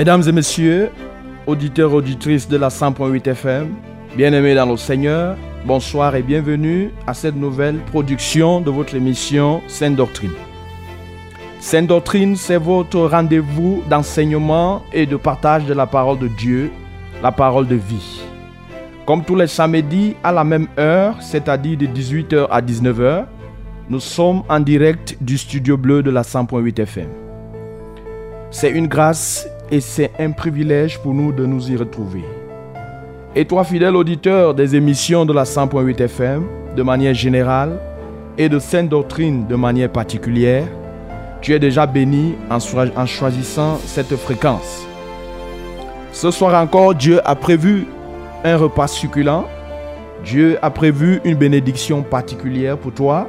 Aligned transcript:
Mesdames 0.00 0.22
et 0.26 0.32
messieurs, 0.32 0.90
auditeurs, 1.46 1.92
auditrices 1.92 2.48
de 2.48 2.56
la 2.56 2.68
100.8 2.68 3.28
FM, 3.28 3.68
bien-aimés 4.16 4.54
dans 4.54 4.64
le 4.64 4.78
Seigneur, 4.78 5.36
bonsoir 5.66 6.16
et 6.16 6.22
bienvenue 6.22 6.90
à 7.06 7.12
cette 7.12 7.36
nouvelle 7.36 7.76
production 7.90 8.62
de 8.62 8.70
votre 8.70 8.94
émission 8.94 9.60
Sainte 9.68 9.96
Doctrine. 9.96 10.32
Sainte 11.58 11.88
Doctrine, 11.88 12.34
c'est 12.34 12.56
votre 12.56 12.98
rendez-vous 12.98 13.82
d'enseignement 13.90 14.82
et 14.94 15.04
de 15.04 15.16
partage 15.16 15.66
de 15.66 15.74
la 15.74 15.86
parole 15.86 16.18
de 16.18 16.28
Dieu, 16.28 16.70
la 17.22 17.30
parole 17.30 17.66
de 17.68 17.74
vie. 17.76 18.22
Comme 19.04 19.22
tous 19.22 19.36
les 19.36 19.48
samedis 19.48 20.16
à 20.24 20.32
la 20.32 20.44
même 20.44 20.68
heure, 20.78 21.20
c'est-à-dire 21.20 21.76
de 21.76 21.84
18h 21.84 22.46
à 22.50 22.62
19h, 22.62 23.26
nous 23.90 24.00
sommes 24.00 24.44
en 24.48 24.60
direct 24.60 25.18
du 25.20 25.36
studio 25.36 25.76
bleu 25.76 26.02
de 26.02 26.10
la 26.10 26.22
100.8 26.22 26.80
FM. 26.80 27.08
C'est 28.50 28.70
une 28.70 28.86
grâce 28.86 29.46
et 29.70 29.80
c'est 29.80 30.10
un 30.18 30.30
privilège 30.32 30.98
pour 30.98 31.14
nous 31.14 31.32
de 31.32 31.46
nous 31.46 31.70
y 31.70 31.76
retrouver. 31.76 32.24
Et 33.36 33.44
toi, 33.44 33.62
fidèle 33.62 33.94
auditeur 33.94 34.54
des 34.54 34.74
émissions 34.74 35.24
de 35.24 35.32
la 35.32 35.44
100.8 35.44 36.00
FM, 36.02 36.42
de 36.76 36.82
manière 36.82 37.14
générale, 37.14 37.78
et 38.36 38.48
de 38.48 38.58
Sainte 38.58 38.88
Doctrine 38.88 39.46
de 39.46 39.54
manière 39.54 39.90
particulière, 39.90 40.66
tu 41.40 41.54
es 41.54 41.58
déjà 41.58 41.86
béni 41.86 42.34
en, 42.50 42.58
en 42.96 43.06
choisissant 43.06 43.78
cette 43.84 44.16
fréquence. 44.16 44.86
Ce 46.12 46.30
soir 46.30 46.60
encore, 46.60 46.94
Dieu 46.94 47.20
a 47.24 47.34
prévu 47.34 47.86
un 48.44 48.56
repas 48.56 48.88
succulent. 48.88 49.46
Dieu 50.24 50.58
a 50.60 50.70
prévu 50.70 51.20
une 51.24 51.36
bénédiction 51.36 52.02
particulière 52.02 52.76
pour 52.76 52.92
toi 52.92 53.28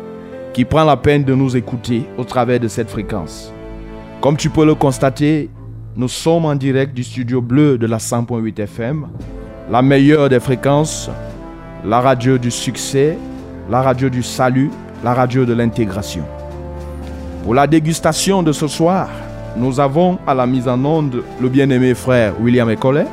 qui 0.53 0.65
prend 0.65 0.83
la 0.83 0.97
peine 0.97 1.23
de 1.23 1.33
nous 1.33 1.55
écouter 1.55 2.03
au 2.17 2.23
travers 2.23 2.59
de 2.59 2.67
cette 2.67 2.89
fréquence. 2.89 3.53
Comme 4.19 4.35
tu 4.35 4.49
peux 4.49 4.65
le 4.65 4.75
constater, 4.75 5.49
nous 5.95 6.07
sommes 6.07 6.45
en 6.45 6.55
direct 6.55 6.93
du 6.93 7.03
studio 7.03 7.41
bleu 7.41 7.77
de 7.77 7.85
la 7.85 7.97
100.8 7.97 8.61
FM, 8.61 9.07
la 9.69 9.81
meilleure 9.81 10.29
des 10.29 10.39
fréquences, 10.39 11.09
la 11.85 11.99
radio 11.99 12.37
du 12.37 12.49
succès, 12.49 13.17
la 13.69 13.81
radio 13.81 14.09
du 14.09 14.23
salut, 14.23 14.71
la 15.03 15.13
radio 15.13 15.45
de 15.45 15.53
l'intégration. 15.53 16.23
Pour 17.43 17.53
la 17.53 17.67
dégustation 17.67 18.41
de 18.41 18.51
ce 18.51 18.67
soir, 18.67 19.09
nous 19.57 19.79
avons 19.79 20.17
à 20.25 20.33
la 20.33 20.45
mise 20.45 20.67
en 20.67 20.83
onde 20.85 21.23
le 21.41 21.49
bien-aimé 21.49 21.93
frère 21.93 22.39
William 22.39 22.69
Ecollet. 22.69 23.07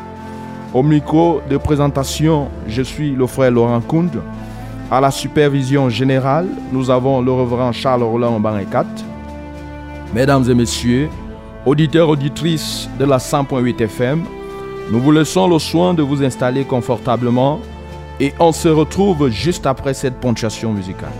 Au 0.72 0.82
micro 0.82 1.40
de 1.50 1.56
présentation, 1.56 2.48
je 2.68 2.82
suis 2.82 3.10
le 3.10 3.26
frère 3.26 3.50
Laurent 3.50 3.80
Kound. 3.80 4.12
À 4.90 5.00
la 5.00 5.10
supervision 5.10 5.88
générale, 5.88 6.46
nous 6.72 6.90
avons 6.90 7.20
le 7.22 7.32
reverend 7.32 7.72
Charles 7.72 8.02
Roland 8.02 8.38
Barrecat. 8.38 8.86
Mesdames 10.14 10.44
et 10.48 10.54
messieurs, 10.54 11.08
auditeurs, 11.66 12.08
auditrices 12.08 12.88
de 12.98 13.04
la 13.04 13.18
100.8 13.18 13.82
FM, 13.82 14.24
nous 14.90 15.00
vous 15.00 15.12
laissons 15.12 15.48
le 15.48 15.58
soin 15.58 15.94
de 15.94 16.02
vous 16.02 16.22
installer 16.22 16.64
confortablement 16.64 17.60
et 18.20 18.32
on 18.38 18.52
se 18.52 18.68
retrouve 18.68 19.28
juste 19.28 19.66
après 19.66 19.94
cette 19.94 20.18
ponctuation 20.20 20.72
musicale. 20.72 21.12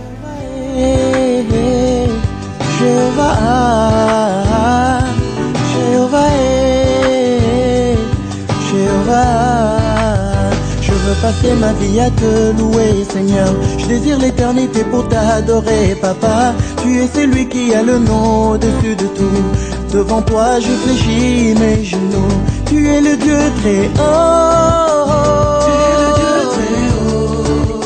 Je 10.81 10.93
veux 10.93 11.21
passer 11.21 11.53
ma 11.59 11.73
vie 11.73 11.99
à 11.99 12.09
te 12.11 12.57
louer, 12.57 13.03
Seigneur. 13.03 13.53
Je 13.77 13.87
désire 13.87 14.17
l'éternité 14.17 14.83
pour 14.85 15.07
t'adorer, 15.07 15.95
Papa. 16.01 16.53
Tu 16.81 17.01
es 17.01 17.07
celui 17.07 17.47
qui 17.47 17.73
a 17.73 17.83
le 17.83 17.99
nom 17.99 18.51
au-dessus 18.51 18.95
de 18.95 19.05
tout. 19.07 19.78
Devant 19.91 20.21
toi, 20.21 20.59
je 20.59 20.69
fléchis 20.83 21.55
mes 21.59 21.83
genoux. 21.83 22.35
Tu 22.67 22.87
es 22.87 23.01
le 23.01 23.17
Dieu 23.17 23.39
très 23.59 23.87
haut. 23.99 25.59
Tu 25.65 25.71
es 25.83 25.95
le 26.01 26.09
Dieu 26.19 26.35
très 26.53 26.83
haut. 26.99 27.81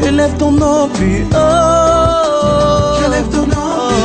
Je 0.00 0.08
lève 0.10 0.34
ton 0.38 0.52
nom 0.52 0.88
plus 0.94 1.26
haut. 1.34 1.76
Je 2.98 3.10
lève 3.10 3.28
ton 3.28 3.46
nom 3.54 3.70
plus 3.88 4.04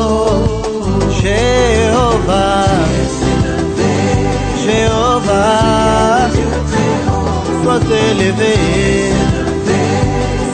haut. 0.00 1.10
Jéhovah. 1.22 2.66
Jéhovah. 4.64 6.30
Sois 7.62 7.80
élevé. 8.10 8.54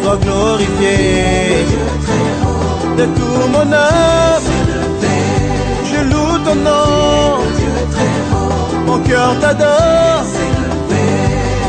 Sois 0.03 0.17
glorifié. 0.17 0.97
De 2.99 3.05
tout 3.05 3.49
mon 3.51 3.73
âme 3.73 4.58
Mon 8.87 8.99
cœur 9.01 9.39
t'adore. 9.41 10.25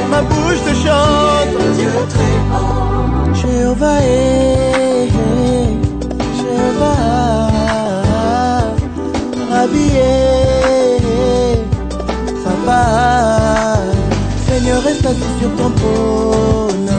Ma 0.09 0.21
bouche 0.21 0.61
te 0.65 0.73
chante. 0.73 1.53
Jéhovah 3.33 4.01
est, 4.01 5.09
Jéhovah, 6.37 7.51
Rabbi 9.51 9.89
Papa. 12.43 12.83
Seigneur, 14.47 14.81
reste 14.81 15.05
assis 15.05 15.33
sur 15.39 15.51
ton 15.57 15.69
trône, 15.71 16.89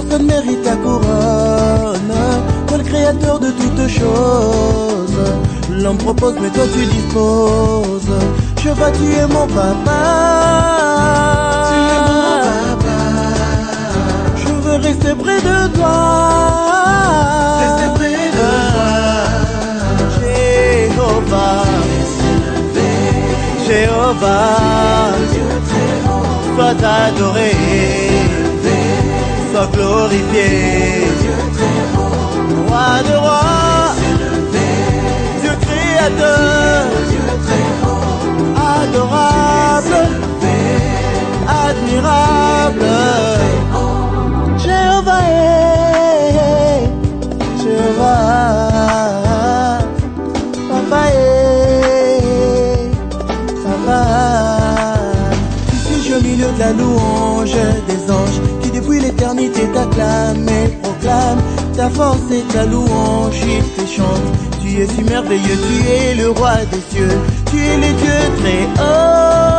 personne 0.00 0.26
mérite 0.26 0.62
ta 0.62 0.76
couronne. 0.76 2.14
Toi 2.66 2.78
le 2.78 2.84
créateur 2.84 3.38
de 3.38 3.50
toutes 3.50 3.88
choses. 3.88 5.24
L'homme 5.70 5.98
propose, 5.98 6.34
mais 6.40 6.50
toi 6.50 6.64
tu 6.72 6.84
disposes. 6.86 8.18
Je 8.62 8.70
vois, 8.70 8.90
tu 8.90 9.12
es 9.12 9.26
mon 9.26 9.46
papa. 9.46 10.00
Tu 11.68 11.74
es 11.96 12.00
mon 12.08 12.20
papa. 12.46 12.98
Je 14.36 14.52
veux 14.62 14.76
rester 14.76 15.14
près 15.14 15.40
de 15.40 15.68
toi. 15.76 15.98
Rester 17.62 17.88
près 17.94 18.30
de 18.38 18.50
toi. 18.74 18.92
Jéhovah. 20.20 21.62
Jéhovah. 23.66 24.56
Sois 26.56 26.76
adoré. 27.06 27.59
Sois 29.60 29.68
glorifié. 29.76 30.48
Roi 32.68 33.02
de 33.08 33.14
roi. 33.24 33.92
Dieu 35.42 35.54
haut, 37.84 38.06
adorable, 38.56 40.00
admirable. 41.68 42.96
Jéhovah 44.64 45.24
Jéhovah, 47.62 48.18
Papa 50.70 51.02
Papa. 53.64 54.00
Suis 55.84 56.14
au 56.14 56.20
milieu 56.22 56.50
de 56.52 56.58
la 56.58 56.72
louange 56.72 57.58
des 57.86 58.10
anges 58.10 58.40
depuis 58.90 59.00
l'éternité 59.00 59.62
t'acclament 59.72 60.48
et 60.48 60.68
proclament 60.82 61.42
ta 61.76 61.88
force 61.90 62.18
et 62.32 62.42
ta 62.52 62.66
louange, 62.66 63.36
ils 63.46 63.62
te 63.62 63.88
chantent. 63.88 64.32
Tu 64.60 64.80
es 64.80 64.86
si 64.86 65.02
merveilleux, 65.04 65.58
tu 65.66 65.88
es 65.88 66.14
le 66.16 66.30
roi 66.30 66.56
des 66.70 66.80
cieux, 66.90 67.18
tu 67.50 67.58
es 67.58 67.76
le 67.76 67.92
Dieu 68.00 68.20
très 68.38 68.64
haut. 68.78 69.50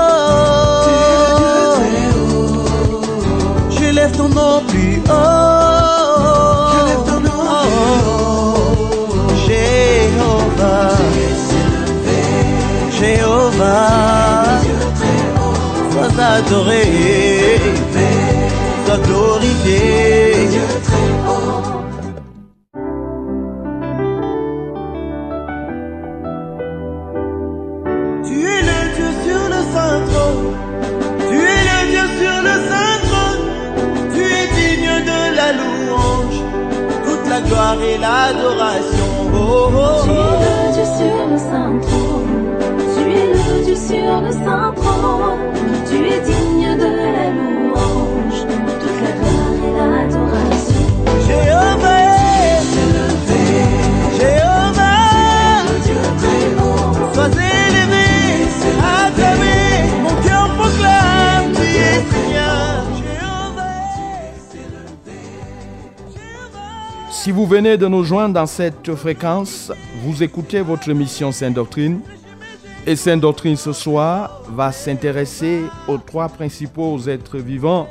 Tu 0.84 0.92
es 0.92 1.14
le 1.22 1.34
Dieu 1.40 1.62
très 1.78 2.08
haut. 2.20 2.60
Je 3.70 3.96
lève 3.96 4.12
ton 4.18 4.30
nom 4.30 4.62
plus 4.68 5.02
haut. 5.10 5.22
Je 6.74 6.80
lève 6.88 7.04
ton 7.06 7.20
nom 7.28 7.42
plus 7.64 8.02
haut. 8.08 8.76
Jéhovah. 9.48 10.92
Jéhovah. 13.00 13.92
Sois 15.92 16.24
adoré. 16.24 17.91
Tu 18.92 18.98
es 28.46 28.62
le 28.62 28.80
Dieu 28.96 29.10
sur 29.24 29.44
le 29.48 29.62
saint 29.74 30.02
trône. 30.10 30.44
Tu 31.30 31.38
es 31.40 31.64
le 31.70 31.80
Dieu 31.92 32.06
sur 32.20 32.38
le 32.44 32.56
saint 32.70 32.98
trône. 33.08 33.46
Tu 34.14 34.22
es 34.22 34.48
digne 34.58 34.94
de 35.06 35.20
la 35.38 35.50
louange. 35.54 36.40
Toute 37.06 37.26
la 37.30 37.40
gloire 37.42 37.82
et 37.82 37.98
l'adoration. 37.98 39.10
Oh, 39.34 39.70
oh, 39.74 40.04
Tu 40.04 40.10
es 40.10 40.14
oh. 40.18 40.44
le 40.44 40.56
Dieu 40.74 40.86
sur 41.00 41.20
le 41.32 41.38
saint 41.38 41.76
trône. 41.88 42.34
Tu 42.94 43.04
es 43.10 43.28
le 43.38 43.64
Dieu 43.64 43.76
sur 43.76 44.22
le 44.22 44.32
saint 44.32 44.74
trône. 44.76 45.40
Tu 45.90 45.96
es 45.96 46.20
digne 46.20 46.41
Si 67.22 67.30
vous 67.30 67.46
venez 67.46 67.78
de 67.78 67.88
nous 67.88 68.04
joindre 68.04 68.34
dans 68.34 68.48
cette 68.48 68.96
fréquence, 68.96 69.72
vous 70.02 70.24
écoutez 70.24 70.62
votre 70.62 70.90
émission 70.90 71.32
Sainte 71.32 71.54
Doctrine. 71.54 72.00
Et 72.88 72.96
Sainte 72.96 73.22
Doctrine 73.22 73.58
ce 73.58 73.74
soir 73.74 74.42
va 74.50 74.72
s'intéresser 74.72 75.62
aux 75.88 76.00
trois 76.00 76.30
principaux 76.30 76.98
êtres 77.08 77.38
vivants 77.38 77.88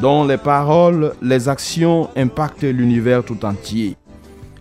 dont 0.00 0.24
les 0.24 0.36
paroles, 0.36 1.14
les 1.20 1.48
actions 1.48 2.08
impactent 2.14 2.62
l'univers 2.62 3.24
tout 3.24 3.44
entier. 3.44 3.96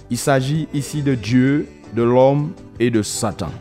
Il 0.09 0.17
s'agit 0.17 0.67
ici 0.73 1.03
de 1.03 1.13
Dieu, 1.13 1.67
de 1.95 2.01
l'homme 2.01 2.51
et 2.79 2.89
de 2.89 3.03
Satan. 3.03 3.51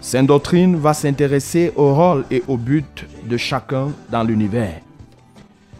Sainte 0.00 0.26
Doctrine 0.26 0.74
va 0.74 0.94
s'intéresser 0.94 1.72
au 1.76 1.94
rôle 1.94 2.24
et 2.28 2.42
au 2.48 2.56
but 2.56 3.06
de 3.24 3.36
chacun 3.36 3.92
dans 4.10 4.24
l'univers. 4.24 4.80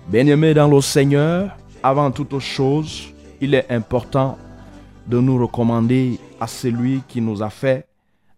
Bien-aimés 0.06 0.54
dans 0.54 0.68
le 0.68 0.80
Seigneur, 0.80 1.56
avant 1.82 2.12
toute 2.12 2.38
chose, 2.38 3.13
il 3.40 3.54
est 3.54 3.70
important 3.70 4.38
de 5.06 5.18
nous 5.18 5.38
recommander 5.38 6.18
à 6.40 6.46
celui 6.46 7.02
qui 7.08 7.20
nous 7.20 7.42
a 7.42 7.50
fait, 7.50 7.86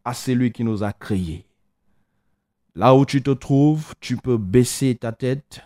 à 0.05 0.15
celui 0.15 0.53
qui 0.53 0.65
nous 0.65 0.83
a 0.83 0.93
créés. 0.93 1.47
Là 2.75 2.95
où 2.95 3.07
tu 3.07 3.23
te 3.23 3.31
trouves, 3.31 3.95
tu 4.01 4.17
peux 4.17 4.37
baisser 4.37 4.95
ta 4.95 5.13
tête 5.13 5.61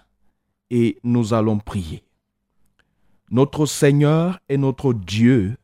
et 0.70 0.98
nous 1.02 1.34
allons 1.34 1.58
prier. 1.58 2.04
Notre 3.30 3.66
Seigneur 3.66 4.38
et 4.48 4.56
notre 4.56 4.92
Dieu, 4.92 5.56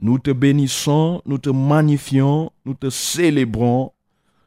nous 0.00 0.18
te 0.18 0.30
bénissons, 0.30 1.22
nous 1.26 1.38
te 1.38 1.50
magnifions, 1.50 2.52
nous 2.64 2.74
te 2.74 2.90
célébrons, 2.90 3.92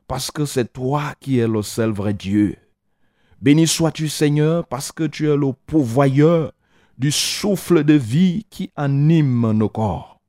parce 0.08 0.32
que 0.32 0.46
c'est 0.46 0.74
toi 0.74 1.14
qui 1.20 1.40
es 1.40 1.48
le 1.48 1.62
seul 1.62 1.92
vrai 1.92 2.14
Dieu. 2.14 2.58
Béni 3.42 3.68
sois-tu 3.68 4.10
Seigneur, 4.10 4.66
parce 4.68 4.92
que 4.92 5.04
tu 5.04 5.30
es 5.30 5.36
le 5.36 5.54
pourvoyeur 5.66 6.54
du 6.98 7.12
souffle 7.12 7.84
de 7.84 7.94
vie 7.94 8.46
qui 8.50 8.72
anime 8.76 9.52
nos 9.52 9.70
corps. 9.70 10.20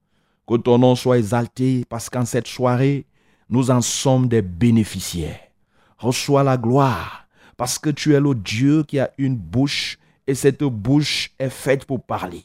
Que 0.46 0.56
ton 0.56 0.78
nom 0.78 0.94
soit 0.94 1.18
exalté, 1.18 1.84
parce 1.88 2.10
qu'en 2.10 2.24
cette 2.24 2.46
soirée, 2.46 3.06
nous 3.48 3.70
en 3.70 3.80
sommes 3.80 4.28
des 4.28 4.42
bénéficiaires. 4.42 5.40
Reçois 5.98 6.42
la 6.42 6.56
gloire, 6.56 7.26
parce 7.56 7.78
que 7.78 7.90
tu 7.90 8.14
es 8.14 8.20
le 8.20 8.34
Dieu 8.34 8.82
qui 8.82 8.98
a 8.98 9.10
une 9.18 9.36
bouche, 9.36 9.98
et 10.26 10.34
cette 10.34 10.62
bouche 10.64 11.30
est 11.38 11.50
faite 11.50 11.84
pour 11.84 12.02
parler. 12.02 12.44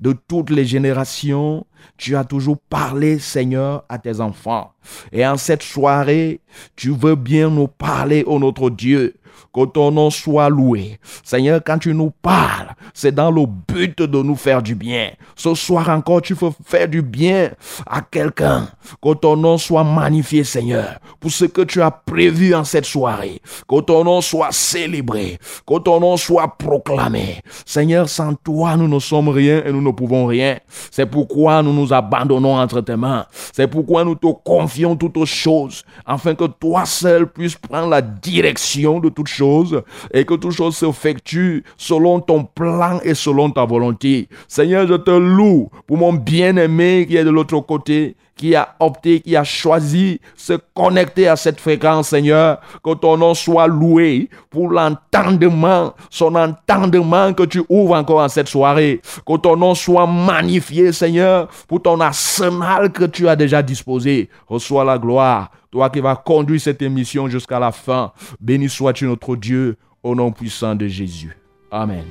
De 0.00 0.12
toutes 0.12 0.50
les 0.50 0.64
générations, 0.64 1.64
tu 1.96 2.16
as 2.16 2.24
toujours 2.24 2.58
parlé, 2.58 3.18
Seigneur, 3.18 3.84
à 3.88 3.98
tes 3.98 4.20
enfants. 4.20 4.72
Et 5.12 5.26
en 5.26 5.36
cette 5.36 5.62
soirée, 5.62 6.40
tu 6.74 6.90
veux 6.90 7.14
bien 7.14 7.48
nous 7.50 7.68
parler, 7.68 8.24
ô 8.26 8.38
notre 8.38 8.70
Dieu. 8.70 9.14
Que 9.54 9.64
ton 9.64 9.90
nom 9.90 10.10
soit 10.10 10.48
loué. 10.48 10.98
Seigneur, 11.24 11.60
quand 11.64 11.78
tu 11.78 11.94
nous 11.94 12.10
parles, 12.22 12.74
c'est 12.94 13.14
dans 13.14 13.30
le 13.30 13.46
but 13.46 14.00
de 14.00 14.22
nous 14.22 14.36
faire 14.36 14.62
du 14.62 14.74
bien. 14.74 15.10
Ce 15.34 15.54
soir 15.54 15.88
encore, 15.88 16.22
tu 16.22 16.34
veux 16.34 16.50
faire 16.64 16.88
du 16.88 17.02
bien 17.02 17.50
à 17.86 18.00
quelqu'un. 18.00 18.68
Que 19.02 19.14
ton 19.14 19.36
nom 19.36 19.58
soit 19.58 19.84
magnifié, 19.84 20.44
Seigneur, 20.44 20.98
pour 21.20 21.30
ce 21.30 21.44
que 21.44 21.62
tu 21.62 21.82
as 21.82 21.90
prévu 21.90 22.54
en 22.54 22.64
cette 22.64 22.86
soirée. 22.86 23.40
Que 23.68 23.80
ton 23.80 24.04
nom 24.04 24.20
soit 24.20 24.52
célébré. 24.52 25.38
Que 25.66 25.78
ton 25.78 26.00
nom 26.00 26.16
soit 26.16 26.56
proclamé. 26.56 27.42
Seigneur, 27.64 28.08
sans 28.08 28.34
toi, 28.34 28.76
nous 28.76 28.88
ne 28.88 28.98
sommes 28.98 29.28
rien 29.28 29.62
et 29.64 29.72
nous 29.72 29.82
ne 29.82 29.90
pouvons 29.90 30.26
rien. 30.26 30.58
C'est 30.90 31.06
pourquoi 31.06 31.62
nous 31.62 31.72
nous 31.72 31.92
abandonnons 31.92 32.56
entre 32.56 32.80
tes 32.80 32.96
mains. 32.96 33.26
C'est 33.52 33.68
pourquoi 33.68 34.04
nous 34.04 34.14
te 34.14 34.26
confions 34.44 34.96
toutes 34.96 35.24
choses, 35.24 35.84
afin 36.06 36.34
que 36.34 36.44
toi 36.44 36.84
seul 36.84 37.26
puisses 37.26 37.56
prendre 37.56 37.88
la 37.88 38.02
direction 38.02 39.00
de 39.00 39.08
toutes 39.08 39.27
choses 39.28 39.82
et 40.12 40.24
que 40.24 40.34
toutes 40.34 40.52
choses 40.52 40.76
s'effectuent 40.76 41.64
selon 41.76 42.20
ton 42.20 42.44
plan 42.44 43.00
et 43.02 43.14
selon 43.14 43.50
ta 43.50 43.64
volonté. 43.64 44.28
Seigneur, 44.48 44.86
je 44.86 44.94
te 44.94 45.10
loue 45.10 45.68
pour 45.86 45.98
mon 45.98 46.12
bien-aimé 46.12 47.06
qui 47.08 47.16
est 47.16 47.24
de 47.24 47.30
l'autre 47.30 47.60
côté 47.60 48.16
qui 48.38 48.54
a 48.54 48.76
opté, 48.80 49.20
qui 49.20 49.36
a 49.36 49.44
choisi 49.44 50.20
se 50.34 50.54
connecter 50.74 51.28
à 51.28 51.36
cette 51.36 51.60
fréquence, 51.60 52.08
Seigneur. 52.08 52.60
Que 52.82 52.94
ton 52.94 53.18
nom 53.18 53.34
soit 53.34 53.66
loué 53.66 54.30
pour 54.48 54.70
l'entendement, 54.70 55.92
son 56.08 56.34
entendement 56.36 57.34
que 57.34 57.42
tu 57.42 57.62
ouvres 57.68 57.96
encore 57.96 58.20
en 58.20 58.28
cette 58.28 58.48
soirée. 58.48 59.02
Que 59.26 59.36
ton 59.36 59.56
nom 59.56 59.74
soit 59.74 60.06
magnifié, 60.06 60.92
Seigneur, 60.92 61.48
pour 61.66 61.82
ton 61.82 62.00
arsenal 62.00 62.92
que 62.92 63.04
tu 63.04 63.28
as 63.28 63.36
déjà 63.36 63.60
disposé. 63.60 64.30
Reçois 64.46 64.84
la 64.84 64.98
gloire, 64.98 65.50
toi 65.70 65.90
qui 65.90 66.00
vas 66.00 66.16
conduire 66.16 66.60
cette 66.60 66.82
émission 66.82 67.28
jusqu'à 67.28 67.58
la 67.58 67.72
fin. 67.72 68.12
Béni 68.40 68.68
sois-tu 68.68 69.06
notre 69.06 69.36
Dieu, 69.36 69.76
au 70.02 70.14
nom 70.14 70.32
puissant 70.32 70.74
de 70.74 70.86
Jésus. 70.86 71.36
Amen. 71.70 72.04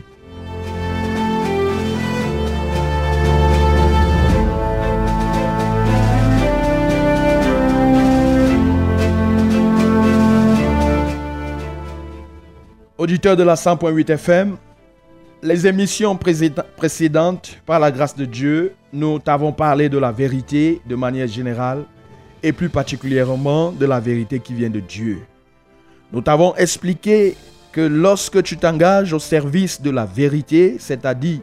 Auditeurs 12.98 13.36
de 13.38 13.44
la 13.44 13.56
100.8 13.56 14.10
FM, 14.12 14.58
les 15.44 15.68
émissions 15.68 16.16
précéd- 16.16 16.64
précédentes, 16.76 17.62
par 17.66 17.80
la 17.80 17.92
grâce 17.92 18.16
de 18.16 18.26
Dieu, 18.26 18.74
nous 18.92 19.20
t'avons 19.20 19.52
parlé 19.52 19.88
de 19.88 19.98
la 20.00 20.12
vérité 20.12 20.82
de 20.88 20.96
manière 20.96 21.28
générale 21.28 21.84
et 22.48 22.54
plus 22.54 22.70
particulièrement 22.70 23.74
de 23.74 23.86
la 23.86 24.00
vérité 24.00 24.40
qui 24.40 24.54
vient 24.54 24.70
de 24.70 24.80
Dieu. 24.80 25.20
Nous 26.14 26.22
t'avons 26.22 26.56
expliqué 26.56 27.36
que 27.74 27.82
lorsque 27.82 28.42
tu 28.42 28.56
t'engages 28.56 29.12
au 29.12 29.20
service 29.20 29.82
de 29.82 29.90
la 29.90 30.06
vérité, 30.06 30.78
c'est-à-dire 30.80 31.42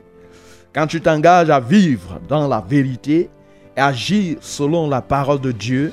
quand 0.75 0.87
tu 0.87 1.03
t'engages 1.03 1.51
à 1.51 1.61
vivre 1.61 2.19
dans 2.27 2.49
la 2.49 2.65
vérité 2.67 3.29
et 3.77 3.81
agir 3.81 4.39
selon 4.41 4.89
la 4.89 5.03
parole 5.03 5.41
de 5.41 5.53
Dieu, 5.53 5.93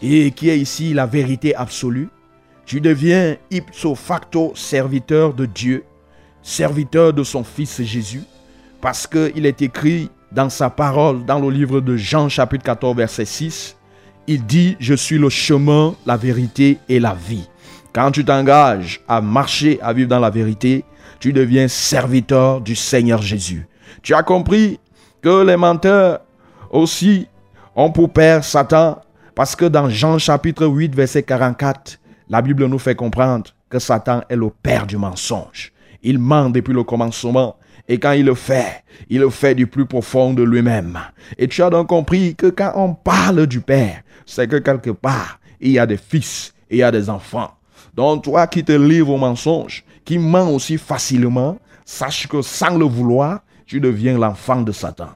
et 0.00 0.30
qui 0.30 0.48
est 0.48 0.58
ici 0.58 0.94
la 0.94 1.04
vérité 1.04 1.54
absolue, 1.54 2.08
tu 2.64 2.80
deviens 2.80 3.36
ipso 3.50 3.94
facto 3.94 4.52
serviteur 4.54 5.34
de 5.34 5.44
Dieu, 5.44 5.84
serviteur 6.42 7.12
de 7.12 7.22
son 7.22 7.44
Fils 7.44 7.82
Jésus, 7.82 8.22
parce 8.80 9.06
qu'il 9.06 9.44
est 9.44 9.60
écrit 9.60 10.08
dans 10.32 10.48
sa 10.48 10.70
parole, 10.70 11.26
dans 11.26 11.38
le 11.38 11.50
livre 11.50 11.80
de 11.80 11.94
Jean 11.96 12.30
chapitre 12.30 12.64
14 12.64 12.96
verset 12.96 13.26
6, 13.26 13.76
il 14.26 14.44
dit, 14.44 14.76
je 14.80 14.94
suis 14.94 15.18
le 15.18 15.28
chemin, 15.28 15.94
la 16.06 16.16
vérité 16.16 16.78
et 16.88 17.00
la 17.00 17.14
vie. 17.14 17.48
Quand 17.92 18.10
tu 18.10 18.24
t'engages 18.24 19.00
à 19.06 19.20
marcher, 19.20 19.78
à 19.82 19.92
vivre 19.92 20.08
dans 20.08 20.18
la 20.18 20.30
vérité, 20.30 20.84
tu 21.20 21.32
deviens 21.32 21.68
serviteur 21.68 22.60
du 22.60 22.74
Seigneur 22.74 23.22
Jésus. 23.22 23.66
Tu 24.02 24.14
as 24.14 24.22
compris 24.22 24.80
que 25.22 25.44
les 25.44 25.56
menteurs 25.56 26.20
aussi 26.70 27.26
ont 27.76 27.90
pour 27.90 28.10
père 28.10 28.44
Satan, 28.44 29.00
parce 29.34 29.56
que 29.56 29.64
dans 29.64 29.88
Jean 29.88 30.18
chapitre 30.18 30.66
8 30.66 30.94
verset 30.94 31.22
44, 31.22 31.98
la 32.28 32.42
Bible 32.42 32.66
nous 32.66 32.78
fait 32.78 32.94
comprendre 32.94 33.50
que 33.68 33.78
Satan 33.78 34.22
est 34.28 34.36
le 34.36 34.50
père 34.50 34.86
du 34.86 34.96
mensonge. 34.96 35.72
Il 36.02 36.18
ment 36.18 36.50
depuis 36.50 36.74
le 36.74 36.84
commencement. 36.84 37.56
Et 37.86 37.98
quand 37.98 38.12
il 38.12 38.24
le 38.24 38.34
fait, 38.34 38.82
il 39.10 39.20
le 39.20 39.28
fait 39.28 39.54
du 39.54 39.66
plus 39.66 39.84
profond 39.84 40.32
de 40.32 40.42
lui-même. 40.42 40.98
Et 41.36 41.48
tu 41.48 41.62
as 41.62 41.68
donc 41.68 41.88
compris 41.88 42.34
que 42.34 42.46
quand 42.46 42.72
on 42.76 42.94
parle 42.94 43.46
du 43.46 43.60
Père, 43.60 44.02
c'est 44.26 44.48
que 44.48 44.56
quelque 44.56 44.90
part, 44.90 45.40
il 45.60 45.72
y 45.72 45.78
a 45.78 45.86
des 45.86 45.96
fils 45.96 46.54
et 46.70 46.76
il 46.76 46.78
y 46.78 46.82
a 46.82 46.90
des 46.90 47.08
enfants. 47.10 47.52
Donc 47.94 48.24
toi 48.24 48.46
qui 48.46 48.64
te 48.64 48.72
livres 48.72 49.10
au 49.10 49.18
mensonge, 49.18 49.84
qui 50.04 50.18
ment 50.18 50.50
aussi 50.50 50.78
facilement, 50.78 51.58
sache 51.84 52.26
que 52.26 52.42
sans 52.42 52.76
le 52.76 52.84
vouloir, 52.84 53.40
tu 53.66 53.80
deviens 53.80 54.18
l'enfant 54.18 54.62
de 54.62 54.72
Satan. 54.72 55.10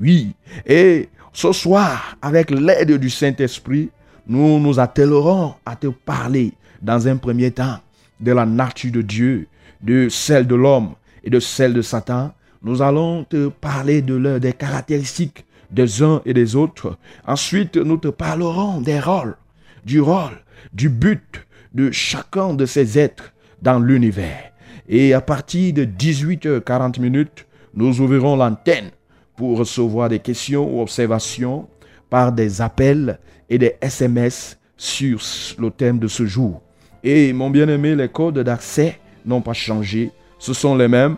Oui, 0.00 0.34
et 0.66 1.08
ce 1.32 1.52
soir, 1.52 2.16
avec 2.22 2.50
l'aide 2.50 2.92
du 2.98 3.10
Saint-Esprit, 3.10 3.90
nous 4.26 4.58
nous 4.58 4.78
attellerons 4.78 5.54
à 5.66 5.76
te 5.76 5.88
parler 5.88 6.52
dans 6.80 7.06
un 7.08 7.16
premier 7.16 7.50
temps 7.50 7.78
de 8.18 8.32
la 8.32 8.46
nature 8.46 8.92
de 8.92 9.02
Dieu, 9.02 9.48
de 9.82 10.08
celle 10.08 10.46
de 10.46 10.54
l'homme 10.54 10.94
et 11.24 11.30
de 11.30 11.40
celles 11.40 11.74
de 11.74 11.82
Satan. 11.82 12.32
Nous 12.62 12.82
allons 12.82 13.24
te 13.24 13.48
parler 13.48 14.02
de 14.02 14.38
des 14.38 14.52
caractéristiques 14.52 15.44
des 15.70 16.02
uns 16.02 16.22
et 16.24 16.34
des 16.34 16.56
autres. 16.56 16.96
Ensuite, 17.26 17.76
nous 17.76 17.96
te 17.96 18.08
parlerons 18.08 18.80
des 18.80 19.00
rôles, 19.00 19.36
du 19.84 20.00
rôle, 20.00 20.42
du 20.72 20.88
but 20.88 21.46
de 21.74 21.90
chacun 21.90 22.54
de 22.54 22.66
ces 22.66 22.98
êtres 22.98 23.32
dans 23.62 23.78
l'univers. 23.78 24.52
Et 24.88 25.14
à 25.14 25.20
partir 25.20 25.72
de 25.72 25.84
18h40 25.84 27.00
minutes, 27.00 27.46
nous 27.74 28.00
ouvrirons 28.00 28.36
l'antenne 28.36 28.90
pour 29.36 29.58
recevoir 29.58 30.08
des 30.08 30.18
questions 30.18 30.68
ou 30.68 30.82
observations 30.82 31.68
par 32.08 32.32
des 32.32 32.60
appels 32.60 33.18
et 33.48 33.58
des 33.58 33.76
SMS 33.80 34.58
sur 34.76 35.20
le 35.58 35.70
thème 35.70 35.98
de 35.98 36.08
ce 36.08 36.26
jour. 36.26 36.60
Et 37.02 37.32
mon 37.32 37.50
bien-aimé, 37.50 37.94
les 37.94 38.08
codes 38.08 38.40
d'accès 38.40 38.98
n'ont 39.24 39.40
pas 39.40 39.52
changé. 39.52 40.10
Ce 40.38 40.52
sont 40.52 40.74
les 40.74 40.88
mêmes. 40.88 41.16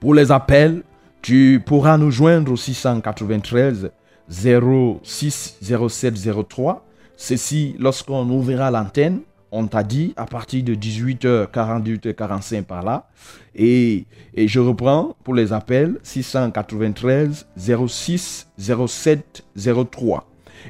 Pour 0.00 0.14
les 0.14 0.30
appels, 0.32 0.82
tu 1.22 1.62
pourras 1.64 1.98
nous 1.98 2.10
joindre 2.10 2.52
au 2.52 2.56
693 2.56 3.90
06 4.28 5.58
07 5.62 6.14
03. 6.48 6.84
Ceci, 7.16 7.74
lorsqu'on 7.78 8.28
ouvrira 8.30 8.70
l'antenne, 8.70 9.20
on 9.50 9.66
t'a 9.66 9.82
dit 9.82 10.12
à 10.16 10.26
partir 10.26 10.62
de 10.62 10.74
18h48 10.74 12.14
45 12.14 12.66
par 12.66 12.84
là. 12.84 13.08
Et, 13.54 14.04
et, 14.34 14.46
je 14.46 14.60
reprends 14.60 15.16
pour 15.24 15.34
les 15.34 15.52
appels 15.52 15.98
693 16.02 17.46
06 17.56 18.48
07 18.56 19.44
03. 19.90 20.26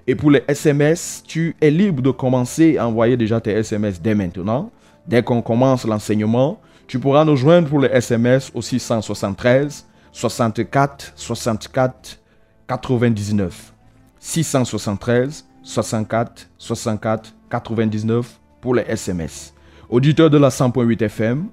Et 0.06 0.14
pour 0.14 0.30
les 0.30 0.42
SMS, 0.46 1.24
tu 1.26 1.56
es 1.60 1.70
libre 1.70 2.02
de 2.02 2.10
commencer 2.10 2.78
à 2.78 2.86
envoyer 2.86 3.16
déjà 3.16 3.40
tes 3.40 3.50
SMS 3.50 4.00
dès 4.00 4.14
maintenant. 4.14 4.70
Dès 5.06 5.22
qu'on 5.22 5.42
commence 5.42 5.84
l'enseignement, 5.86 6.60
tu 6.86 6.98
pourras 6.98 7.24
nous 7.24 7.36
joindre 7.36 7.68
pour 7.68 7.80
les 7.80 7.88
SMS 7.88 8.50
au 8.54 8.62
673 8.62 9.87
64 10.18 11.12
64 11.14 12.18
99. 12.66 13.72
673 14.18 15.46
64 15.62 16.48
64 16.58 17.34
99 17.48 18.40
pour 18.60 18.74
les 18.74 18.82
SMS. 18.82 19.54
Auditeurs 19.88 20.28
de 20.28 20.38
la 20.38 20.48
100.8 20.48 21.04
FM, 21.04 21.46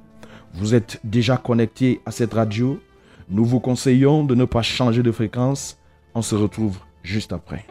vous 0.56 0.74
êtes 0.74 1.00
déjà 1.04 1.38
connectés 1.38 2.02
à 2.08 2.12
cette 2.12 2.34
radio. 2.34 2.80
Nous 3.30 3.46
vous 3.46 3.60
conseillons 3.60 4.24
de 4.24 4.34
ne 4.34 4.46
pas 4.46 4.64
changer 4.64 5.04
de 5.04 5.12
fréquence. 5.12 5.78
On 6.16 6.24
se 6.24 6.34
retrouve 6.34 6.80
juste 7.04 7.34
après. 7.34 7.68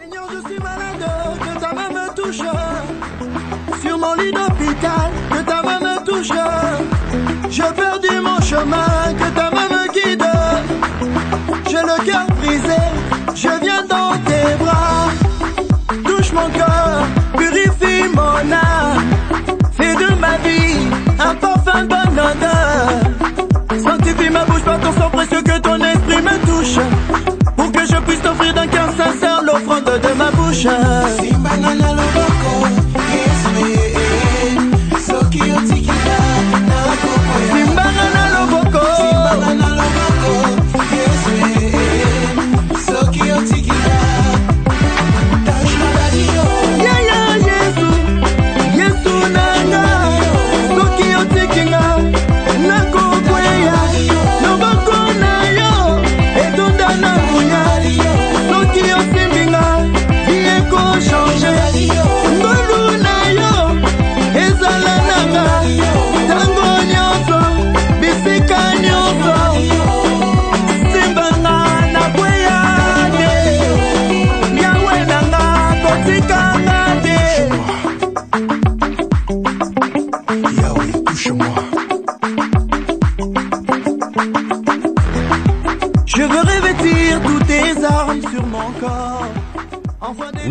Je 13.34 13.48
viens 13.62 13.84
dans 13.88 14.12
tes 14.24 14.56
bras. 14.62 15.08
Touche 16.04 16.32
mon 16.32 16.48
cœur, 16.50 17.06
purifie 17.36 18.08
mon 18.14 18.52
âme. 18.52 19.04
Fais 19.72 19.94
de 19.94 20.14
ma 20.20 20.36
vie 20.38 20.76
un 21.18 21.34
parfum 21.34 21.84
bon 21.84 22.12
odeur. 22.12 23.82
Sanctifie 23.82 24.30
ma 24.30 24.44
bouche 24.44 24.62
par 24.62 24.78
ton 24.80 24.92
sang 24.92 25.10
précieux 25.10 25.42
que 25.42 25.58
ton 25.58 25.76
esprit 25.76 26.22
me 26.22 26.46
touche. 26.46 26.78
Pour 27.56 27.72
que 27.72 27.86
je 27.86 27.96
puisse 28.06 28.22
t'offrir 28.22 28.54
d'un 28.54 28.66
cœur 28.66 28.88
sincère 28.96 29.42
l'offrande 29.42 29.84
de 29.84 30.12
ma 30.16 30.30
bouche. 30.30 30.66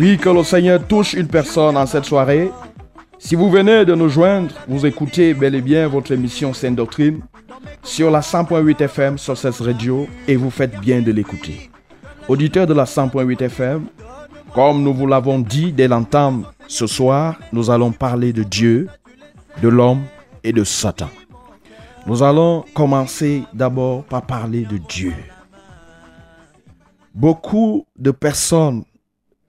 Que 0.04 0.28
le 0.28 0.44
Seigneur 0.44 0.86
touche 0.86 1.14
une 1.14 1.28
personne 1.28 1.78
en 1.78 1.86
cette 1.86 2.04
soirée. 2.04 2.50
Si 3.18 3.34
vous 3.34 3.50
venez 3.50 3.86
de 3.86 3.94
nous 3.94 4.10
joindre, 4.10 4.54
vous 4.68 4.84
écoutez 4.84 5.32
bel 5.32 5.54
et 5.54 5.62
bien 5.62 5.88
votre 5.88 6.12
émission 6.12 6.52
Sainte 6.52 6.76
Doctrine 6.76 7.20
sur 7.82 8.10
la 8.10 8.20
100.8 8.20 8.82
FM 8.82 9.16
sur 9.16 9.34
cette 9.38 9.56
radio 9.56 10.06
et 10.28 10.36
vous 10.36 10.50
faites 10.50 10.78
bien 10.78 11.00
de 11.00 11.10
l'écouter. 11.10 11.70
Auditeurs 12.28 12.66
de 12.66 12.74
la 12.74 12.84
100.8 12.84 13.44
FM, 13.44 13.86
comme 14.54 14.82
nous 14.82 14.92
vous 14.92 15.06
l'avons 15.06 15.38
dit 15.38 15.72
dès 15.72 15.88
l'entame, 15.88 16.44
ce 16.68 16.86
soir, 16.86 17.36
nous 17.50 17.70
allons 17.70 17.90
parler 17.90 18.34
de 18.34 18.42
Dieu, 18.42 18.88
de 19.62 19.68
l'homme 19.68 20.02
et 20.42 20.52
de 20.52 20.64
Satan. 20.64 21.08
Nous 22.06 22.22
allons 22.22 22.66
commencer 22.74 23.44
d'abord 23.54 24.04
par 24.04 24.20
parler 24.20 24.66
de 24.66 24.76
Dieu. 24.76 25.14
Beaucoup 27.14 27.86
de 27.98 28.10
personnes 28.10 28.84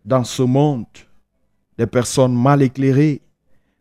dans 0.05 0.23
ce 0.23 0.43
monde, 0.43 0.85
des 1.77 1.87
personnes 1.87 2.35
mal 2.35 2.61
éclairées, 2.61 3.21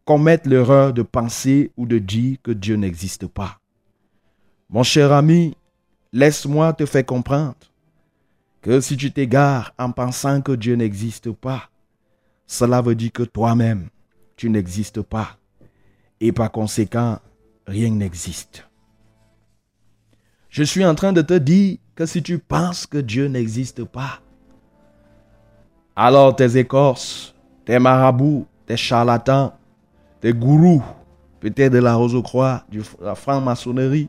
commettent 0.04 0.47
l'erreur 0.47 0.93
de 0.93 1.02
penser 1.02 1.71
ou 1.76 1.87
de 1.87 1.99
dire 1.99 2.38
que 2.43 2.50
Dieu 2.50 2.76
n'existe 2.76 3.26
pas. 3.26 3.59
Mon 4.69 4.83
cher 4.83 5.12
ami, 5.12 5.57
laisse-moi 6.12 6.73
te 6.73 6.87
faire 6.87 7.07
comprendre 7.07 7.57
que 8.62 8.81
si 8.81 8.97
tu 8.97 9.12
t'égares 9.12 9.73
en 9.78 9.93
pensant 9.93 10.40
que 10.40 10.52
Dieu 10.52 10.75
n'existe 10.75 11.31
pas, 11.31 11.71
cela 12.47 12.81
veut 12.81 12.95
dire 12.95 13.12
que 13.12 13.23
toi-même, 13.23 13.88
tu 14.37 14.50
n'existes 14.50 15.02
pas. 15.02 15.38
Et 16.21 16.33
par 16.33 16.50
conséquent, 16.50 17.19
rien 17.66 17.90
n'existe. 17.90 18.66
Je 20.49 20.62
suis 20.62 20.85
en 20.85 20.95
train 20.95 21.12
de 21.12 21.23
te 21.23 21.35
dire 21.35 21.78
que 21.95 22.07
si 22.07 22.23
tu 22.23 22.38
penses 22.38 22.87
que 22.87 22.99
Dieu 22.99 23.26
n'existe 23.26 23.85
pas, 23.85 24.21
alors 25.97 26.35
tes 26.35 26.57
écorces, 26.57 27.35
tes 27.65 27.79
marabouts, 27.79 28.47
tes 28.67 28.77
charlatans, 28.77 29.53
tes 30.21 30.33
gourous, 30.33 30.83
peut-être 31.41 31.73
de 31.73 31.79
la 31.79 31.95
Rose-Croix, 31.95 32.65
de 32.71 32.83
la 33.03 33.15
franc-maçonnerie, 33.15 34.09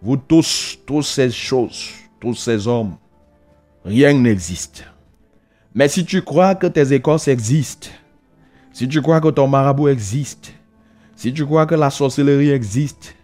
vous 0.00 0.16
tous, 0.16 0.78
toutes 0.86 1.04
ces 1.04 1.30
choses, 1.30 1.90
tous 2.20 2.34
ces 2.34 2.68
hommes, 2.68 2.96
rien 3.84 4.12
n'existe. 4.12 4.84
Mais 5.74 5.88
si 5.88 6.04
tu 6.04 6.22
crois 6.22 6.54
que 6.54 6.66
tes 6.66 6.92
écorces 6.92 7.28
existent, 7.28 7.88
si 8.72 8.88
tu 8.88 9.02
crois 9.02 9.20
que 9.20 9.28
ton 9.28 9.48
marabout 9.48 9.88
existe, 9.88 10.52
si 11.16 11.32
tu 11.32 11.44
crois 11.44 11.66
que 11.66 11.74
la 11.74 11.90
sorcellerie 11.90 12.50
existe, 12.50 13.16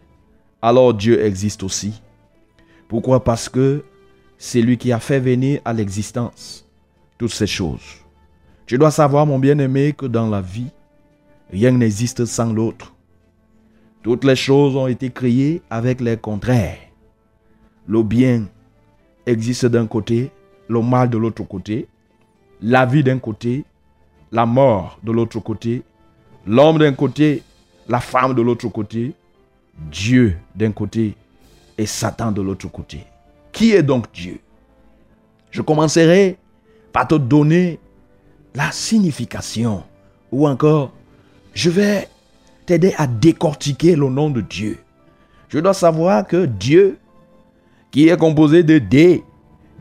alors 0.61 0.92
Dieu 0.94 1.25
existe 1.25 1.62
aussi. 1.62 2.02
Pourquoi? 2.88 3.23
Parce 3.23 3.49
que 3.49 3.84
c'est 4.37 4.62
lui 4.62 4.76
qui 4.76 4.92
a 4.92 4.99
fait 4.99 5.20
venir 5.20 5.61
à 5.64 5.73
l'existence 5.73 6.63
toutes 7.18 7.33
ces 7.33 7.47
choses. 7.47 8.02
Tu 8.66 8.78
dois 8.78 8.90
savoir, 8.90 9.26
mon 9.26 9.38
bien-aimé, 9.38 9.94
que 9.97 10.06
dans 10.06 10.28
la 10.28 10.40
vie, 10.40 10.71
rien 11.50 11.73
n'existe 11.73 12.25
sans 12.25 12.52
l'autre. 12.52 12.94
Toutes 14.02 14.25
les 14.25 14.37
choses 14.37 14.76
ont 14.76 14.87
été 14.87 15.11
créées 15.11 15.62
avec 15.71 16.00
les 16.00 16.16
contraires. 16.16 16.78
Le 17.87 18.02
bien 18.02 18.47
existe 19.26 19.66
d'un 19.66 19.87
côté, 19.87 20.30
le 20.68 20.80
mal 20.80 21.11
de 21.11 21.18
l'autre 21.18 21.42
côté, 21.44 21.88
la 22.61 22.87
vie 22.87 23.02
d'un 23.02 23.18
côté, 23.18 23.64
la 24.33 24.47
mort 24.47 24.99
de 25.02 25.12
l'autre 25.12 25.40
côté, 25.40 25.83
l'homme 26.47 26.78
d'un 26.78 26.92
côté, 26.92 27.42
la 27.88 28.00
femme 28.00 28.35
de 28.35 28.42
l'autre 28.42 28.68
côté, 28.68 29.12
Dieu 29.90 30.37
d'un 30.54 30.73
côté 30.73 31.14
et 31.76 31.87
Satan 31.87 32.33
de 32.33 32.40
l'autre 32.42 32.68
côté. 32.68 33.04
Qui 33.52 33.73
est 33.73 33.83
donc 33.83 34.11
Dieu? 34.12 34.40
Je 35.50 35.62
commencerai 35.62 36.37
par 36.94 37.08
te 37.08 37.16
donner 37.16 37.78
la 38.54 38.70
signification. 38.70 39.82
Ou 40.32 40.48
encore 40.48 40.92
je 41.52 41.68
vais 41.68 42.08
t'aider 42.66 42.94
à 42.96 43.06
décortiquer 43.06 43.94
le 43.94 44.08
nom 44.08 44.30
de 44.30 44.40
Dieu. 44.40 44.78
Je 45.48 45.58
dois 45.58 45.74
savoir 45.74 46.26
que 46.26 46.46
Dieu, 46.46 46.98
qui 47.90 48.08
est 48.08 48.16
composé 48.16 48.62
de 48.62 48.78
D, 48.78 49.22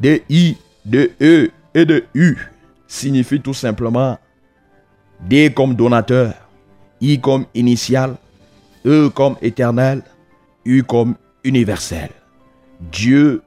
de 0.02 0.22
I, 0.30 0.58
de 0.86 1.12
E 1.22 1.52
et 1.74 1.86
de 1.86 2.04
U, 2.14 2.38
signifie 2.88 3.42
tout 3.42 3.54
simplement 3.54 4.18
D 5.22 5.52
comme 5.56 5.76
donateur, 5.76 6.34
I 7.00 7.20
comme 7.20 7.46
initial, 7.56 8.18
E 8.86 9.10
comme 9.10 9.38
éternel, 9.42 10.04
U 10.66 10.84
comme 10.84 11.16
universel. 11.44 12.10
Dieu 12.92 13.42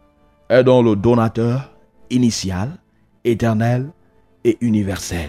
est 0.48 0.64
dans 0.64 0.82
le 0.82 0.96
donateur 0.96 1.70
initial, 2.10 2.70
éternel 3.26 3.90
et 4.44 4.56
universel. 4.60 5.28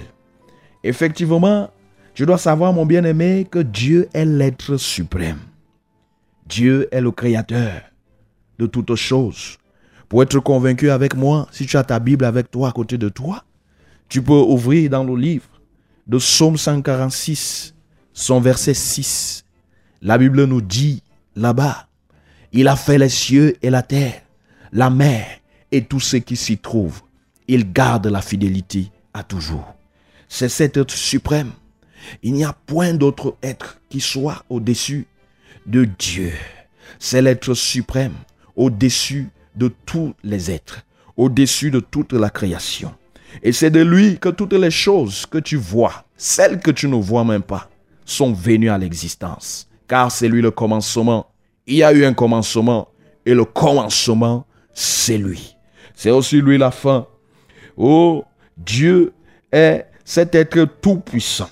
Effectivement, 0.84 1.70
je 2.13 2.24
dois 2.25 2.38
savoir, 2.38 2.74
mon 2.74 2.86
bien-aimé, 2.86 3.48
que 3.50 3.60
Dieu 3.60 4.08
est 4.13 4.25
l'être 4.25 4.77
suprême. 4.77 5.39
Dieu 6.48 6.88
est 6.92 7.01
le 7.01 7.12
créateur 7.12 7.82
de 8.58 8.66
toutes 8.66 8.96
choses. 8.96 9.58
Pour 10.08 10.24
être 10.24 10.39
convaincu 10.39 10.89
avec 10.89 11.16
moi, 11.16 11.48
si 11.51 11.66
tu 11.66 11.75
as 11.75 11.84
ta 11.84 12.00
Bible 12.00 12.24
avec 12.25 12.50
toi 12.50 12.70
à 12.70 12.72
côté 12.72 12.98
de 12.98 13.10
toi, 13.10 13.44
tu 14.08 14.22
peux 14.22 14.34
ouvrir 14.34 14.89
dans 14.89 15.04
le 15.04 15.16
livre 15.16 15.50
de 16.08 16.18
Psaume 16.18 16.58
146, 16.58 17.75
son 18.13 18.39
verset 18.39 18.74
6. 18.74 19.44
La 20.01 20.18
Bible 20.18 20.46
nous 20.46 20.62
dit 20.62 21.04
là-bas, 21.36 21.88
il 22.54 22.68
a 22.70 22.77
fait 22.77 22.98
les 22.98 23.10
cieux 23.10 23.58
et 23.62 23.70
la 23.70 23.82
terre, 23.82 24.22
la 24.72 24.89
mer 24.89 25.25
et 25.72 25.84
tout 25.84 26.00
ce 26.00 26.18
qui 26.18 26.38
s'y 26.38 26.58
trouve. 26.58 27.01
Il 27.48 27.72
garde 27.72 28.08
la 28.08 28.22
fidélité 28.22 28.92
à 29.13 29.24
toujours. 29.24 29.74
C'est 30.27 30.50
cet 30.50 30.77
être 30.77 30.92
suprême. 30.92 31.51
Il 32.24 32.34
n'y 32.34 32.44
a 32.44 32.54
point 32.54 32.94
d'autre 32.94 33.36
être 33.42 33.80
qui 33.89 34.00
soit 34.00 34.44
au-dessus 34.50 35.08
de 35.66 35.86
Dieu. 35.86 36.34
C'est 37.00 37.22
l'être 37.22 37.54
suprême, 37.54 38.13
au-dessus 38.56 39.30
de 39.56 39.72
tous 39.86 40.13
les 40.24 40.51
êtres, 40.51 40.84
au-dessus 41.16 41.72
de 41.72 41.80
toute 41.80 42.13
la 42.13 42.30
création. 42.30 42.94
Et 43.44 43.51
c'est 43.51 43.70
de 43.72 43.82
lui 43.82 44.18
que 44.20 44.30
toutes 44.30 44.54
les 44.54 44.72
choses 44.72 45.25
que 45.25 45.38
tu 45.38 45.58
vois, 45.58 46.06
celles 46.16 46.60
que 46.60 46.72
tu 46.72 46.88
ne 46.88 46.96
vois 46.96 47.24
même 47.24 47.44
pas, 47.44 47.70
sont 48.06 48.34
venues 48.34 48.70
à 48.70 48.77
l'existence. 48.77 49.68
Car 49.88 50.12
c'est 50.12 50.30
lui 50.30 50.42
le 50.42 50.51
commencement. 50.51 51.27
Il 51.66 51.75
y 51.75 51.84
a 51.84 51.94
eu 51.94 52.06
un 52.06 52.13
commencement 52.13 52.89
et 53.25 53.34
le 53.34 53.46
commencement, 53.46 54.46
c'est 54.74 55.18
lui. 55.18 55.56
C'est 55.94 56.12
aussi 56.12 56.42
lui 56.42 56.58
la 56.58 56.72
fin. 56.72 57.08
Oh, 57.77 58.25
Dieu 58.57 59.13
est 59.51 59.86
cet 60.03 60.34
être 60.34 60.67
tout-puissant. 60.81 61.50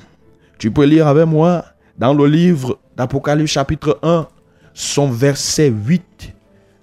Tu 0.57 0.71
peux 0.71 0.85
lire 0.85 1.07
avec 1.07 1.27
moi 1.27 1.63
dans 1.97 2.13
le 2.13 2.25
livre 2.25 2.79
d'Apocalypse 2.97 3.51
chapitre 3.51 3.99
1, 4.01 4.27
son 4.73 5.09
verset 5.09 5.69
8. 5.69 6.33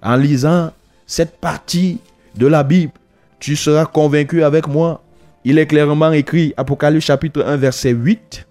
En 0.01 0.15
lisant 0.15 0.71
cette 1.05 1.37
partie 1.37 1.99
de 2.35 2.47
la 2.47 2.63
Bible, 2.63 2.93
tu 3.39 3.57
seras 3.57 3.85
convaincu 3.85 4.43
avec 4.43 4.67
moi. 4.67 5.03
Il 5.43 5.59
est 5.59 5.67
clairement 5.67 6.13
écrit, 6.13 6.53
Apocalypse 6.55 7.05
chapitre 7.05 7.43
1, 7.45 7.57
verset 7.57 7.91
8. 7.91 8.47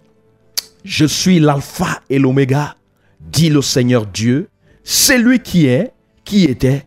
Je 0.84 1.06
suis 1.06 1.40
l'alpha 1.40 2.00
et 2.11 2.18
l'oméga, 2.18 2.76
dit 3.18 3.49
le 3.49 3.62
Seigneur 3.62 4.04
Dieu, 4.04 4.50
c'est 4.84 5.18
lui 5.18 5.40
qui 5.40 5.66
est, 5.66 5.92
qui 6.25 6.44
était 6.44 6.84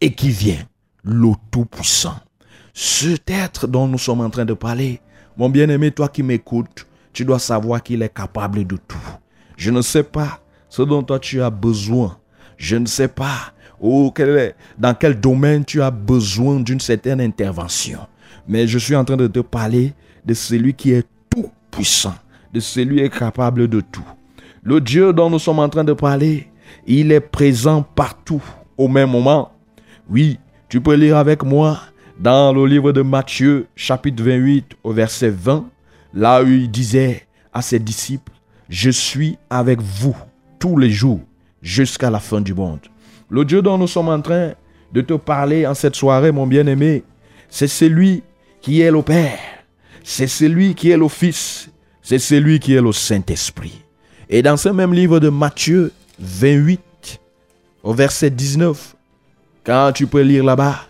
et 0.00 0.12
qui 0.14 0.30
vient, 0.30 0.64
le 1.04 1.32
Tout-Puissant. 1.50 2.16
Cet 2.74 3.30
être 3.30 3.66
dont 3.66 3.86
nous 3.86 3.98
sommes 3.98 4.22
en 4.22 4.30
train 4.30 4.44
de 4.44 4.54
parler, 4.54 5.00
mon 5.36 5.48
bien-aimé, 5.48 5.90
toi 5.90 6.08
qui 6.08 6.22
m'écoutes, 6.22 6.86
tu 7.12 7.24
dois 7.24 7.38
savoir 7.38 7.82
qu'il 7.82 8.02
est 8.02 8.14
capable 8.14 8.66
de 8.66 8.76
tout. 8.76 8.98
Je 9.56 9.70
ne 9.70 9.82
sais 9.82 10.02
pas 10.02 10.40
ce 10.68 10.82
dont 10.82 11.02
toi 11.02 11.18
tu 11.18 11.42
as 11.42 11.50
besoin. 11.50 12.16
Je 12.56 12.76
ne 12.76 12.86
sais 12.86 13.08
pas 13.08 13.52
oh, 13.80 14.12
dans 14.78 14.94
quel 14.94 15.20
domaine 15.20 15.64
tu 15.64 15.82
as 15.82 15.90
besoin 15.90 16.60
d'une 16.60 16.80
certaine 16.80 17.20
intervention. 17.20 17.98
Mais 18.48 18.66
je 18.66 18.78
suis 18.78 18.96
en 18.96 19.04
train 19.04 19.16
de 19.16 19.26
te 19.26 19.40
parler 19.40 19.92
de 20.24 20.32
celui 20.32 20.72
qui 20.72 20.92
est 20.92 21.06
tout 21.28 21.50
puissant, 21.70 22.14
de 22.52 22.60
celui 22.60 22.96
qui 22.96 23.02
est 23.02 23.18
capable 23.18 23.68
de 23.68 23.80
tout. 23.80 24.06
Le 24.62 24.80
Dieu 24.80 25.12
dont 25.12 25.28
nous 25.28 25.38
sommes 25.38 25.58
en 25.58 25.68
train 25.68 25.84
de 25.84 25.92
parler, 25.92 26.48
il 26.86 27.12
est 27.12 27.20
présent 27.20 27.82
partout 27.82 28.42
au 28.78 28.88
même 28.88 29.10
moment. 29.10 29.52
Oui, 30.08 30.38
tu 30.68 30.80
peux 30.80 30.94
lire 30.94 31.16
avec 31.16 31.42
moi 31.42 31.78
dans 32.22 32.52
le 32.52 32.64
livre 32.66 32.92
de 32.92 33.02
Matthieu, 33.02 33.66
chapitre 33.74 34.22
28, 34.22 34.76
au 34.84 34.92
verset 34.92 35.30
20, 35.30 35.68
là 36.14 36.40
où 36.44 36.46
il 36.46 36.70
disait 36.70 37.26
à 37.52 37.62
ses 37.62 37.80
disciples, 37.80 38.30
Je 38.68 38.90
suis 38.90 39.38
avec 39.50 39.80
vous 39.82 40.16
tous 40.60 40.78
les 40.78 40.90
jours 40.90 41.20
jusqu'à 41.62 42.10
la 42.10 42.20
fin 42.20 42.40
du 42.40 42.54
monde. 42.54 42.78
Le 43.28 43.44
Dieu 43.44 43.60
dont 43.60 43.76
nous 43.76 43.88
sommes 43.88 44.08
en 44.08 44.20
train 44.20 44.52
de 44.92 45.00
te 45.00 45.14
parler 45.14 45.66
en 45.66 45.74
cette 45.74 45.96
soirée, 45.96 46.30
mon 46.30 46.46
bien-aimé, 46.46 47.02
c'est 47.48 47.66
celui 47.66 48.22
qui 48.60 48.80
est 48.80 48.92
le 48.92 49.02
Père, 49.02 49.40
c'est 50.04 50.28
celui 50.28 50.76
qui 50.76 50.90
est 50.90 50.96
le 50.96 51.08
Fils, 51.08 51.70
c'est 52.02 52.20
celui 52.20 52.60
qui 52.60 52.74
est 52.74 52.80
le 52.80 52.92
Saint-Esprit. 52.92 53.82
Et 54.30 54.42
dans 54.42 54.56
ce 54.56 54.68
même 54.68 54.94
livre 54.94 55.18
de 55.18 55.28
Matthieu 55.28 55.90
28, 56.20 57.18
au 57.82 57.92
verset 57.92 58.30
19, 58.30 58.94
quand 59.64 59.90
tu 59.92 60.06
peux 60.06 60.22
lire 60.22 60.44
là-bas, 60.44 60.86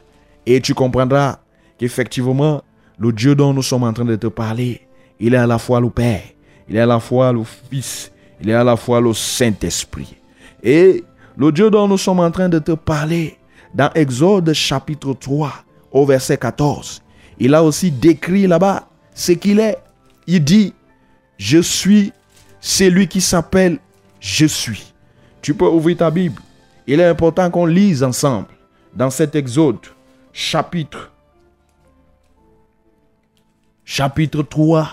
et 0.46 0.60
tu 0.60 0.74
comprendras 0.74 1.38
qu'effectivement, 1.78 2.62
le 2.98 3.12
Dieu 3.12 3.34
dont 3.34 3.52
nous 3.52 3.62
sommes 3.62 3.84
en 3.84 3.92
train 3.92 4.04
de 4.04 4.16
te 4.16 4.26
parler, 4.26 4.86
il 5.18 5.34
est 5.34 5.38
à 5.38 5.46
la 5.46 5.58
fois 5.58 5.80
le 5.80 5.90
Père, 5.90 6.22
il 6.68 6.76
est 6.76 6.80
à 6.80 6.86
la 6.86 7.00
fois 7.00 7.32
le 7.32 7.42
Fils, 7.44 8.12
il 8.40 8.50
est 8.50 8.54
à 8.54 8.64
la 8.64 8.76
fois 8.76 9.00
le 9.00 9.12
Saint-Esprit. 9.12 10.16
Et 10.62 11.04
le 11.36 11.52
Dieu 11.52 11.70
dont 11.70 11.88
nous 11.88 11.98
sommes 11.98 12.20
en 12.20 12.30
train 12.30 12.48
de 12.48 12.58
te 12.58 12.72
parler, 12.72 13.38
dans 13.74 13.90
Exode 13.94 14.52
chapitre 14.52 15.14
3, 15.14 15.52
au 15.92 16.04
verset 16.04 16.36
14, 16.36 17.02
il 17.38 17.54
a 17.54 17.62
aussi 17.62 17.90
décrit 17.90 18.46
là-bas 18.46 18.88
ce 19.14 19.32
qu'il 19.32 19.60
est. 19.60 19.78
Il 20.26 20.44
dit, 20.44 20.74
je 21.38 21.58
suis 21.58 22.12
celui 22.60 23.08
qui 23.08 23.20
s'appelle 23.20 23.78
Je 24.20 24.46
suis. 24.46 24.92
Tu 25.40 25.54
peux 25.54 25.66
ouvrir 25.66 25.96
ta 25.96 26.10
Bible. 26.10 26.40
Il 26.86 27.00
est 27.00 27.06
important 27.06 27.50
qu'on 27.50 27.66
lise 27.66 28.02
ensemble 28.02 28.48
dans 28.94 29.10
cet 29.10 29.34
Exode 29.34 29.78
chapitre 30.32 31.12
chapitre 33.84 34.42
3 34.42 34.88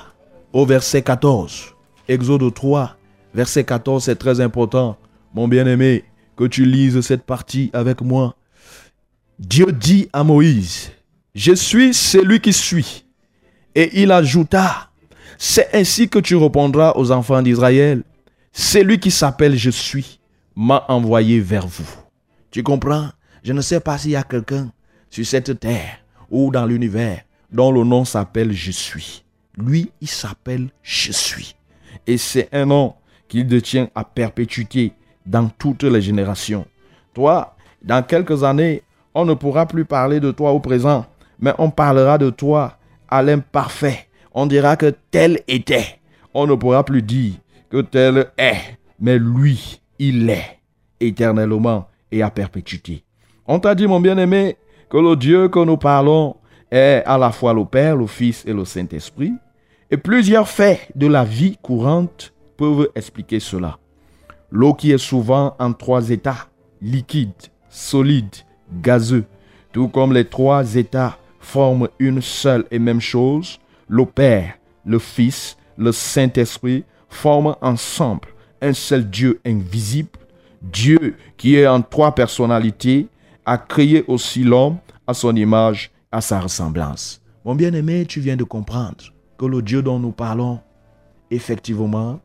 au 0.52 0.66
verset 0.66 1.02
14. 1.02 1.76
Exode 2.10 2.54
3, 2.54 2.98
verset 3.34 3.64
14, 3.64 4.04
c'est 4.04 4.18
très 4.18 4.42
important, 4.42 4.98
mon 5.34 5.48
bien-aimé, 5.48 6.04
que 6.36 6.44
tu 6.44 6.66
lises 6.66 7.00
cette 7.02 7.24
partie 7.24 7.70
avec 7.72 8.02
moi. 8.02 8.36
Dieu 9.38 9.72
dit 9.72 10.10
à 10.12 10.26
Moïse, 10.26 10.92
je 11.36 11.54
suis 11.54 11.94
celui 11.94 12.42
qui 12.42 12.52
suis. 12.52 13.06
Et 13.76 14.02
il 14.02 14.12
ajouta, 14.12 14.90
c'est 15.38 15.70
ainsi 15.74 16.10
que 16.10 16.20
tu 16.20 16.36
répondras 16.36 16.94
aux 16.96 17.12
enfants 17.12 17.42
d'Israël, 17.42 18.04
celui 18.52 19.00
qui 19.00 19.12
s'appelle 19.12 19.56
je 19.56 19.70
suis 19.70 20.20
m'a 20.56 20.84
envoyé 20.90 21.40
vers 21.40 21.68
vous. 21.68 21.90
Tu 22.52 22.64
comprends? 22.64 23.10
Je 23.44 23.54
ne 23.54 23.62
sais 23.62 23.80
pas 23.80 23.98
s'il 23.98 24.12
y 24.12 24.16
a 24.18 24.24
quelqu'un 24.24 24.74
sur 25.10 25.26
cette 25.26 25.60
terre 25.60 26.00
ou 26.30 26.52
dans 26.52 26.66
l'univers 26.66 27.22
dont 27.52 27.72
le 27.72 27.84
nom 27.84 28.06
s'appelle 28.06 28.52
Je 28.52 28.72
suis. 28.72 29.24
Lui, 29.58 29.92
il 30.02 30.08
s'appelle 30.08 30.70
Je 30.82 31.12
suis. 31.12 31.56
Et 32.08 32.18
c'est 32.18 32.50
un 32.52 32.66
nom 32.66 32.94
qu'il 33.28 33.48
détient 33.48 33.90
à 33.96 34.04
perpétuité 34.04 34.94
dans 35.26 35.50
toutes 35.50 35.84
les 35.84 36.02
générations. 36.02 36.66
Toi, 37.14 37.56
dans 37.82 38.04
quelques 38.04 38.44
années, 38.44 38.84
on 39.14 39.26
ne 39.26 39.34
pourra 39.34 39.66
plus 39.66 39.86
parler 39.86 40.20
de 40.20 40.32
toi 40.32 40.52
au 40.52 40.60
présent, 40.60 41.06
mais 41.40 41.54
on 41.58 41.70
parlera 41.70 42.18
de 42.18 42.30
toi 42.30 42.78
à 43.08 43.22
l'imparfait. 43.22 44.08
On 44.34 44.46
dira 44.46 44.76
que 44.76 44.94
tel 45.12 45.42
était. 45.48 46.00
On 46.34 46.46
ne 46.48 46.56
pourra 46.56 46.84
plus 46.84 47.02
dire 47.02 47.34
que 47.70 47.82
tel 47.82 48.32
est, 48.38 48.78
mais 49.00 49.18
lui, 49.18 49.82
il 49.98 50.30
est 50.30 50.60
éternellement 51.00 51.88
et 52.12 52.22
à 52.22 52.30
perpétuité. 52.30 53.04
On 53.48 53.60
t'a 53.60 53.76
dit, 53.76 53.88
mon 53.88 54.00
bien-aimé, 54.00 54.58
que 54.90 54.98
le 54.98 55.16
Dieu 55.16 55.50
que 55.50 55.64
nous 55.64 55.78
parlons 55.78 56.36
est 56.72 57.04
à 57.06 57.18
la 57.18 57.32
fois 57.32 57.54
le 57.54 57.66
Père, 57.66 57.96
le 57.96 58.08
Fils 58.08 58.44
et 58.46 58.54
le 58.54 58.66
Saint-Esprit. 58.66 59.34
Et 59.92 59.98
plusieurs 59.98 60.48
faits 60.48 60.92
de 60.96 61.08
la 61.08 61.24
vie 61.24 61.58
courante 61.62 62.34
peuvent 62.58 62.90
expliquer 62.96 63.40
cela. 63.40 63.78
L'eau 64.52 64.74
qui 64.74 64.92
est 64.92 64.98
souvent 64.98 65.56
en 65.60 65.74
trois 65.74 66.10
états, 66.10 66.48
liquide, 66.82 67.32
solide, 67.70 68.36
gazeux, 68.82 69.26
tout 69.72 69.88
comme 69.88 70.14
les 70.14 70.26
trois 70.26 70.76
états 70.76 71.18
forment 71.40 71.88
une 72.00 72.22
seule 72.22 72.66
et 72.72 72.80
même 72.80 73.02
chose, 73.02 73.60
le 73.88 74.06
Père, 74.06 74.56
le 74.86 75.00
Fils, 75.00 75.58
le 75.78 75.92
Saint-Esprit 75.92 76.84
forment 77.08 77.56
ensemble 77.62 78.28
un 78.62 78.74
seul 78.74 79.10
Dieu 79.10 79.40
invisible, 79.46 80.10
Dieu 80.62 81.16
qui 81.38 81.56
est 81.56 81.68
en 81.68 81.82
trois 81.82 82.14
personnalités, 82.14 83.08
a 83.50 83.58
créé 83.58 84.06
aussi 84.08 84.44
l'homme 84.44 84.78
à 85.08 85.16
son 85.16 85.36
image, 85.36 85.90
à 86.12 86.22
sa 86.22 86.40
ressemblance. 86.40 87.20
Mon 87.44 87.56
bien-aimé, 87.56 88.06
tu 88.08 88.20
viens 88.20 88.36
de 88.36 88.44
comprendre 88.44 89.12
que 89.40 89.46
le 89.48 89.64
Dieu 89.64 89.82
dont 89.82 89.98
nous 89.98 90.12
parlons, 90.12 90.60
effectivement, 91.32 92.20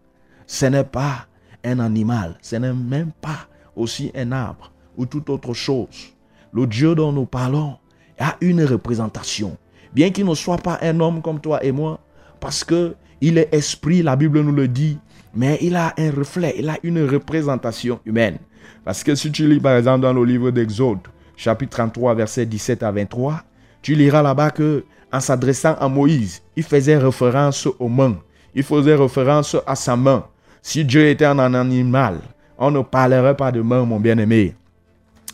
ce 0.47 0.67
n'est 0.67 0.85
pas 0.85 1.27
un 1.65 1.79
animal, 1.79 2.37
ce 2.43 2.57
n'est 2.57 2.75
même 2.75 3.13
pas 3.23 3.49
aussi 3.75 4.13
un 4.15 4.33
arbre 4.33 4.71
ou 4.99 5.07
toute 5.07 5.31
autre 5.31 5.55
chose. 5.55 6.13
Le 6.53 6.67
Dieu 6.67 6.95
dont 6.95 7.11
nous 7.11 7.25
parlons 7.25 7.79
a 8.19 8.37
une 8.43 8.63
représentation. 8.63 9.57
Bien 9.95 10.11
qu'il 10.11 10.27
ne 10.27 10.35
soit 10.35 10.59
pas 10.59 10.79
un 10.83 11.01
homme 11.01 11.23
comme 11.23 11.41
toi 11.41 11.65
et 11.65 11.73
moi, 11.73 12.01
parce 12.39 12.65
que 12.65 12.97
il 13.23 13.39
est 13.39 13.49
esprit, 13.55 14.03
la 14.03 14.17
Bible 14.17 14.43
nous 14.43 14.53
le 14.53 14.69
dit, 14.69 14.99
mais 15.35 15.57
il 15.63 15.75
a 15.75 15.95
un 15.97 16.11
reflet, 16.11 16.55
il 16.59 16.69
a 16.69 16.77
une 16.83 17.03
représentation 17.09 17.99
humaine. 18.05 18.37
Parce 18.85 19.03
que 19.03 19.15
si 19.15 19.33
tu 19.33 19.49
lis 19.49 19.61
par 19.61 19.79
exemple 19.79 20.03
dans 20.03 20.13
le 20.13 20.23
livre 20.23 20.51
d'Exode, 20.51 20.99
chapitre 21.37 21.77
33, 21.77 22.15
verset 22.15 22.47
17 22.47 22.83
à 22.83 22.91
23, 22.91 23.43
tu 23.83 23.95
liras 23.95 24.23
là-bas 24.23 24.51
que 24.51 24.85
en 25.13 25.21
s'adressant 25.21 25.75
à 25.75 25.89
Moïse, 25.89 26.43
il 26.57 26.65
faisait 26.65 26.97
référence 26.97 27.69
aux 27.79 27.89
mains, 27.89 28.17
il 28.55 28.63
faisait 28.63 28.97
référence 28.97 29.57
à 29.67 29.77
sa 29.77 29.97
main. 29.97 30.25
Si 30.61 30.85
Dieu 30.85 31.07
était 31.07 31.25
un 31.25 31.39
animal, 31.55 32.21
on 32.59 32.71
ne 32.71 32.81
parlerait 32.81 33.37
pas 33.37 33.53
de 33.53 33.61
main, 33.61 33.85
mon 33.85 34.01
bien-aimé. 34.01 34.55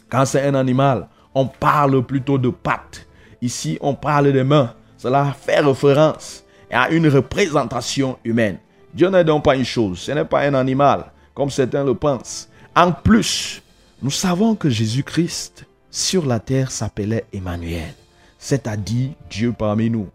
Quand 0.09 0.25
c'est 0.27 0.47
un 0.47 0.55
animal, 0.55 1.09
on 1.35 1.47
parle 1.47 2.05
plutôt 2.05 2.37
de 2.37 2.51
pattes. 2.51 3.07
Ici, 3.41 3.79
on 3.81 3.95
parle 3.95 4.33
de 4.33 4.43
mains. 4.43 4.75
Cela 4.99 5.35
fait 5.39 5.61
référence 5.61 6.45
à 6.71 6.91
une 6.91 7.09
représentation 7.09 8.19
humaine. 8.25 8.59
Dieu 8.93 9.09
n'est 9.09 9.25
donc 9.25 9.45
pas 9.45 9.57
une 9.57 9.65
chose, 9.65 10.01
ce 10.01 10.13
n'est 10.13 10.25
pas 10.25 10.43
un 10.43 10.55
animal, 10.55 11.07
comme 11.33 11.49
certains 11.49 11.85
le 11.85 11.95
pensent. 11.95 12.49
En 12.75 12.93
plus, 12.93 13.63
nous 14.03 14.11
savons 14.11 14.55
que 14.55 14.69
Jésus-Christ 14.69 15.65
sur 15.91 16.27
la 16.27 16.39
terre 16.39 16.71
s'appelait 16.71 17.25
Emmanuel, 17.33 17.95
c'est-à-dire 18.39 19.11
Dieu 19.29 19.53
parmi 19.57 19.91
nous. 19.91 20.09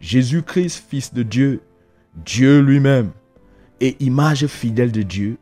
Jésus-Christ, 0.00 0.84
fils 0.88 1.12
de 1.12 1.22
Dieu, 1.22 1.62
Dieu 2.14 2.60
lui-même, 2.60 3.10
et 3.80 3.96
image 4.00 4.46
fidèle 4.46 4.92
de 4.92 5.02
Dieu, 5.02 5.38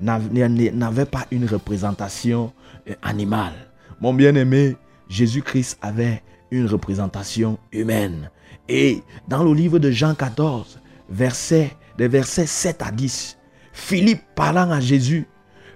n'avait 0.00 1.04
pas 1.04 1.26
une 1.30 1.46
représentation 1.46 2.52
euh, 2.88 2.94
animale. 3.02 3.54
Mon 4.00 4.14
bien-aimé, 4.14 4.76
Jésus-Christ 5.08 5.78
avait 5.82 6.22
une 6.50 6.66
représentation 6.66 7.58
humaine. 7.72 8.30
Et 8.68 9.02
dans 9.28 9.42
le 9.42 9.52
livre 9.52 9.78
de 9.78 9.90
Jean 9.90 10.14
14, 10.14 10.78
verset, 11.08 11.72
des 11.98 12.08
versets 12.08 12.46
7 12.46 12.82
à 12.82 12.90
10, 12.90 13.36
Philippe 13.72 14.22
parlant 14.34 14.70
à 14.70 14.80
Jésus, 14.80 15.26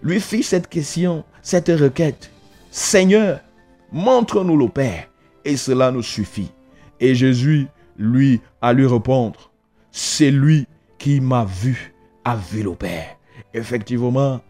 lui 0.03 0.21
fit 0.21 0.43
cette 0.43 0.69
question, 0.69 1.25
cette 1.43 1.69
requête. 1.69 2.31
Seigneur, 2.71 3.41
montre-nous 3.93 4.57
le 4.57 4.69
Père, 4.69 5.09
et 5.45 5.57
cela 5.57 5.91
nous 5.91 6.03
suffit. 6.03 6.51
Et 7.01 7.15
Jésus, 7.15 7.69
lui, 7.97 8.41
a 8.61 8.73
lui 8.73 8.87
répondre, 8.87 9.51
c'est 9.91 10.31
lui 10.31 10.67
qui 10.99 11.21
m'a 11.21 11.45
vu, 11.45 11.95
a 12.25 12.37
vu 12.37 12.63
le 12.63 12.75
Père. 12.75 13.17
Effectivement, 13.55 14.41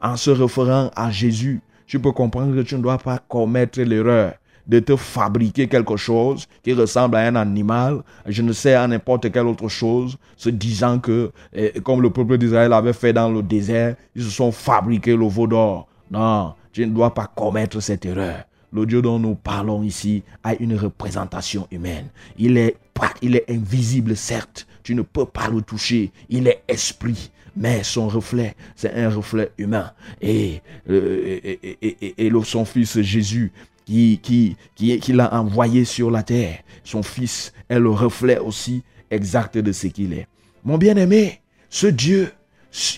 en 0.00 0.16
se 0.16 0.30
référant 0.30 0.90
à 0.96 1.10
Jésus, 1.10 1.60
tu 1.86 1.98
peux 2.00 2.12
comprendre 2.12 2.54
que 2.54 2.62
tu 2.62 2.74
ne 2.76 2.82
dois 2.82 2.98
pas 2.98 3.18
commettre 3.18 3.80
l'erreur 3.80 4.34
de 4.66 4.78
te 4.80 4.96
fabriquer 4.96 5.68
quelque 5.68 5.96
chose 5.96 6.46
qui 6.62 6.72
ressemble 6.72 7.16
à 7.16 7.20
un 7.20 7.36
animal, 7.36 8.02
je 8.26 8.42
ne 8.42 8.52
sais, 8.52 8.74
à 8.74 8.86
n'importe 8.86 9.30
quelle 9.30 9.46
autre 9.46 9.68
chose, 9.68 10.16
se 10.36 10.48
disant 10.48 10.98
que, 10.98 11.30
eh, 11.52 11.80
comme 11.82 12.00
le 12.00 12.10
peuple 12.10 12.38
d'Israël 12.38 12.72
avait 12.72 12.94
fait 12.94 13.12
dans 13.12 13.28
le 13.28 13.42
désert, 13.42 13.96
ils 14.14 14.22
se 14.22 14.30
sont 14.30 14.52
fabriqués 14.52 15.16
le 15.16 15.26
veau 15.26 15.46
d'or. 15.46 15.86
Non, 16.10 16.54
tu 16.74 16.84
ne 16.84 16.92
dois 16.92 17.14
pas 17.14 17.30
commettre 17.34 17.80
cette 17.80 18.04
erreur. 18.04 18.44
Le 18.72 18.84
Dieu 18.84 19.00
dont 19.00 19.20
nous 19.20 19.36
parlons 19.36 19.84
ici 19.84 20.24
a 20.42 20.54
une 20.56 20.76
représentation 20.76 21.68
humaine. 21.70 22.08
Il 22.36 22.58
est, 22.58 22.76
il 23.22 23.36
est 23.36 23.48
invisible, 23.48 24.16
certes. 24.16 24.66
Tu 24.82 24.96
ne 24.96 25.02
peux 25.02 25.24
pas 25.24 25.48
le 25.48 25.62
toucher. 25.62 26.12
Il 26.28 26.48
est 26.48 26.62
esprit 26.68 27.30
mais 27.56 27.84
son 27.84 28.08
reflet, 28.08 28.56
c'est 28.74 28.92
un 28.94 29.08
reflet 29.08 29.52
humain. 29.58 29.92
Et, 30.20 30.60
euh, 30.90 32.42
son 32.42 32.64
fils 32.64 33.00
Jésus 33.00 33.52
qui, 33.84 34.18
qui, 34.20 34.56
qui, 34.74 34.98
qui 34.98 35.12
l'a 35.12 35.32
envoyé 35.32 35.84
sur 35.84 36.10
la 36.10 36.24
terre. 36.24 36.58
Son 36.82 37.04
Fils 37.04 37.52
est 37.68 37.78
le 37.78 37.90
reflet 37.90 38.38
aussi 38.38 38.82
exact 39.08 39.56
de 39.56 39.70
ce 39.70 39.86
qu'il 39.86 40.14
est. 40.14 40.26
Mon 40.64 40.78
bien-aimé, 40.78 41.42
ce 41.70 41.86
Dieu, 41.86 42.32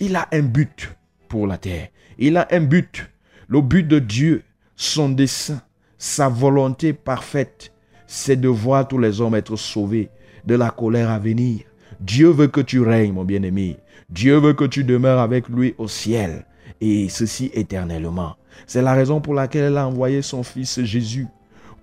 il 0.01 0.17
a 0.17 0.27
un 0.33 0.41
but 0.41 0.89
pour 1.29 1.47
la 1.47 1.59
terre. 1.59 1.89
Il 2.19 2.39
a 2.39 2.49
un 2.51 2.61
but. 2.61 3.11
Le 3.49 3.61
but 3.61 3.87
de 3.87 4.01
Dieu, 4.01 4.43
son 4.75 5.09
dessein, 5.09 5.63
sa 5.99 6.29
volonté 6.29 6.93
parfaite, 6.93 7.73
c'est 8.09 8.41
de 8.41 8.49
voir 8.49 8.89
tous 8.89 8.99
les 8.99 9.21
hommes 9.21 9.37
être 9.37 9.55
sauvés 9.55 10.11
de 10.45 10.57
la 10.57 10.71
colère 10.71 11.11
à 11.11 11.21
venir. 11.21 11.61
Dieu 12.01 12.29
veut 12.29 12.49
que 12.49 12.61
tu 12.61 12.81
règnes, 12.81 13.13
mon 13.13 13.25
bien-aimé. 13.25 13.77
Dieu 14.11 14.37
veut 14.39 14.55
que 14.55 14.65
tu 14.65 14.83
demeures 14.83 15.21
avec 15.21 15.49
lui 15.49 15.77
au 15.79 15.87
ciel, 15.87 16.45
et 16.81 17.09
ceci 17.09 17.53
éternellement. 17.55 18.35
C'est 18.67 18.83
la 18.83 18.95
raison 18.95 19.21
pour 19.21 19.35
laquelle 19.35 19.65
elle 19.65 19.79
a 19.79 19.87
envoyé 19.87 20.23
son 20.23 20.43
fils 20.43 20.83
Jésus 20.83 21.29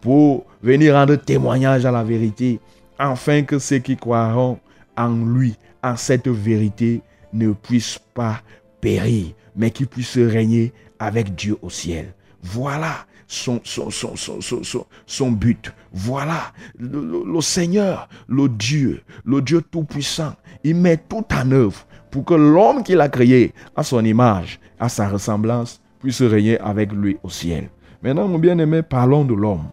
pour 0.02 0.46
venir 0.62 0.96
rendre 0.96 1.16
témoignage 1.16 1.86
à 1.86 1.92
la 1.92 2.04
vérité, 2.04 2.60
afin 3.00 3.44
que 3.44 3.58
ceux 3.58 3.80
qui 3.80 3.96
croiront 3.96 4.60
en 4.98 5.10
lui, 5.10 5.56
en 5.82 5.96
cette 5.96 6.28
vérité, 6.28 7.02
ne 7.32 7.54
puissent 7.54 8.02
pas 8.14 8.42
périr, 8.82 9.28
mais 9.56 9.72
qu'ils 9.72 9.88
puissent 9.88 10.18
régner 10.18 10.74
avec 11.04 11.36
Dieu 11.36 11.58
au 11.62 11.70
ciel. 11.70 12.14
Voilà 12.42 13.06
son, 13.28 13.62
son, 13.64 13.90
son, 13.90 14.86
son 15.06 15.32
but. 15.32 15.74
Voilà 15.92 16.52
le, 16.78 17.42
Seigneur, 17.42 18.08
le 18.28 18.48
Dieu, 18.50 19.02
le 19.26 19.42
Dieu 19.42 19.62
Tout-Puissant. 19.62 20.34
Il 20.64 20.76
met 20.76 20.98
tout 20.98 21.26
en 21.34 21.52
œuvre 21.52 21.86
pour 22.12 22.26
que 22.26 22.34
l'homme 22.34 22.84
qu'il 22.84 23.02
a 23.02 23.10
créé 23.10 23.54
à 23.76 23.84
son 23.84 24.04
image, 24.06 24.60
à 24.80 24.88
sa 24.90 25.10
ressemblance, 25.10 25.82
puisse 26.00 26.22
régner 26.22 26.60
avec 26.60 26.92
lui 26.92 27.18
au 27.24 27.30
ciel. 27.30 27.70
Maintenant, 28.02 28.28
mon 28.28 28.40
bien-aimé, 28.40 28.82
parlons 28.82 29.26
de 29.26 29.34
l'homme. 29.34 29.72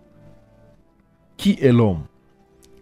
Qui 1.37 1.59
est 1.61 1.73
l'homme? 1.73 2.05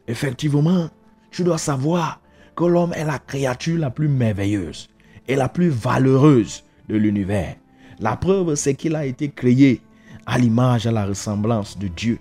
Effectivement, 0.06 0.88
tu 1.30 1.44
dois 1.44 1.58
savoir 1.58 2.20
que 2.56 2.64
l'homme 2.64 2.92
est 2.94 3.04
la 3.04 3.18
créature 3.18 3.78
la 3.78 3.90
plus 3.90 4.08
merveilleuse 4.08 4.88
et 5.26 5.37
la 5.37 5.48
plus 5.48 5.68
valeureuse 5.68 6.64
de 6.88 6.96
l'univers. 6.96 7.56
La 8.00 8.16
preuve, 8.16 8.54
c'est 8.54 8.74
qu'il 8.74 8.94
a 8.94 9.06
été 9.06 9.28
créé 9.28 9.80
à 10.26 10.38
l'image, 10.38 10.87
à 10.87 10.92
la 10.92 11.06
ressemblance 11.06 11.78
de 11.78 11.88
Dieu, 11.88 12.18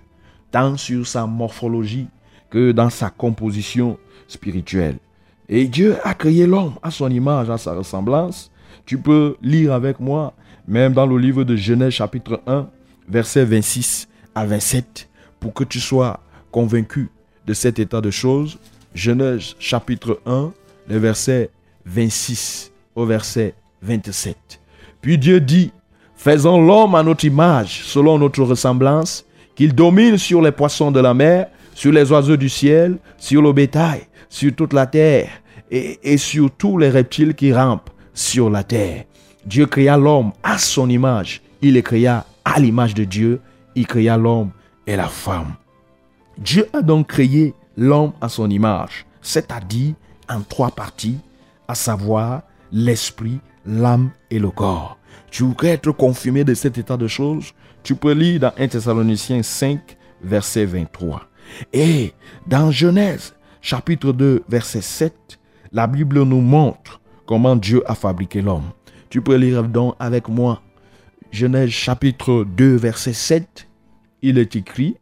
tant 0.50 0.76
sur 0.76 1.06
sa 1.06 1.26
morphologie 1.26 2.08
que 2.50 2.72
dans 2.72 2.90
sa 2.90 3.10
composition 3.10 3.98
spirituelle. 4.26 4.98
Et 5.48 5.66
Dieu 5.66 5.96
a 6.04 6.14
créé 6.14 6.46
l'homme 6.46 6.74
à 6.82 6.90
son 6.90 7.10
image, 7.10 7.50
à 7.50 7.58
sa 7.58 7.74
ressemblance. 7.74 8.50
Tu 8.86 8.98
peux 8.98 9.36
lire 9.42 9.72
avec 9.72 10.00
moi 10.00 10.34
même 10.68 10.92
dans 10.92 11.06
le 11.06 11.16
livre 11.16 11.44
de 11.44 11.56
Genèse 11.56 11.94
chapitre 11.94 12.42
1, 12.46 12.68
versets 13.08 13.44
26 13.44 14.08
à 14.34 14.44
27, 14.44 15.08
pour 15.40 15.54
que 15.54 15.64
tu 15.64 15.80
sois 15.80 16.20
convaincu 16.50 17.08
de 17.46 17.54
cet 17.54 17.78
état 17.78 18.02
de 18.02 18.10
choses. 18.10 18.58
Genèse 18.94 19.54
chapitre 19.58 20.20
1, 20.26 20.52
le 20.88 20.98
verset 20.98 21.50
26 21.86 22.70
au 22.94 23.06
verset 23.06 23.54
27. 23.80 24.57
Puis 25.00 25.18
Dieu 25.18 25.40
dit, 25.40 25.72
faisons 26.16 26.60
l'homme 26.60 26.94
à 26.94 27.02
notre 27.02 27.24
image, 27.24 27.82
selon 27.84 28.18
notre 28.18 28.42
ressemblance, 28.42 29.24
qu'il 29.54 29.74
domine 29.74 30.18
sur 30.18 30.42
les 30.42 30.52
poissons 30.52 30.90
de 30.90 31.00
la 31.00 31.14
mer, 31.14 31.48
sur 31.74 31.92
les 31.92 32.10
oiseaux 32.10 32.36
du 32.36 32.48
ciel, 32.48 32.98
sur 33.16 33.42
le 33.42 33.52
bétail, 33.52 34.02
sur 34.28 34.54
toute 34.54 34.72
la 34.72 34.86
terre, 34.86 35.30
et, 35.70 36.16
sur 36.16 36.50
tous 36.50 36.78
les 36.78 36.88
reptiles 36.88 37.34
qui 37.34 37.52
rampent 37.52 37.90
sur 38.14 38.50
la 38.50 38.64
terre. 38.64 39.04
Dieu 39.44 39.66
créa 39.66 39.96
l'homme 39.96 40.32
à 40.42 40.58
son 40.58 40.88
image. 40.88 41.42
Il 41.62 41.74
les 41.74 41.82
créa 41.82 42.24
à 42.44 42.58
l'image 42.58 42.94
de 42.94 43.04
Dieu. 43.04 43.40
Il 43.74 43.86
créa 43.86 44.16
l'homme 44.16 44.50
et 44.86 44.96
la 44.96 45.08
femme. 45.08 45.54
Dieu 46.36 46.68
a 46.72 46.82
donc 46.82 47.08
créé 47.08 47.54
l'homme 47.76 48.12
à 48.20 48.28
son 48.28 48.48
image, 48.50 49.06
c'est-à-dire 49.22 49.94
en 50.28 50.40
trois 50.40 50.70
parties, 50.70 51.18
à 51.66 51.74
savoir 51.74 52.42
l'esprit, 52.72 53.40
l'âme 53.68 54.10
et 54.30 54.38
le 54.38 54.50
corps. 54.50 54.98
Tu 55.30 55.42
voudrais 55.42 55.68
être 55.70 55.92
confirmé 55.92 56.42
de 56.42 56.54
cet 56.54 56.78
état 56.78 56.96
de 56.96 57.06
choses 57.06 57.52
Tu 57.82 57.94
peux 57.94 58.12
lire 58.12 58.40
dans 58.40 58.52
1 58.58 58.68
Thessaloniciens 58.68 59.42
5, 59.42 59.96
verset 60.22 60.64
23. 60.64 61.22
Et 61.72 62.12
dans 62.46 62.70
Genèse, 62.70 63.34
chapitre 63.60 64.12
2, 64.12 64.44
verset 64.48 64.80
7, 64.80 65.38
la 65.72 65.86
Bible 65.86 66.22
nous 66.22 66.40
montre 66.40 67.00
comment 67.26 67.56
Dieu 67.56 67.82
a 67.86 67.94
fabriqué 67.94 68.40
l'homme. 68.40 68.70
Tu 69.10 69.20
peux 69.20 69.36
lire 69.36 69.62
donc 69.62 69.94
avec 69.98 70.28
moi 70.28 70.62
Genèse 71.30 71.70
chapitre 71.70 72.44
2 72.56 72.76
verset 72.76 73.12
7. 73.12 73.68
Il 74.22 74.38
est 74.38 74.56
écrit, 74.56 74.96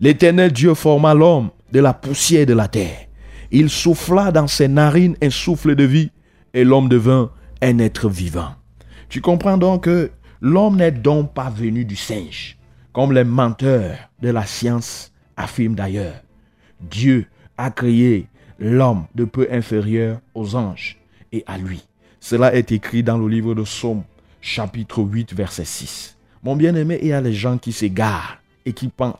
L'Éternel 0.00 0.52
Dieu 0.52 0.74
forma 0.74 1.14
l'homme 1.14 1.50
de 1.72 1.80
la 1.80 1.94
poussière 1.94 2.46
de 2.46 2.52
la 2.52 2.68
terre. 2.68 3.06
Il 3.50 3.70
souffla 3.70 4.30
dans 4.30 4.46
ses 4.46 4.68
narines 4.68 5.16
un 5.22 5.30
souffle 5.30 5.74
de 5.74 5.84
vie 5.84 6.10
et 6.52 6.64
l'homme 6.64 6.88
devint 6.88 7.30
un 7.62 7.78
être 7.78 8.08
vivant. 8.08 8.54
Tu 9.08 9.20
comprends 9.20 9.58
donc 9.58 9.84
que 9.84 10.10
l'homme 10.40 10.76
n'est 10.76 10.90
donc 10.90 11.34
pas 11.34 11.50
venu 11.50 11.84
du 11.84 11.96
singe, 11.96 12.58
comme 12.92 13.12
les 13.12 13.24
menteurs 13.24 13.96
de 14.20 14.30
la 14.30 14.44
science 14.46 15.12
affirment 15.36 15.74
d'ailleurs. 15.74 16.22
Dieu 16.80 17.26
a 17.56 17.70
créé 17.70 18.28
l'homme 18.58 19.06
de 19.14 19.24
peu 19.24 19.48
inférieur 19.50 20.20
aux 20.34 20.54
anges 20.54 20.98
et 21.32 21.44
à 21.46 21.58
lui. 21.58 21.84
Cela 22.20 22.54
est 22.54 22.72
écrit 22.72 23.02
dans 23.02 23.18
le 23.18 23.28
livre 23.28 23.54
de 23.54 23.62
Psaume, 23.62 24.02
chapitre 24.40 25.00
8, 25.00 25.34
verset 25.34 25.64
6. 25.64 26.16
Mon 26.42 26.56
bien-aimé, 26.56 26.98
il 27.02 27.08
y 27.08 27.12
a 27.12 27.20
les 27.20 27.32
gens 27.32 27.58
qui 27.58 27.72
s'égarent 27.72 28.38
et 28.64 28.72
qui 28.72 28.88
pensent 28.88 29.16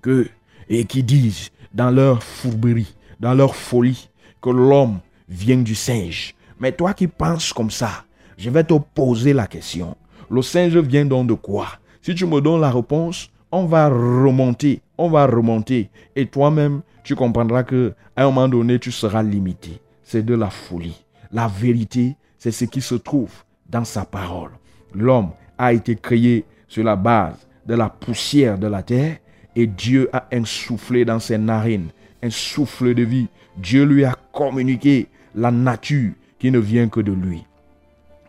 que, 0.00 0.28
et 0.68 0.84
qui 0.84 1.02
disent 1.02 1.50
dans 1.72 1.90
leur 1.90 2.22
fourberie, 2.22 2.94
dans 3.20 3.34
leur 3.34 3.54
folie, 3.54 4.08
que 4.40 4.50
l'homme 4.50 5.00
vient 5.28 5.58
du 5.58 5.74
singe. 5.74 6.34
Mais 6.62 6.70
toi 6.70 6.94
qui 6.94 7.08
penses 7.08 7.52
comme 7.52 7.72
ça, 7.72 8.04
je 8.38 8.48
vais 8.48 8.62
te 8.62 8.74
poser 8.74 9.32
la 9.32 9.48
question. 9.48 9.96
Le 10.30 10.42
singe 10.42 10.76
vient 10.76 11.04
donc 11.04 11.26
de 11.26 11.34
quoi? 11.34 11.66
Si 12.00 12.14
tu 12.14 12.24
me 12.24 12.40
donnes 12.40 12.60
la 12.60 12.70
réponse, 12.70 13.30
on 13.50 13.64
va 13.64 13.88
remonter, 13.88 14.80
on 14.96 15.10
va 15.10 15.26
remonter. 15.26 15.90
Et 16.14 16.26
toi-même, 16.26 16.82
tu 17.02 17.16
comprendras 17.16 17.64
que 17.64 17.94
à 18.14 18.22
un 18.22 18.26
moment 18.26 18.48
donné, 18.48 18.78
tu 18.78 18.92
seras 18.92 19.24
limité. 19.24 19.80
C'est 20.04 20.24
de 20.24 20.36
la 20.36 20.50
folie. 20.50 21.04
La 21.32 21.48
vérité, 21.48 22.16
c'est 22.38 22.52
ce 22.52 22.64
qui 22.66 22.80
se 22.80 22.94
trouve 22.94 23.32
dans 23.68 23.84
sa 23.84 24.04
parole. 24.04 24.52
L'homme 24.94 25.30
a 25.58 25.72
été 25.72 25.96
créé 25.96 26.44
sur 26.68 26.84
la 26.84 26.94
base 26.94 27.44
de 27.66 27.74
la 27.74 27.88
poussière 27.88 28.56
de 28.56 28.68
la 28.68 28.84
terre 28.84 29.16
et 29.56 29.66
Dieu 29.66 30.08
a 30.12 30.28
insoufflé 30.32 31.04
dans 31.04 31.18
ses 31.18 31.38
narines 31.38 31.88
un 32.22 32.30
souffle 32.30 32.94
de 32.94 33.02
vie. 33.02 33.26
Dieu 33.56 33.82
lui 33.82 34.04
a 34.04 34.14
communiqué 34.32 35.08
la 35.34 35.50
nature 35.50 36.12
qui 36.42 36.50
ne 36.50 36.58
vient 36.58 36.88
que 36.88 36.98
de 36.98 37.12
lui. 37.12 37.46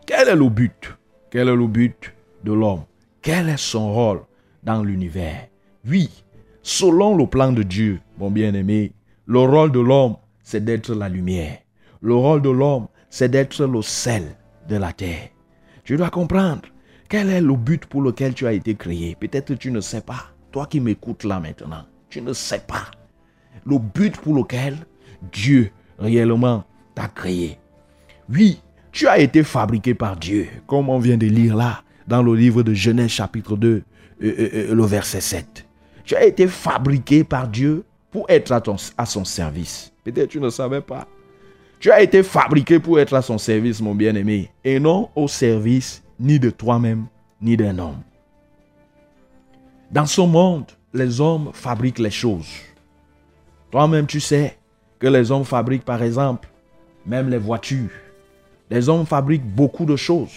Quel 0.06 0.28
est 0.28 0.36
le 0.36 0.48
but? 0.48 0.96
Quel 1.32 1.48
est 1.48 1.56
le 1.56 1.66
but 1.66 2.14
de 2.44 2.52
l'homme? 2.52 2.84
Quel 3.20 3.48
est 3.48 3.56
son 3.56 3.92
rôle 3.92 4.20
dans 4.62 4.84
l'univers? 4.84 5.48
Oui, 5.84 6.22
selon 6.62 7.16
le 7.16 7.26
plan 7.26 7.50
de 7.50 7.64
Dieu, 7.64 7.98
mon 8.18 8.30
bien-aimé, 8.30 8.92
le 9.26 9.40
rôle 9.40 9.72
de 9.72 9.80
l'homme, 9.80 10.14
c'est 10.44 10.64
d'être 10.64 10.94
la 10.94 11.08
lumière. 11.08 11.58
Le 12.02 12.14
rôle 12.14 12.40
de 12.40 12.50
l'homme, 12.50 12.86
c'est 13.10 13.30
d'être 13.30 13.66
le 13.66 13.82
sel 13.82 14.36
de 14.68 14.76
la 14.76 14.92
terre. 14.92 15.30
Tu 15.82 15.96
dois 15.96 16.10
comprendre 16.10 16.62
quel 17.08 17.28
est 17.30 17.40
le 17.40 17.56
but 17.56 17.84
pour 17.84 18.00
lequel 18.00 18.32
tu 18.32 18.46
as 18.46 18.52
été 18.52 18.76
créé? 18.76 19.16
Peut-être 19.18 19.54
tu 19.54 19.72
ne 19.72 19.80
sais 19.80 20.02
pas. 20.02 20.26
Toi 20.52 20.66
qui 20.66 20.78
m'écoutes 20.78 21.24
là 21.24 21.40
maintenant, 21.40 21.82
tu 22.10 22.22
ne 22.22 22.32
sais 22.32 22.60
pas 22.60 22.92
le 23.66 23.78
but 23.80 24.16
pour 24.18 24.36
lequel 24.36 24.76
Dieu 25.32 25.72
réellement 25.98 26.62
t'a 26.94 27.08
créé. 27.08 27.58
Oui, 28.32 28.60
tu 28.92 29.06
as 29.06 29.18
été 29.18 29.42
fabriqué 29.42 29.94
par 29.94 30.16
Dieu, 30.16 30.46
comme 30.66 30.88
on 30.88 30.98
vient 30.98 31.16
de 31.16 31.26
lire 31.26 31.56
là 31.56 31.82
dans 32.06 32.22
le 32.22 32.34
livre 32.34 32.62
de 32.62 32.72
Genèse 32.72 33.10
chapitre 33.10 33.56
2, 33.56 33.68
euh, 33.68 33.82
euh, 34.22 34.50
euh, 34.54 34.74
le 34.74 34.84
verset 34.84 35.20
7. 35.20 35.66
Tu 36.04 36.14
as 36.14 36.24
été 36.24 36.46
fabriqué 36.46 37.24
par 37.24 37.48
Dieu 37.48 37.84
pour 38.10 38.26
être 38.28 38.52
à, 38.52 38.62
à 38.96 39.06
son 39.06 39.24
service. 39.24 39.92
Peut-être 40.04 40.30
tu 40.30 40.40
ne 40.40 40.50
savais 40.50 40.80
pas. 40.80 41.06
Tu 41.80 41.90
as 41.90 42.02
été 42.02 42.22
fabriqué 42.22 42.78
pour 42.78 42.98
être 42.98 43.14
à 43.14 43.22
son 43.22 43.36
service, 43.36 43.80
mon 43.80 43.94
bien-aimé, 43.94 44.50
et 44.64 44.78
non 44.80 45.10
au 45.14 45.28
service 45.28 46.02
ni 46.18 46.38
de 46.38 46.50
toi-même, 46.50 47.06
ni 47.40 47.56
d'un 47.56 47.78
homme. 47.78 48.00
Dans 49.90 50.06
ce 50.06 50.20
monde, 50.20 50.66
les 50.94 51.20
hommes 51.20 51.50
fabriquent 51.52 51.98
les 51.98 52.10
choses. 52.10 52.48
Toi-même, 53.70 54.06
tu 54.06 54.20
sais 54.20 54.56
que 54.98 55.08
les 55.08 55.30
hommes 55.30 55.44
fabriquent, 55.44 55.84
par 55.84 56.02
exemple, 56.02 56.48
même 57.04 57.28
les 57.28 57.38
voitures. 57.38 57.90
Les 58.70 58.88
hommes 58.88 59.06
fabriquent 59.06 59.46
beaucoup 59.46 59.84
de 59.84 59.96
choses. 59.96 60.32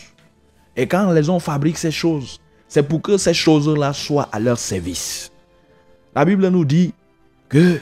Et 0.75 0.87
quand 0.87 1.11
les 1.11 1.29
hommes 1.29 1.39
fabriquent 1.39 1.77
ces 1.77 1.91
choses, 1.91 2.39
c'est 2.67 2.83
pour 2.83 3.01
que 3.01 3.17
ces 3.17 3.33
choses-là 3.33 3.93
soient 3.93 4.29
à 4.31 4.39
leur 4.39 4.59
service. 4.59 5.31
La 6.15 6.25
Bible 6.25 6.47
nous 6.49 6.65
dit 6.65 6.93
que 7.49 7.79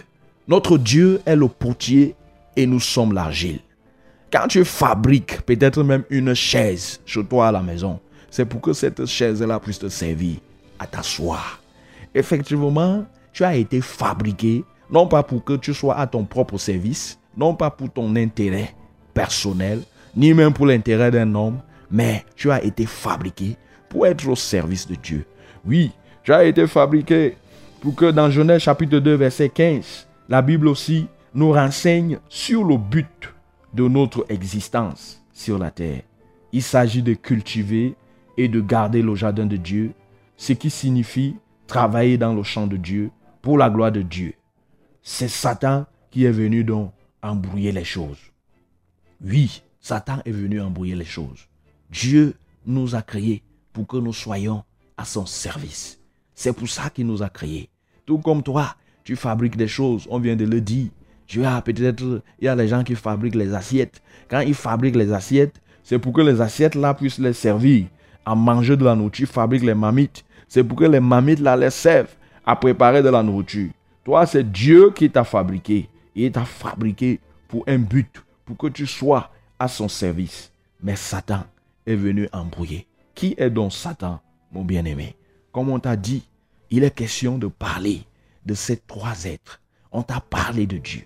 notre 0.48 0.78
Dieu 0.78 1.22
est 1.26 1.36
le 1.36 1.48
potier 1.48 2.16
et 2.56 2.68
nous 2.68 2.80
sommes 2.80 3.14
l'argile. 3.14 3.60
Quand 4.32 4.48
tu 4.48 4.64
fabriques 4.66 5.42
peut-être 5.42 5.84
même 5.84 6.04
une 6.10 6.34
chaise 6.34 7.00
chez 7.06 7.24
toi 7.24 7.48
à 7.48 7.52
la 7.52 7.62
maison, 7.62 8.00
c'est 8.30 8.46
pour 8.46 8.62
que 8.62 8.74
cette 8.74 9.06
chaise-là 9.06 9.60
puisse 9.60 9.80
te 9.80 9.90
servir 9.90 10.38
à 10.78 10.86
t'asseoir. 10.86 11.62
Effectivement, 12.14 13.06
tu 13.34 13.44
as 13.44 13.56
été 13.56 13.82
fabriqué 13.82 14.64
non 14.92 15.08
pas 15.08 15.24
pour 15.24 15.44
que 15.44 15.54
tu 15.54 15.74
sois 15.74 15.98
à 15.98 16.08
ton 16.08 16.26
propre 16.26 16.58
service, 16.58 17.18
non 17.36 17.56
pas 17.56 17.70
pour 17.72 17.92
ton 17.92 18.16
intérêt 18.16 18.76
personnel, 19.14 19.82
ni 20.16 20.34
même 20.34 20.54
pour 20.54 20.66
l'intérêt 20.66 21.12
d'un 21.12 21.34
homme, 21.36 21.60
mais 21.92 22.26
tu 22.36 22.52
as 22.52 22.64
été 22.64 22.86
fabriqué 22.86 23.58
pour 23.90 24.08
être 24.08 24.28
au 24.28 24.36
service 24.36 24.88
de 24.88 24.96
Dieu. 24.96 25.26
Oui, 25.66 25.92
tu 26.24 26.34
as 26.34 26.46
été 26.46 26.68
fabriqué 26.68 27.38
pour 27.82 27.96
que 27.96 28.12
dans 28.12 28.30
Genèse 28.30 28.62
chapitre 28.62 29.00
2 29.00 29.16
verset 29.16 29.50
15, 29.50 30.08
la 30.30 30.42
Bible 30.42 30.68
aussi 30.68 31.08
nous 31.34 31.52
renseigne 31.52 32.20
sur 32.30 32.64
le 32.64 32.78
but 32.78 33.34
de 33.74 33.88
notre 33.88 34.26
existence 34.30 35.22
sur 35.34 35.60
la 35.60 35.72
terre. 35.72 36.02
Il 36.52 36.64
s'agit 36.64 37.04
de 37.04 37.14
cultiver 37.14 37.96
et 38.38 38.48
de 38.48 38.62
garder 38.62 39.02
le 39.02 39.16
jardin 39.16 39.46
de 39.46 39.58
Dieu, 39.58 39.92
ce 40.38 40.54
qui 40.54 40.70
signifie 40.70 41.36
travailler 41.68 42.18
dans 42.18 42.34
le 42.34 42.44
champ 42.44 42.68
de 42.68 42.78
Dieu 42.78 43.12
pour 43.42 43.58
la 43.58 43.70
gloire 43.70 43.92
de 43.92 44.02
Dieu 44.02 44.34
c'est 45.06 45.30
Satan 45.30 45.86
qui 46.10 46.26
est 46.26 46.32
venu 46.32 46.64
donc 46.64 46.92
embrouiller 47.22 47.72
les 47.72 47.84
choses. 47.86 48.18
Oui, 49.24 49.62
Satan 49.86 50.18
est 50.26 50.32
venu 50.32 50.60
embrouiller 50.60 50.96
les 50.96 51.06
choses. 51.06 51.48
Dieu 51.92 52.34
nous 52.66 52.96
a 52.96 53.04
créés 53.04 53.44
pour 53.72 53.86
que 53.86 53.98
nous 53.98 54.14
soyons 54.14 54.64
à 54.98 55.06
son 55.06 55.28
service. 55.28 56.00
C'est 56.34 56.54
pour 56.54 56.68
ça 56.68 56.90
qu'il 56.90 57.06
nous 57.06 57.22
a 57.22 57.30
créés. 57.30 57.70
Tout 58.04 58.18
comme 58.18 58.42
toi, 58.42 58.76
tu 59.04 59.16
fabriques 59.16 59.58
des 59.58 59.68
choses, 59.68 60.08
on 60.10 60.18
vient 60.18 60.36
de 60.36 60.46
le 60.46 60.60
dire. 60.60 60.88
Tu 61.28 61.46
as 61.46 61.62
peut-être, 61.62 62.24
il 62.40 62.46
y 62.46 62.48
a 62.48 62.56
les 62.56 62.68
gens 62.68 62.84
qui 62.84 62.96
fabriquent 62.96 63.36
les 63.36 63.54
assiettes. 63.54 64.02
Quand 64.28 64.40
ils 64.40 64.56
fabriquent 64.56 64.96
les 64.96 65.14
assiettes, 65.14 65.62
c'est 65.84 66.00
pour 66.00 66.14
que 66.14 66.22
les 66.22 66.42
assiettes 66.42 66.74
là 66.74 66.96
puissent 66.96 67.20
les 67.20 67.34
servir 67.34 67.86
à 68.26 68.34
manger 68.34 68.76
de 68.76 68.86
la 68.86 68.96
nourriture. 68.96 69.28
Ils 69.30 69.34
fabriquent 69.34 69.66
les 69.66 69.76
mamites. 69.76 70.26
C'est 70.48 70.64
pour 70.64 70.80
que 70.80 70.86
les 70.86 71.00
mamites 71.00 71.42
là 71.42 71.56
les 71.56 71.70
servent 71.70 72.16
à 72.44 72.56
préparer 72.56 73.04
de 73.04 73.10
la 73.10 73.22
nourriture. 73.22 73.70
Toi, 74.04 74.26
c'est 74.26 74.52
Dieu 74.52 74.90
qui 74.96 75.12
t'a 75.12 75.24
fabriqué. 75.24 75.88
Il 76.16 76.32
t'a 76.32 76.44
fabriqué 76.44 77.20
pour 77.48 77.64
un 77.68 77.78
but, 77.78 78.24
pour 78.46 78.58
que 78.58 78.66
tu 78.66 78.88
sois 78.88 79.30
à 79.60 79.68
son 79.68 79.88
service. 79.88 80.52
Mais 80.82 80.96
Satan 80.96 81.44
est 81.86 81.96
venu 81.96 82.30
embrouiller. 82.34 82.88
Qui 83.14 83.36
est 83.38 83.50
donc 83.50 83.74
Satan, 83.74 84.22
mon 84.52 84.64
bien-aimé? 84.64 85.16
Comme 85.52 85.70
on 85.70 85.80
t'a 85.80 85.96
dit, 85.96 86.28
il 86.70 86.84
est 86.84 86.94
question 86.94 87.38
de 87.38 87.48
parler 87.48 88.04
de 88.46 88.54
ces 88.54 88.78
trois 88.78 89.26
êtres. 89.26 89.62
On 89.92 90.04
t'a 90.04 90.20
parlé 90.20 90.68
de 90.68 90.78
Dieu. 90.78 91.04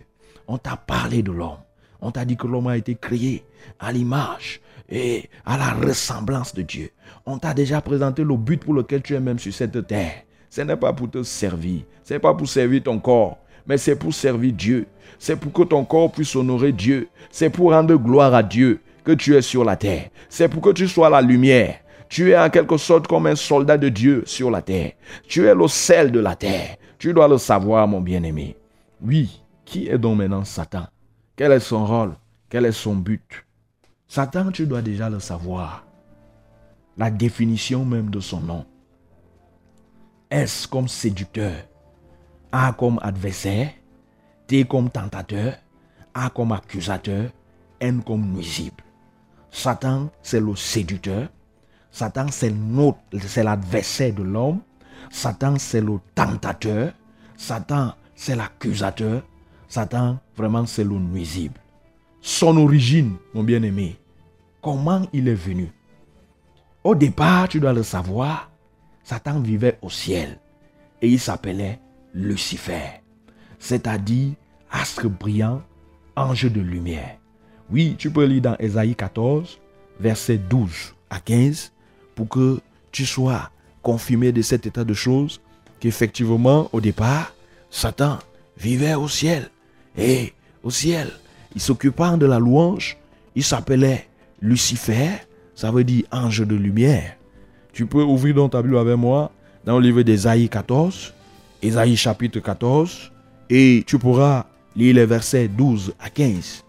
On 0.48 0.58
t'a 0.58 0.76
parlé 0.76 1.22
de 1.22 1.32
l'homme. 1.32 1.60
On 2.02 2.12
t'a 2.12 2.26
dit 2.26 2.38
que 2.38 2.48
l'homme 2.48 2.68
a 2.68 2.78
été 2.78 2.96
créé 2.96 3.44
à 3.80 3.92
l'image 3.92 4.62
et 4.90 5.30
à 5.46 5.58
la 5.58 5.74
ressemblance 5.74 6.56
de 6.56 6.62
Dieu. 6.64 6.90
On 7.26 7.38
t'a 7.38 7.54
déjà 7.54 7.82
présenté 7.82 8.24
le 8.24 8.36
but 8.38 8.64
pour 8.64 8.74
lequel 8.74 9.02
tu 9.02 9.14
es 9.14 9.20
même 9.20 9.38
sur 9.38 9.54
cette 9.54 9.86
terre. 9.86 10.24
Ce 10.50 10.62
n'est 10.62 10.78
pas 10.78 10.94
pour 10.94 11.12
te 11.12 11.22
servir. 11.22 11.84
Ce 12.04 12.14
n'est 12.14 12.20
pas 12.20 12.34
pour 12.34 12.50
servir 12.50 12.84
ton 12.84 13.00
corps. 13.00 13.38
Mais 13.70 13.78
c'est 13.78 13.96
pour 13.96 14.14
servir 14.14 14.52
Dieu. 14.52 14.88
C'est 15.20 15.36
pour 15.36 15.54
que 15.54 15.62
ton 15.62 15.86
corps 15.86 16.12
puisse 16.12 16.36
honorer 16.36 16.72
Dieu. 16.72 17.08
C'est 17.30 17.52
pour 17.52 17.72
rendre 17.72 17.96
gloire 17.96 18.34
à 18.34 18.42
Dieu 18.42 18.82
que 19.04 19.12
tu 19.12 19.36
es 19.36 19.44
sur 19.44 19.64
la 19.64 19.76
terre. 19.76 20.10
C'est 20.28 20.50
pour 20.50 20.62
que 20.64 20.72
tu 20.72 20.88
sois 20.88 21.10
la 21.10 21.22
lumière. 21.22 21.76
Tu 22.10 22.32
es 22.32 22.38
en 22.38 22.50
quelque 22.50 22.78
sorte 22.78 23.08
comme 23.08 23.28
un 23.28 23.36
soldat 23.36 23.78
de 23.78 23.90
Dieu 23.90 24.24
sur 24.26 24.50
la 24.50 24.64
terre. 24.64 24.94
Tu 25.28 25.46
es 25.46 25.54
le 25.54 25.68
sel 25.68 26.12
de 26.12 26.20
la 26.20 26.36
terre. 26.36 26.78
Tu 26.98 27.14
dois 27.14 27.28
le 27.28 27.38
savoir, 27.38 27.88
mon 27.88 28.02
bien-aimé. 28.02 28.58
Oui, 29.02 29.44
qui 29.64 29.88
est 29.88 30.00
donc 30.00 30.18
maintenant 30.18 30.44
Satan? 30.44 30.88
Quel 31.36 31.52
est 31.52 31.60
son 31.60 31.86
rôle? 31.86 32.16
Quel 32.50 32.66
est 32.66 32.72
son 32.72 32.96
but? 32.96 33.46
Satan, 34.08 34.52
tu 34.52 34.66
dois 34.66 34.82
déjà 34.82 35.12
le 35.12 35.20
savoir. 35.20 35.86
La 36.98 37.12
définition 37.12 37.86
même 37.86 38.10
de 38.10 38.20
son 38.20 38.40
nom. 38.40 38.66
S 40.32 40.66
comme 40.66 40.88
séducteur, 40.88 41.54
A 42.52 42.74
comme 42.74 43.00
adversaire, 43.02 43.72
T 44.48 44.66
comme 44.66 44.90
tentateur, 44.90 45.54
A 46.14 46.30
comme 46.30 46.52
accusateur, 46.52 47.30
N 47.80 48.02
comme 48.04 48.34
nuisible. 48.34 48.84
Satan, 49.52 50.10
c'est 50.22 50.40
le 50.40 50.56
séducteur. 50.56 51.30
Satan, 51.92 52.28
c'est 52.30 53.44
l'adversaire 53.44 54.14
de 54.14 54.24
l'homme. 54.24 54.62
Satan, 55.12 55.58
c'est 55.58 55.82
le 55.82 56.00
tentateur. 56.16 56.94
Satan, 57.38 57.94
c'est 58.16 58.36
l'accusateur. 58.36 59.24
Satan, 59.68 60.20
vraiment, 60.36 60.66
c'est 60.66 60.84
le 60.84 60.96
nuisible. 60.98 61.60
Son 62.22 62.58
origine, 62.58 63.16
mon 63.34 63.44
bien-aimé, 63.44 63.98
comment 64.62 65.08
il 65.14 65.28
est 65.28 65.34
venu? 65.36 65.72
Au 66.84 66.96
départ, 66.96 67.48
tu 67.48 67.60
dois 67.60 67.74
le 67.74 67.84
savoir, 67.84 68.50
Satan 69.04 69.40
vivait 69.40 69.78
au 69.82 69.90
ciel 69.90 70.40
et 71.02 71.08
il 71.08 71.20
s'appelait 71.20 71.80
Lucifer, 72.14 73.02
c'est-à-dire 73.60 74.34
astre 74.72 75.10
brillant, 75.10 75.62
ange 76.16 76.52
de 76.52 76.62
lumière. 76.62 77.18
Oui, 77.72 77.96
tu 77.98 78.10
peux 78.10 78.26
lire 78.26 78.42
dans 78.42 78.56
Ésaïe 78.60 78.96
14, 78.96 79.60
versets 80.00 80.38
12 80.38 80.96
à 81.10 81.20
15, 81.20 81.72
pour 82.16 82.28
que 82.28 82.60
tu 82.92 83.06
sois 83.06 83.52
confirmé 83.82 84.32
de 84.32 84.42
cet 84.42 84.66
état 84.66 84.84
de 84.84 84.94
choses, 84.94 85.40
qu'effectivement, 85.80 86.70
au 86.74 86.82
départ, 86.82 87.34
Satan 87.70 88.20
vivait 88.58 88.96
au 88.96 89.08
ciel. 89.08 89.50
Et 89.98 90.34
au 90.64 90.72
ciel, 90.72 91.10
il 91.56 91.62
s'occupant 91.62 92.18
de 92.18 92.26
la 92.26 92.40
louange, 92.40 92.98
il 93.36 93.44
s'appelait 93.44 94.08
Lucifer, 94.42 95.10
ça 95.56 95.72
veut 95.72 95.84
dire 95.84 96.06
ange 96.12 96.46
de 96.46 96.56
lumière. 96.56 97.16
Tu 97.74 97.86
peux 97.86 98.04
ouvrir 98.04 98.36
dans 98.36 98.50
ta 98.50 98.60
avec 98.60 98.98
moi 98.98 99.32
dans 99.66 99.78
le 99.78 99.86
livre 99.86 100.02
d'Ésaïe 100.02 100.50
14, 100.50 101.14
Ésaïe 101.62 101.98
chapitre 101.98 102.40
14, 102.40 103.12
et 103.50 103.84
tu 103.86 104.00
pourras 104.00 104.46
lire 104.76 104.96
les 104.96 105.06
versets 105.06 105.48
12 105.48 105.94
à 106.00 106.10
15. 106.10 106.64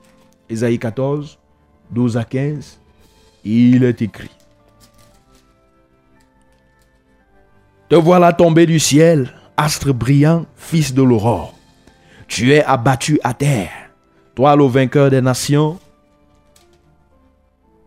Ésaïe 0.48 0.78
14, 0.78 1.38
12 1.92 2.16
à 2.16 2.24
15, 2.24 2.80
il 3.44 3.84
est 3.84 4.02
écrit. 4.02 4.30
Te 7.88 7.94
voilà 7.94 8.32
tombé 8.32 8.66
du 8.66 8.78
ciel, 8.80 9.32
astre 9.56 9.92
brillant, 9.92 10.46
fils 10.56 10.94
de 10.94 11.02
l'aurore. 11.02 11.54
Tu 12.26 12.52
es 12.52 12.64
abattu 12.64 13.18
à 13.22 13.34
terre, 13.34 13.70
toi 14.34 14.56
le 14.56 14.64
vainqueur 14.64 15.10
des 15.10 15.20
nations. 15.20 15.78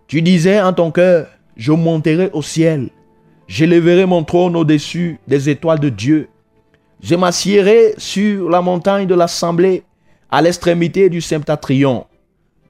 Tu 0.08 0.22
disais 0.22 0.62
en 0.62 0.74
ton 0.74 0.92
cœur, 0.92 1.28
je 1.56 1.72
monterai 1.72 2.30
au 2.34 2.42
ciel, 2.42 2.89
j'élèverai 3.48 4.06
mon 4.06 4.24
trône 4.24 4.56
au-dessus 4.56 5.20
des 5.28 5.50
étoiles 5.50 5.80
de 5.80 5.89
Dieu. 5.89 6.30
Je 7.04 7.16
m'assierai 7.16 7.96
sur 7.98 8.50
la 8.50 8.62
montagne 8.62 9.06
de 9.06 9.13
l'assemblée, 9.13 9.84
à 10.32 10.42
l'extrémité 10.42 11.10
du 11.10 11.20
septentrion. 11.20 12.08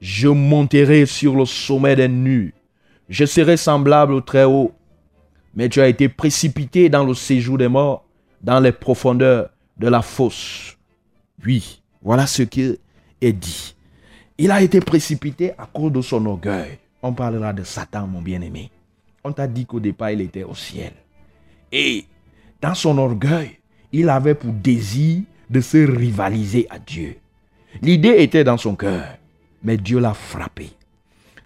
Je 0.00 0.26
monterai 0.26 1.06
sur 1.06 1.36
le 1.36 1.44
sommet 1.44 1.94
des 1.94 2.08
nues. 2.08 2.52
Je 3.08 3.26
serai 3.26 3.56
semblable 3.56 4.12
au 4.12 4.20
Très-Haut. 4.20 4.72
Mais 5.54 5.68
tu 5.68 5.80
as 5.80 5.86
été 5.86 6.08
précipité 6.08 6.88
dans 6.88 7.04
le 7.04 7.14
séjour 7.14 7.58
des 7.58 7.68
morts, 7.68 8.04
dans 8.42 8.58
les 8.58 8.72
profondeurs 8.72 9.50
de 9.76 9.86
la 9.86 10.02
fosse. 10.02 10.76
Oui, 11.46 11.80
voilà 12.02 12.26
ce 12.26 12.42
qui 12.42 12.76
est 13.20 13.32
dit. 13.32 13.76
Il 14.36 14.50
a 14.50 14.62
été 14.62 14.80
précipité 14.80 15.52
à 15.52 15.66
cause 15.72 15.92
de 15.92 16.00
son 16.00 16.26
orgueil. 16.26 16.80
On 17.02 17.12
parlera 17.12 17.52
de 17.52 17.62
Satan, 17.62 18.08
mon 18.08 18.20
bien-aimé. 18.20 18.72
On 19.22 19.30
t'a 19.30 19.46
dit 19.46 19.64
qu'au 19.64 19.78
départ, 19.78 20.10
il 20.10 20.22
était 20.22 20.42
au 20.42 20.56
ciel. 20.56 20.92
Et 21.70 22.04
dans 22.60 22.74
son 22.74 22.98
orgueil, 22.98 23.58
il 23.94 24.08
avait 24.08 24.34
pour 24.34 24.52
désir 24.52 25.22
de 25.48 25.60
se 25.60 25.76
rivaliser 25.78 26.66
à 26.68 26.80
Dieu. 26.80 27.14
L'idée 27.80 28.16
était 28.18 28.42
dans 28.42 28.56
son 28.56 28.74
cœur, 28.74 29.06
mais 29.62 29.76
Dieu 29.76 30.00
l'a 30.00 30.14
frappé. 30.14 30.70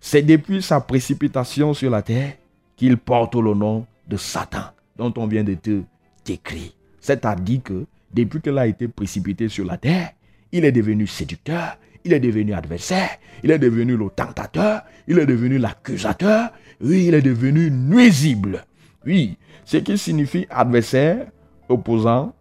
C'est 0.00 0.22
depuis 0.22 0.62
sa 0.62 0.80
précipitation 0.80 1.74
sur 1.74 1.90
la 1.90 2.00
terre 2.00 2.32
qu'il 2.74 2.96
porte 2.96 3.34
le 3.34 3.52
nom 3.52 3.86
de 4.08 4.16
Satan, 4.16 4.64
dont 4.96 5.12
on 5.18 5.26
vient 5.26 5.44
de 5.44 5.54
te 5.54 5.82
décrire. 6.24 6.70
C'est-à-dire 7.00 7.62
que 7.62 7.84
depuis 8.14 8.40
qu'il 8.40 8.56
a 8.56 8.66
été 8.66 8.88
précipité 8.88 9.50
sur 9.50 9.66
la 9.66 9.76
terre, 9.76 10.12
il 10.50 10.64
est 10.64 10.72
devenu 10.72 11.06
séducteur, 11.06 11.76
il 12.02 12.14
est 12.14 12.20
devenu 12.20 12.54
adversaire, 12.54 13.10
il 13.44 13.50
est 13.50 13.58
devenu 13.58 13.94
le 13.94 14.08
tentateur, 14.08 14.82
il 15.06 15.18
est 15.18 15.26
devenu 15.26 15.58
l'accusateur, 15.58 16.50
oui, 16.80 17.08
il 17.08 17.14
est 17.14 17.20
devenu 17.20 17.70
nuisible. 17.70 18.64
Oui, 19.04 19.36
ce 19.66 19.76
qui 19.76 19.98
signifie 19.98 20.46
adversaire, 20.48 21.26
opposant. 21.68 22.32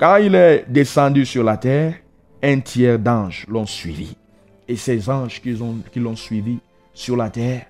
Quand 0.00 0.16
il 0.16 0.34
est 0.34 0.64
descendu 0.66 1.26
sur 1.26 1.44
la 1.44 1.58
terre, 1.58 1.94
un 2.42 2.60
tiers 2.60 2.98
d'anges 2.98 3.44
l'ont 3.46 3.66
suivi. 3.66 4.16
Et 4.66 4.76
ces 4.76 5.10
anges 5.10 5.42
qui 5.42 5.52
l'ont 6.00 6.16
suivi 6.16 6.58
sur 6.94 7.18
la 7.18 7.28
terre, 7.28 7.66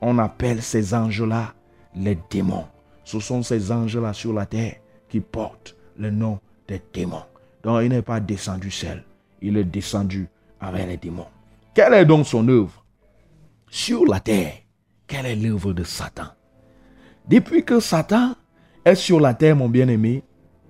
on 0.00 0.18
appelle 0.18 0.62
ces 0.62 0.94
anges-là 0.94 1.52
les 1.94 2.16
démons. 2.30 2.64
Ce 3.04 3.20
sont 3.20 3.42
ces 3.42 3.70
anges-là 3.70 4.14
sur 4.14 4.32
la 4.32 4.46
terre 4.46 4.76
qui 5.10 5.20
portent 5.20 5.76
le 5.98 6.10
nom 6.10 6.40
des 6.66 6.80
démons. 6.94 7.26
Donc 7.62 7.82
il 7.82 7.90
n'est 7.90 8.00
pas 8.00 8.18
descendu 8.18 8.70
seul, 8.70 9.04
il 9.42 9.58
est 9.58 9.64
descendu 9.64 10.26
avec 10.60 10.86
les 10.86 10.96
démons. 10.96 11.26
Quelle 11.74 11.92
est 11.92 12.06
donc 12.06 12.26
son 12.26 12.48
œuvre 12.48 12.82
Sur 13.68 14.06
la 14.06 14.20
terre, 14.20 14.54
quelle 15.06 15.26
est 15.26 15.36
l'œuvre 15.36 15.74
de 15.74 15.84
Satan? 15.84 16.28
Depuis 17.28 17.62
que 17.62 17.78
Satan 17.78 18.36
est 18.86 18.94
sur 18.94 19.20
la 19.20 19.34
terre, 19.34 19.56
mon 19.56 19.68
bien-aimé, 19.68 20.22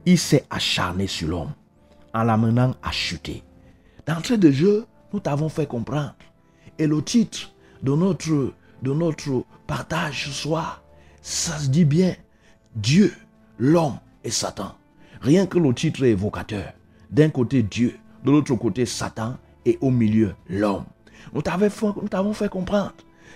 il 0.07 0.19
s'est 0.19 0.45
acharné 0.51 1.07
sur 1.07 1.29
l'homme 1.29 1.53
en 2.12 2.23
l'amenant 2.23 2.75
à 2.83 2.90
chuter. 2.93 3.43
D'entrée 4.07 4.38
de 4.38 4.51
jeu, 4.51 4.87
nous 5.12 5.21
t'avons 5.21 5.49
fait 5.49 5.67
comprendre. 5.67 6.14
Et 6.79 6.87
le 6.87 7.03
titre 7.03 7.53
de 7.83 7.95
notre, 7.95 9.45
partage 9.67 10.27
ce 10.27 10.31
soir, 10.31 10.83
ça 11.23 11.59
se 11.59 11.69
dit 11.69 11.85
bien 11.85 12.14
Dieu, 12.77 13.14
l'homme 13.59 13.99
et 14.23 14.31
Satan. 14.31 14.75
Rien 15.21 15.47
que 15.47 15.59
le 15.59 15.73
titre 15.73 16.05
est 16.05 16.11
évocateur. 16.11 16.73
D'un 17.11 17.31
côté 17.31 17.62
Dieu, 17.62 17.97
de 18.25 18.31
l'autre 18.31 18.55
côté 18.57 18.85
Satan 18.87 19.37
et 19.64 19.79
au 19.81 19.90
milieu 19.90 20.35
l'homme. 20.49 20.85
Nous 21.33 21.43
t'avons 21.43 22.35
fait 22.35 22.49
comprendre 22.49 22.95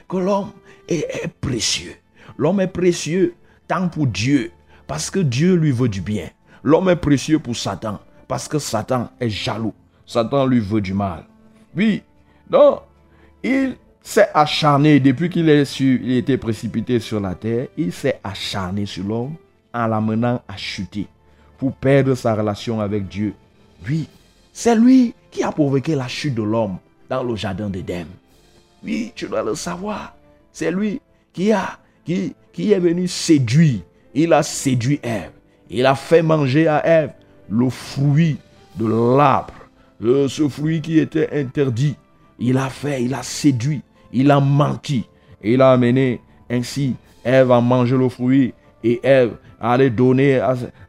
que 0.09 0.17
l'homme 0.17 0.53
est, 0.89 1.07
est 1.25 1.29
précieux. 1.29 1.95
L'homme 2.37 2.61
est 2.61 2.69
précieux 2.69 3.35
tant 3.67 3.89
pour 3.89 4.07
Dieu, 4.07 4.51
parce 4.87 5.11
que 5.11 5.21
Dieu 5.21 5.55
lui 5.55 5.73
veut 5.73 5.89
du 5.89 6.01
bien. 6.01 6.29
L'homme 6.63 6.89
est 6.89 6.97
précieux 6.97 7.39
pour 7.39 7.57
Satan, 7.57 8.01
parce 8.27 8.49
que 8.49 8.59
Satan 8.59 9.11
est 9.21 9.31
jaloux. 9.31 9.75
Satan 10.07 10.47
lui 10.47 10.61
veut 10.61 10.81
du 10.81 10.95
mal. 10.95 11.25
Oui, 11.77 12.03
donc, 12.49 12.81
il 13.43 13.77
s'est 14.03 14.29
acharné 14.35 15.01
depuis 15.01 15.29
qu'il 15.29 15.49
il 15.49 16.13
était 16.13 16.39
précipité 16.39 16.99
sur 16.99 17.21
la 17.21 17.35
terre, 17.35 17.69
il 17.77 17.93
s'est 17.93 18.21
acharné 18.25 18.87
sur 18.87 19.05
l'homme 19.05 19.35
en 19.75 19.87
l'amenant 19.87 20.41
à 20.49 20.57
chuter 20.57 21.07
pour 21.59 21.75
perdre 21.75 22.15
sa 22.15 22.35
relation 22.35 22.81
avec 22.81 23.07
Dieu. 23.09 23.35
Oui, 23.87 24.09
c'est 24.53 24.75
lui 24.75 25.15
qui 25.31 25.43
a 25.43 25.53
provoqué 25.53 25.95
la 25.95 26.09
chute 26.09 26.35
de 26.35 26.43
l'homme 26.43 26.79
dans 27.09 27.23
le 27.23 27.37
jardin 27.37 27.69
d'Éden. 27.69 28.07
Oui, 28.83 29.13
tu 29.15 29.29
dois 29.29 29.43
le 29.43 29.55
savoir. 29.55 30.15
C'est 30.53 30.71
lui 30.71 31.01
qui 31.33 31.53
a 31.53 31.79
qui, 32.05 32.35
qui 32.53 32.73
est 32.73 32.79
venu 32.79 33.07
séduire. 33.07 33.81
Il 34.15 34.33
a 34.33 34.43
séduit 34.43 35.01
Ève. 35.03 35.33
Il 35.71 35.87
a 35.87 35.95
fait 35.95 36.23
manger 36.23 36.67
à 36.67 36.87
Ève 36.87 37.13
le 37.51 37.69
fruit 37.69 38.39
de 38.77 38.87
l'arbre, 38.87 39.53
ce 40.01 40.49
fruit 40.49 40.81
qui 40.81 40.99
était 40.99 41.29
interdit. 41.33 41.97
Il 42.39 42.57
a 42.57 42.69
fait, 42.71 43.03
il 43.03 43.15
a 43.15 43.23
séduit, 43.23 43.83
il 44.13 44.31
a 44.31 44.41
menti. 44.41 45.07
Il 45.43 45.61
a 45.61 45.73
amené 45.73 46.21
ainsi 46.51 46.95
Ève 47.25 47.53
à 47.53 47.61
manger 47.61 47.97
le 47.97 48.09
fruit 48.09 48.55
et 48.83 49.01
Ève 49.03 49.33
a 49.61 49.73
allé 49.73 49.91
donner 49.91 50.41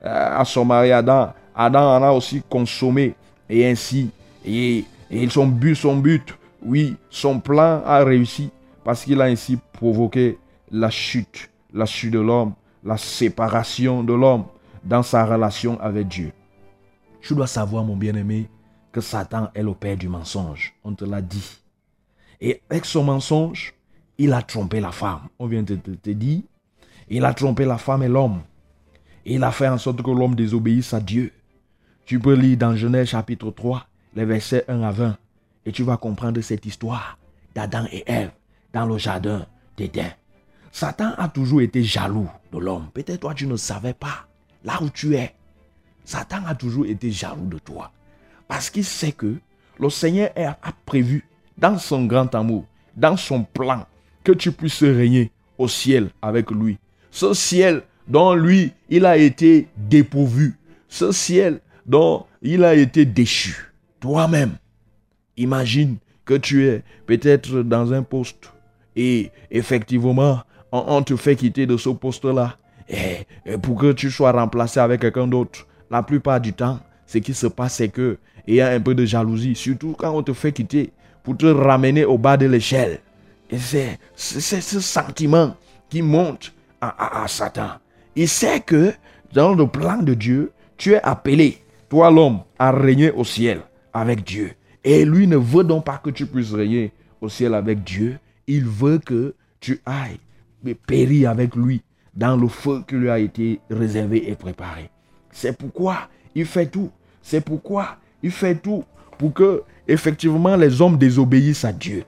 à, 0.02 0.44
son 0.46 0.66
mari 0.66 0.92
Adam. 0.92 1.34
Adam 1.56 1.98
en 1.98 2.04
a 2.04 2.12
aussi 2.12 2.42
consommé 2.48 3.16
et 3.50 3.70
ainsi, 3.70 4.10
et, 4.46 4.78
et 4.78 5.24
ils 5.24 5.40
ont 5.40 5.48
bu 5.48 5.76
son 5.76 5.98
but. 5.98 6.36
Oui, 6.62 6.96
son 7.10 7.40
plan 7.40 7.82
a 7.86 8.04
réussi 8.04 8.50
parce 8.84 9.04
qu'il 9.04 9.22
a 9.22 9.26
ainsi 9.26 9.58
provoqué 9.74 10.38
la 10.72 10.90
chute, 10.90 11.50
la 11.74 11.86
chute 11.86 12.12
de 12.12 12.20
l'homme, 12.20 12.54
la 12.84 12.98
séparation 12.98 14.04
de 14.04 14.14
l'homme 14.14 14.46
dans 14.84 15.04
sa 15.04 15.26
relation 15.26 15.80
avec 15.80 16.08
Dieu. 16.08 16.32
Tu 17.22 17.36
dois 17.36 17.48
savoir, 17.48 17.84
mon 17.84 17.96
bien-aimé, 17.96 18.50
que 18.92 19.02
Satan 19.02 19.50
est 19.54 19.64
le 19.64 19.74
père 19.74 19.98
du 19.98 20.08
mensonge. 20.08 20.74
On 20.84 20.94
te 20.94 21.06
l'a 21.06 21.22
dit. 21.22 21.60
Et 22.42 22.62
avec 22.70 22.86
son 22.86 23.04
mensonge, 23.04 23.74
il 24.18 24.34
a 24.34 24.42
trompé 24.42 24.80
la 24.80 24.92
femme. 24.92 25.28
On 25.38 25.48
vient 25.48 25.64
de 25.64 25.76
te, 25.76 26.10
dire. 26.12 26.42
Il 27.10 27.26
a 27.26 27.34
trompé 27.34 27.66
la 27.66 27.78
femme 27.78 28.04
et 28.04 28.08
l'homme. 28.08 28.42
Il 29.26 29.44
a 29.44 29.52
fait 29.52 29.68
en 29.68 29.78
sorte 29.78 30.02
que 30.02 30.12
l'homme 30.12 30.36
désobéisse 30.36 30.94
à 30.94 31.00
Dieu. 31.00 31.32
Tu 32.06 32.20
peux 32.20 32.34
lire 32.34 32.58
dans 32.58 32.76
Genèse 32.76 33.10
chapitre 33.10 33.52
3, 33.52 33.86
les 34.16 34.26
versets 34.26 34.66
1 34.68 34.82
à 34.82 34.92
20. 34.92 35.18
Et 35.66 35.72
tu 35.72 35.84
vas 35.84 35.98
comprendre 35.98 36.42
cette 36.42 36.66
histoire 36.66 37.18
d'Adam 37.54 37.86
et 37.92 38.04
Ève 38.08 38.32
dans 38.74 38.86
le 38.86 38.98
jardin 38.98 39.46
d'Éden. 39.78 40.12
Satan 40.72 41.14
a 41.18 41.28
toujours 41.28 41.62
été 41.62 41.84
jaloux 41.84 42.30
de 42.52 42.58
l'homme. 42.58 42.90
Peut-être 42.94 43.22
toi 43.22 43.34
tu 43.34 43.48
ne 43.48 43.56
savais 43.56 43.94
pas. 43.94 44.29
Là 44.64 44.80
où 44.82 44.90
tu 44.90 45.16
es, 45.16 45.34
Satan 46.04 46.46
a 46.46 46.56
toujours 46.56 46.86
été 46.86 47.12
jaloux 47.12 47.46
de 47.46 47.60
toi. 47.60 47.92
Parce 48.48 48.70
qu'il 48.70 48.84
sait 48.84 49.12
que 49.12 49.36
le 49.80 49.90
Seigneur 49.90 50.32
a 50.38 50.72
prévu 50.86 51.26
dans 51.58 51.78
son 51.78 52.06
grand 52.06 52.34
amour, 52.36 52.66
dans 52.96 53.16
son 53.16 53.44
plan, 53.44 53.86
que 54.24 54.32
tu 54.32 54.52
puisses 54.52 54.84
régner 54.84 55.32
au 55.58 55.68
ciel 55.68 56.10
avec 56.22 56.52
lui. 56.52 56.78
Ce 57.12 57.34
ciel 57.34 57.84
dont 58.08 58.34
lui, 58.34 58.74
il 58.90 59.06
a 59.06 59.18
été 59.18 59.68
dépourvu. 59.78 60.58
Ce 60.88 61.12
ciel 61.12 61.60
dont 61.86 62.26
il 62.42 62.64
a 62.64 62.76
été 62.76 63.06
déchu. 63.06 63.72
Toi-même, 64.00 64.58
imagine 65.38 65.98
que 66.26 66.36
tu 66.36 66.68
es 66.68 66.84
peut-être 67.06 67.62
dans 67.64 67.94
un 67.94 68.04
poste 68.04 68.52
et 68.96 69.32
effectivement, 69.52 70.42
on, 70.72 71.02
te 71.02 71.16
fait 71.16 71.36
quitter 71.36 71.66
de 71.66 71.78
ce 71.78 71.90
poste-là 71.90 72.58
et, 72.90 73.58
pour 73.62 73.78
que 73.80 73.92
tu 73.92 74.10
sois 74.12 74.32
remplacé 74.32 74.80
avec 74.80 75.02
quelqu'un 75.02 75.28
d'autre. 75.28 75.68
La 75.90 76.04
plupart 76.04 76.42
du 76.42 76.54
temps, 76.54 76.80
ce 77.06 77.18
qui 77.20 77.34
se 77.34 77.48
passe, 77.48 77.76
c'est 77.76 77.90
que 77.90 78.18
il 78.48 78.56
y 78.56 78.62
a 78.62 78.70
un 78.70 78.80
peu 78.80 78.96
de 78.96 79.06
jalousie, 79.06 79.56
surtout 79.56 79.96
quand 79.98 80.12
on 80.12 80.24
te 80.24 80.34
fait 80.34 80.52
quitter 80.52 80.92
pour 81.24 81.38
te 81.38 81.46
ramener 81.46 82.06
au 82.06 82.18
bas 82.18 82.38
de 82.38 82.48
l'échelle. 82.48 83.00
Et 83.52 83.58
c'est 83.58 84.00
ce 84.16 84.80
sentiment 84.80 85.56
qui 85.90 86.02
monte 86.02 86.54
à, 86.82 87.24
à, 87.24 87.28
Satan. 87.28 87.70
Il 88.16 88.28
sait 88.28 88.60
que 88.62 88.94
dans 89.34 89.54
le 89.54 89.68
plan 89.68 90.02
de 90.02 90.14
Dieu, 90.14 90.52
tu 90.78 90.94
es 90.94 91.02
appelé, 91.02 91.58
toi 91.90 92.10
l'homme, 92.10 92.42
à 92.58 92.72
régner 92.72 93.12
au 93.12 93.24
ciel 93.24 93.62
avec 93.94 94.24
Dieu. 94.24 94.52
Et 94.84 95.06
lui 95.06 95.28
ne 95.28 95.38
veut 95.38 95.64
donc 95.64 95.86
pas 95.86 95.98
que 95.98 96.10
tu 96.10 96.26
puisses 96.26 96.54
régner 96.54 96.92
au 97.22 97.30
ciel 97.30 97.54
avec 97.54 97.84
Dieu. 97.84 98.18
Il 98.48 98.66
veut 98.66 99.00
que 99.00 99.36
tu 99.60 99.82
ailles 99.86 100.20
périr 100.88 101.30
avec 101.30 101.56
lui 101.56 101.82
dans 102.16 102.36
le 102.36 102.48
feu 102.48 102.84
qui 102.88 102.96
lui 102.96 103.10
a 103.10 103.20
été 103.20 103.60
réservé 103.70 104.30
et 104.30 104.36
préparé. 104.36 104.90
C'est 105.32 105.58
pourquoi 105.58 106.10
il 106.36 106.46
fait 106.46 106.68
tout. 106.68 106.92
C'est 107.22 107.42
pourquoi 107.42 107.98
il 108.24 108.32
fait 108.32 108.56
tout 108.56 108.84
pour 109.18 109.34
que 109.34 109.64
effectivement 109.88 110.56
les 110.56 110.82
hommes 110.82 110.98
désobéissent 110.98 111.66
à 111.66 111.74
Dieu. 111.74 112.04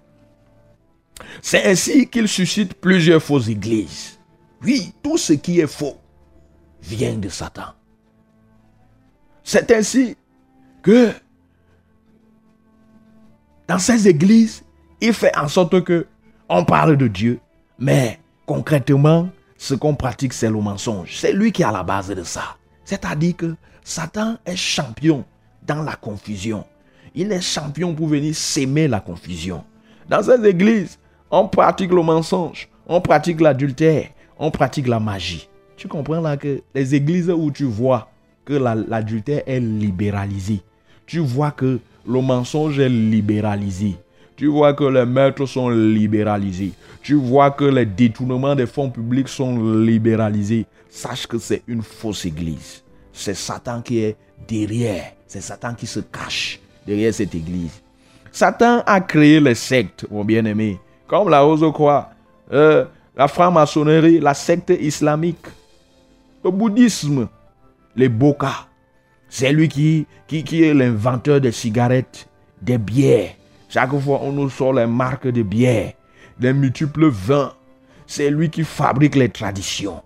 C'est 1.41 1.65
ainsi 1.65 2.07
qu'il 2.07 2.27
suscite 2.27 2.73
plusieurs 2.73 3.21
fausses 3.21 3.47
églises. 3.47 4.19
Oui, 4.63 4.93
tout 5.03 5.17
ce 5.17 5.33
qui 5.33 5.59
est 5.59 5.67
faux 5.67 5.97
vient 6.81 7.15
de 7.15 7.29
Satan. 7.29 7.73
C'est 9.43 9.71
ainsi 9.71 10.15
que 10.81 11.11
dans 13.67 13.79
ces 13.79 14.07
églises, 14.07 14.63
il 14.99 15.13
fait 15.13 15.35
en 15.37 15.47
sorte 15.47 15.83
que 15.83 16.07
on 16.49 16.65
parle 16.65 16.97
de 16.97 17.07
Dieu, 17.07 17.39
mais 17.79 18.19
concrètement, 18.45 19.29
ce 19.61 19.75
qu'on 19.75 19.93
pratique, 19.93 20.33
c'est 20.33 20.49
le 20.49 20.59
mensonge. 20.59 21.17
C'est 21.17 21.33
lui 21.33 21.51
qui 21.51 21.61
est 21.61 21.65
à 21.65 21.71
la 21.71 21.83
base 21.83 22.09
de 22.09 22.23
ça. 22.23 22.57
C'est-à-dire 22.83 23.37
que 23.37 23.55
Satan 23.83 24.37
est 24.43 24.55
champion 24.55 25.23
dans 25.61 25.83
la 25.83 25.95
confusion. 25.95 26.65
Il 27.13 27.31
est 27.31 27.41
champion 27.41 27.93
pour 27.93 28.07
venir 28.07 28.33
s'aimer 28.33 28.87
la 28.87 28.99
confusion. 28.99 29.63
Dans 30.09 30.23
ces 30.23 30.43
églises, 30.47 30.97
on 31.29 31.47
pratique 31.47 31.91
le 31.91 32.01
mensonge, 32.01 32.69
on 32.87 33.01
pratique 33.01 33.39
l'adultère, 33.39 34.07
on 34.39 34.49
pratique 34.49 34.87
la 34.87 34.99
magie. 34.99 35.47
Tu 35.77 35.87
comprends 35.87 36.21
là 36.21 36.37
que 36.37 36.63
les 36.73 36.95
églises 36.95 37.29
où 37.29 37.51
tu 37.51 37.65
vois 37.65 38.09
que 38.43 38.53
l'adultère 38.53 39.43
est 39.45 39.59
libéralisé, 39.59 40.63
tu 41.05 41.19
vois 41.19 41.51
que 41.51 41.79
le 42.07 42.21
mensonge 42.21 42.79
est 42.79 42.89
libéralisé, 42.89 43.95
tu 44.41 44.47
vois 44.47 44.73
que 44.73 44.85
les 44.85 45.05
meurtres 45.05 45.45
sont 45.45 45.69
libéralisés, 45.69 46.71
tu 47.03 47.13
vois 47.13 47.51
que 47.51 47.63
les 47.63 47.85
détournements 47.85 48.55
des 48.55 48.65
fonds 48.65 48.89
publics 48.89 49.27
sont 49.27 49.75
libéralisés, 49.83 50.65
sache 50.89 51.27
que 51.27 51.37
c'est 51.37 51.61
une 51.67 51.83
fausse 51.83 52.25
église. 52.25 52.83
C'est 53.13 53.35
Satan 53.35 53.83
qui 53.83 53.99
est 53.99 54.15
derrière, 54.47 55.13
c'est 55.27 55.41
Satan 55.41 55.75
qui 55.75 55.85
se 55.85 55.99
cache 55.99 56.59
derrière 56.87 57.13
cette 57.13 57.35
église. 57.35 57.83
Satan 58.31 58.81
a 58.87 58.99
créé 59.01 59.39
les 59.39 59.53
sectes, 59.53 60.07
mon 60.09 60.25
bien-aimé 60.25 60.79
comme 61.05 61.29
la 61.29 61.41
rose 61.41 61.63
euh, 62.51 62.85
la 63.15 63.27
franc-maçonnerie, 63.27 64.19
la 64.19 64.33
secte 64.33 64.71
islamique, 64.71 65.45
le 66.43 66.49
bouddhisme, 66.49 67.27
les 67.95 68.09
bokas. 68.09 68.65
C'est 69.29 69.51
lui 69.51 69.69
qui, 69.69 70.07
qui 70.27 70.63
est 70.63 70.73
l'inventeur 70.73 71.39
des 71.39 71.51
cigarettes, 71.51 72.27
des 72.59 72.79
bières. 72.79 73.35
Chaque 73.73 73.97
fois, 73.99 74.19
on 74.21 74.33
nous 74.33 74.49
sort 74.49 74.73
les 74.73 74.85
marques 74.85 75.29
de 75.29 75.43
bières, 75.43 75.93
des 76.37 76.51
multiples 76.51 77.07
vins. 77.07 77.53
C'est 78.05 78.29
lui 78.29 78.49
qui 78.49 78.65
fabrique 78.65 79.15
les 79.15 79.29
traditions. 79.29 80.03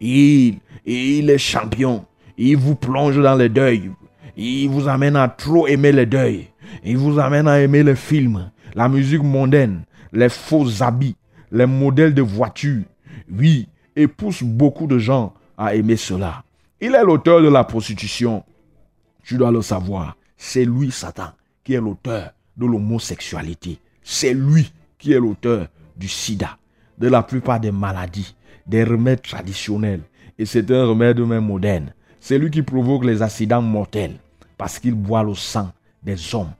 Il, 0.00 0.58
est 0.84 1.38
champion. 1.38 2.06
Il 2.36 2.56
vous 2.56 2.74
plonge 2.74 3.16
dans 3.22 3.36
le 3.36 3.48
deuil. 3.48 3.92
Il 4.36 4.68
vous 4.68 4.88
amène 4.88 5.14
à 5.14 5.28
trop 5.28 5.68
aimer 5.68 5.92
le 5.92 6.06
deuil. 6.06 6.48
Il 6.82 6.96
vous 6.96 7.20
amène 7.20 7.46
à 7.46 7.60
aimer 7.60 7.84
le 7.84 7.94
film, 7.94 8.50
la 8.74 8.88
musique 8.88 9.22
mondaine, 9.22 9.84
les 10.12 10.28
faux 10.28 10.82
habits, 10.82 11.14
les 11.52 11.66
modèles 11.66 12.14
de 12.14 12.22
voitures. 12.22 12.82
Oui, 13.30 13.68
et 13.94 14.08
pousse 14.08 14.42
beaucoup 14.42 14.88
de 14.88 14.98
gens 14.98 15.34
à 15.56 15.76
aimer 15.76 15.96
cela. 15.96 16.42
Il 16.80 16.96
est 16.96 17.04
l'auteur 17.04 17.40
de 17.42 17.48
la 17.48 17.62
prostitution. 17.62 18.42
Tu 19.22 19.36
dois 19.36 19.52
le 19.52 19.62
savoir. 19.62 20.16
C'est 20.36 20.64
lui, 20.64 20.90
Satan, 20.90 21.30
qui 21.62 21.74
est 21.74 21.80
l'auteur 21.80 22.32
de 22.56 22.66
l'homosexualité. 22.66 23.78
C'est 24.02 24.34
lui 24.34 24.72
qui 24.98 25.12
est 25.12 25.18
l'auteur 25.20 25.68
du 25.96 26.08
sida, 26.08 26.58
de 26.98 27.08
la 27.08 27.22
plupart 27.22 27.60
des 27.60 27.72
maladies, 27.72 28.34
des 28.66 28.84
remèdes 28.84 29.22
traditionnels. 29.22 30.02
Et 30.38 30.46
c'est 30.46 30.70
un 30.70 30.86
remède 30.86 31.20
même 31.20 31.46
moderne. 31.46 31.92
C'est 32.20 32.38
lui 32.38 32.50
qui 32.50 32.62
provoque 32.62 33.04
les 33.04 33.22
accidents 33.22 33.62
mortels 33.62 34.16
parce 34.56 34.78
qu'il 34.78 34.94
boit 34.94 35.22
le 35.22 35.34
sang 35.34 35.72
des 36.02 36.34
hommes. 36.34 36.52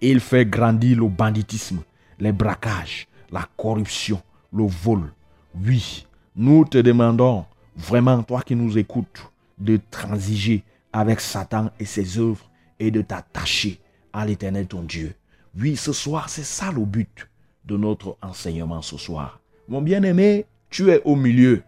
Il 0.00 0.20
fait 0.20 0.46
grandir 0.46 0.98
le 0.98 1.08
banditisme, 1.08 1.82
les 2.18 2.32
braquages, 2.32 3.06
la 3.30 3.46
corruption, 3.56 4.20
le 4.52 4.64
vol. 4.64 5.12
Oui, 5.54 6.06
nous 6.34 6.64
te 6.64 6.78
demandons 6.78 7.44
vraiment, 7.76 8.22
toi 8.22 8.42
qui 8.42 8.56
nous 8.56 8.78
écoutes, 8.78 9.30
de 9.58 9.78
transiger 9.90 10.64
avec 10.92 11.20
Satan 11.20 11.70
et 11.78 11.84
ses 11.84 12.18
œuvres 12.18 12.50
et 12.78 12.90
de 12.90 13.02
t'attacher 13.02 13.78
à 14.12 14.24
l'éternel 14.24 14.66
ton 14.66 14.82
Dieu. 14.82 15.14
Oui, 15.58 15.76
ce 15.76 15.92
soir, 15.92 16.28
c'est 16.28 16.44
ça 16.44 16.70
le 16.70 16.84
but 16.84 17.28
de 17.64 17.76
notre 17.76 18.16
enseignement 18.22 18.82
ce 18.82 18.96
soir. 18.96 19.40
Mon 19.68 19.82
bien-aimé, 19.82 20.46
tu 20.70 20.90
es 20.90 21.02
au 21.04 21.16
milieu. 21.16 21.62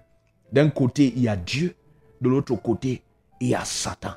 D'un 0.52 0.70
côté, 0.70 1.12
il 1.16 1.22
y 1.22 1.28
a 1.28 1.36
Dieu, 1.36 1.74
de 2.20 2.28
l'autre 2.28 2.54
côté, 2.54 3.02
il 3.40 3.48
y 3.48 3.54
a 3.54 3.64
Satan. 3.64 4.12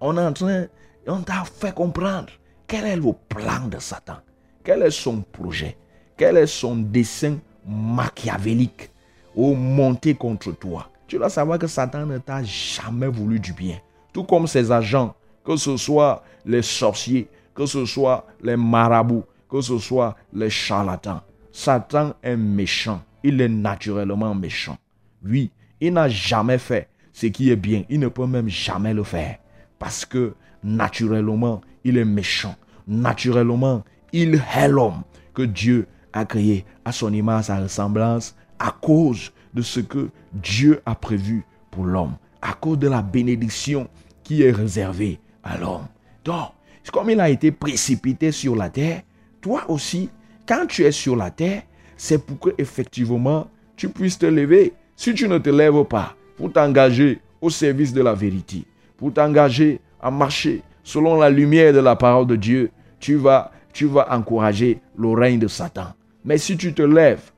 On 0.00 0.16
est 0.16 0.20
en 0.20 0.32
train, 0.32 0.66
on 1.06 1.20
t'a 1.22 1.44
fait 1.44 1.74
comprendre 1.74 2.28
quel 2.66 2.86
est 2.86 2.96
le 2.96 3.12
plan 3.28 3.66
de 3.68 3.78
Satan, 3.78 4.18
quel 4.62 4.82
est 4.82 4.90
son 4.92 5.22
projet, 5.22 5.76
quel 6.16 6.36
est 6.36 6.46
son 6.46 6.76
dessein 6.76 7.38
machiavélique 7.66 8.90
ou 9.34 9.54
monté 9.54 10.14
contre 10.14 10.52
toi? 10.52 10.88
Tu 11.08 11.18
dois 11.18 11.30
savoir 11.30 11.58
que 11.58 11.66
Satan 11.66 12.06
ne 12.06 12.18
t'a 12.18 12.44
jamais 12.44 13.08
voulu 13.08 13.40
du 13.40 13.52
bien. 13.52 13.80
Tout 14.12 14.22
comme 14.22 14.46
ses 14.46 14.70
agents, 14.70 15.14
que 15.44 15.56
ce 15.56 15.76
soit 15.76 16.22
les 16.44 16.62
sorciers, 16.62 17.28
que 17.60 17.66
ce 17.66 17.84
soit 17.84 18.26
les 18.42 18.56
marabouts, 18.56 19.26
que 19.46 19.60
ce 19.60 19.76
soit 19.76 20.16
les 20.32 20.48
charlatans. 20.48 21.20
Satan 21.52 22.14
est 22.22 22.34
méchant. 22.34 23.02
Il 23.22 23.38
est 23.42 23.50
naturellement 23.50 24.34
méchant. 24.34 24.78
Oui, 25.22 25.50
il 25.78 25.92
n'a 25.92 26.08
jamais 26.08 26.56
fait 26.56 26.88
ce 27.12 27.26
qui 27.26 27.50
est 27.50 27.56
bien. 27.56 27.84
Il 27.90 28.00
ne 28.00 28.08
peut 28.08 28.26
même 28.26 28.48
jamais 28.48 28.94
le 28.94 29.04
faire. 29.04 29.36
Parce 29.78 30.06
que 30.06 30.32
naturellement, 30.64 31.60
il 31.84 31.98
est 31.98 32.04
méchant 32.06 32.56
naturellement, 32.86 33.84
il 34.12 34.42
est 34.56 34.68
l'homme 34.68 35.02
que 35.34 35.42
Dieu 35.42 35.86
a 36.14 36.24
créé 36.24 36.64
à 36.86 36.92
son 36.92 37.12
image, 37.12 37.50
à 37.50 37.56
sa 37.56 37.60
ressemblance, 37.60 38.34
à 38.58 38.72
cause 38.72 39.32
de 39.52 39.60
ce 39.60 39.80
que 39.80 40.08
Dieu 40.32 40.80
a 40.86 40.94
prévu 40.94 41.44
pour 41.70 41.84
l'homme, 41.84 42.16
à 42.40 42.54
cause 42.54 42.78
de 42.78 42.88
la 42.88 43.02
bénédiction 43.02 43.86
qui 44.24 44.42
est 44.42 44.50
réservée 44.50 45.20
à 45.44 45.58
l'homme. 45.58 45.86
Donc, 46.24 46.52
comme 46.92 47.10
il 47.10 47.20
a 47.20 47.28
été 47.28 47.50
précipité 47.50 48.32
sur 48.32 48.56
la 48.56 48.70
terre, 48.70 49.02
toi 49.40 49.64
aussi, 49.68 50.08
quand 50.46 50.66
tu 50.66 50.84
es 50.84 50.92
sur 50.92 51.16
la 51.16 51.30
terre, 51.30 51.62
c'est 51.96 52.24
pour 52.24 52.38
que 52.38 52.50
effectivement 52.58 53.48
tu 53.76 53.88
puisses 53.88 54.18
te 54.18 54.26
lever. 54.26 54.72
Si 54.96 55.14
tu 55.14 55.28
ne 55.28 55.38
te 55.38 55.50
lèves 55.50 55.84
pas 55.84 56.14
pour 56.36 56.52
t'engager 56.52 57.20
au 57.40 57.50
service 57.50 57.92
de 57.92 58.02
la 58.02 58.14
vérité, 58.14 58.64
pour 58.96 59.12
t'engager 59.12 59.80
à 60.00 60.10
marcher 60.10 60.62
selon 60.82 61.16
la 61.18 61.30
lumière 61.30 61.72
de 61.72 61.78
la 61.78 61.96
parole 61.96 62.26
de 62.26 62.36
Dieu, 62.36 62.70
tu 62.98 63.16
vas, 63.16 63.52
tu 63.72 63.86
vas 63.86 64.06
encourager 64.10 64.80
le 64.98 65.08
règne 65.10 65.38
de 65.38 65.48
Satan. 65.48 65.94
Mais 66.24 66.36
si 66.36 66.56
tu 66.56 66.74
te 66.74 66.82
lèves 66.82 67.30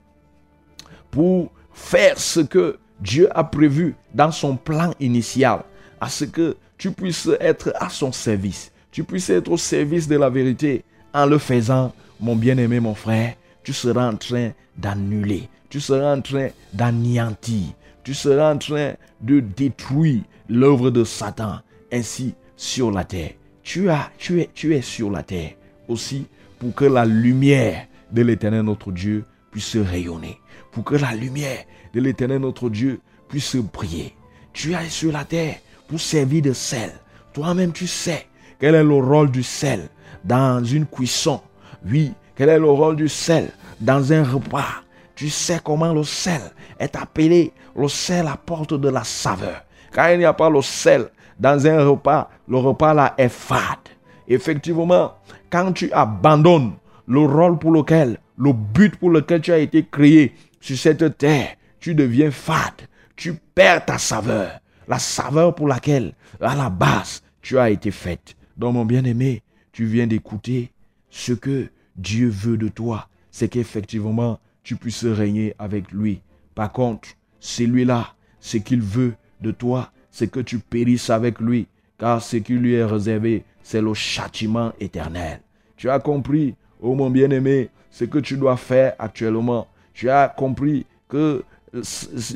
pour 1.11 1.53
faire 1.73 2.19
ce 2.19 2.41
que 2.41 2.79
Dieu 3.01 3.29
a 3.37 3.45
prévu 3.45 3.95
dans 4.15 4.31
son 4.31 4.57
plan 4.57 4.93
initial, 4.99 5.63
à 6.01 6.09
ce 6.09 6.25
que 6.25 6.57
tu 6.79 6.91
puisses 6.91 7.29
être 7.41 7.73
à 7.77 7.89
son 7.89 8.11
service, 8.11 8.72
tu 8.93 9.03
puisses 9.03 9.31
être 9.31 9.51
au 9.51 9.57
service 9.57 10.07
de 10.07 10.17
la 10.17 10.31
vérité, 10.31 10.85
en 11.13 11.27
le 11.27 11.39
faisant, 11.39 11.93
mon 12.21 12.37
bien-aimé, 12.37 12.79
mon 12.79 12.95
frère, 12.95 13.35
tu 13.65 13.73
seras 13.73 14.09
en 14.09 14.17
train 14.17 14.53
d'annuler, 14.77 15.49
tu 15.69 15.81
seras 15.81 16.15
en 16.15 16.21
train 16.21 16.49
d'anéantir, 16.73 17.73
tu 18.05 18.15
seras 18.15 18.55
en 18.55 18.59
train 18.59 18.93
de 19.21 19.41
détruire 19.41 20.23
l'œuvre 20.49 20.91
de 20.91 21.03
Satan 21.03 21.59
ainsi 21.91 22.35
sur 22.57 22.93
la 22.93 23.03
terre 23.03 23.33
tu, 23.63 23.91
as, 23.91 24.11
tu, 24.19 24.41
es, 24.41 24.51
tu 24.53 24.75
es 24.75 24.83
sur 24.83 25.11
la 25.11 25.23
terre 25.23 25.53
aussi 25.89 26.27
pour 26.59 26.75
que 26.75 26.85
la 26.85 27.05
lumière 27.05 27.87
de 28.11 28.23
l'éternel 28.23 28.63
notre 28.63 28.93
Dieu 28.93 29.25
puisse 29.51 29.77
rayonner. 29.77 30.39
Pour 30.71 30.85
que 30.85 30.95
la 30.95 31.15
lumière 31.15 31.65
de 31.93 32.01
l'éternel 32.01 32.39
notre 32.39 32.71
Dieu 32.71 33.01
puisse 33.29 33.57
briller. 33.57 34.15
Tu 34.53 34.75
es 34.75 34.89
sur 34.89 35.13
la 35.13 35.25
terre 35.25 35.57
pour 35.89 36.01
servir 36.01 36.43
de 36.43 36.53
sel. 36.53 36.93
Toi-même, 37.33 37.73
tu 37.73 37.87
sais 37.87 38.27
quel 38.63 38.77
est 38.77 38.85
le 38.85 38.95
rôle 38.95 39.33
du 39.33 39.43
sel 39.43 39.89
dans 40.23 40.63
une 40.63 40.87
cuisson? 40.87 41.41
Oui, 41.85 42.15
quel 42.37 42.49
est 42.49 42.61
le 42.61 42.71
rôle 42.71 42.95
du 42.95 43.09
sel 43.09 43.51
dans 43.81 44.13
un 44.13 44.23
repas? 44.23 44.85
Tu 45.17 45.31
sais 45.31 45.59
comment 45.65 45.93
le 45.93 46.05
sel 46.05 46.41
est 46.79 46.95
appelé? 46.95 47.53
Le 47.75 47.89
sel 47.89 48.29
apporte 48.29 48.75
de 48.75 48.89
la 48.89 49.03
saveur. 49.03 49.65
Quand 49.93 50.07
il 50.11 50.19
n'y 50.19 50.25
a 50.25 50.33
pas 50.33 50.49
le 50.49 50.63
sel 50.63 51.09
dans 51.41 51.67
un 51.67 51.85
repas, 51.85 52.31
le 52.47 52.57
repas 52.59 52.95
là 52.95 53.15
est 53.19 53.31
fade. 53.31 53.89
Effectivement, 54.29 55.15
quand 55.51 55.73
tu 55.73 55.91
abandonnes 55.91 56.75
le 57.09 57.19
rôle 57.19 57.59
pour 57.59 57.73
lequel, 57.73 58.19
le 58.39 58.53
but 58.53 58.95
pour 58.95 59.11
lequel 59.11 59.41
tu 59.41 59.53
as 59.53 59.59
été 59.59 59.85
créé 59.85 60.37
sur 60.61 60.79
cette 60.79 61.19
terre, 61.19 61.49
tu 61.81 61.97
deviens 61.97 62.31
fade. 62.31 62.87
Tu 63.17 63.35
perds 63.35 63.87
ta 63.87 63.99
saveur. 63.99 64.53
La 64.87 65.01
saveur 65.01 65.53
pour 65.53 65.67
laquelle, 65.67 66.15
à 66.41 66.55
la 66.55 66.71
base, 66.71 67.25
tu 67.41 67.59
as 67.59 67.69
été 67.69 67.91
faite. 67.91 68.37
Donc, 68.63 68.75
mon 68.75 68.85
bien-aimé, 68.85 69.43
tu 69.73 69.87
viens 69.87 70.07
d'écouter 70.07 70.71
ce 71.11 71.33
que 71.33 71.67
Dieu 71.97 72.29
veut 72.29 72.57
de 72.57 72.69
toi. 72.69 73.09
C'est 73.33 73.49
qu'effectivement, 73.49 74.39
tu 74.63 74.77
puisses 74.77 75.05
régner 75.05 75.57
avec 75.59 75.91
lui 75.91 76.21
Par 76.55 76.71
contre, 76.71 77.09
celui-là, 77.41 78.15
ce 78.39 78.59
qu'il 78.59 78.81
veut 78.81 79.15
de 79.41 79.51
toi, 79.51 79.91
c'est 80.13 80.31
que 80.31 80.39
tu 80.39 80.61
périsses 80.61 81.11
avec 81.11 81.41
lui, 81.41 81.67
car 81.99 82.23
ce 82.23 82.37
qui 82.37 82.53
lui 82.53 82.75
est 82.75 82.85
réservé, 82.85 83.43
c'est 83.65 83.83
le 83.83 83.95
châtiment 83.95 84.73
éternel. 84.79 85.41
Tu 85.77 85.91
as 85.91 85.99
compris, 85.99 86.55
oh 86.81 86.95
mon 86.95 87.11
bien-aimé, 87.11 87.69
ce 87.91 88.05
que 88.05 88.21
tu 88.21 88.37
dois 88.37 88.57
faire 88.57 88.95
actuellement. 89.01 89.67
Tu 89.93 90.09
as 90.09 90.29
compris 90.29 90.87
que 91.09 91.43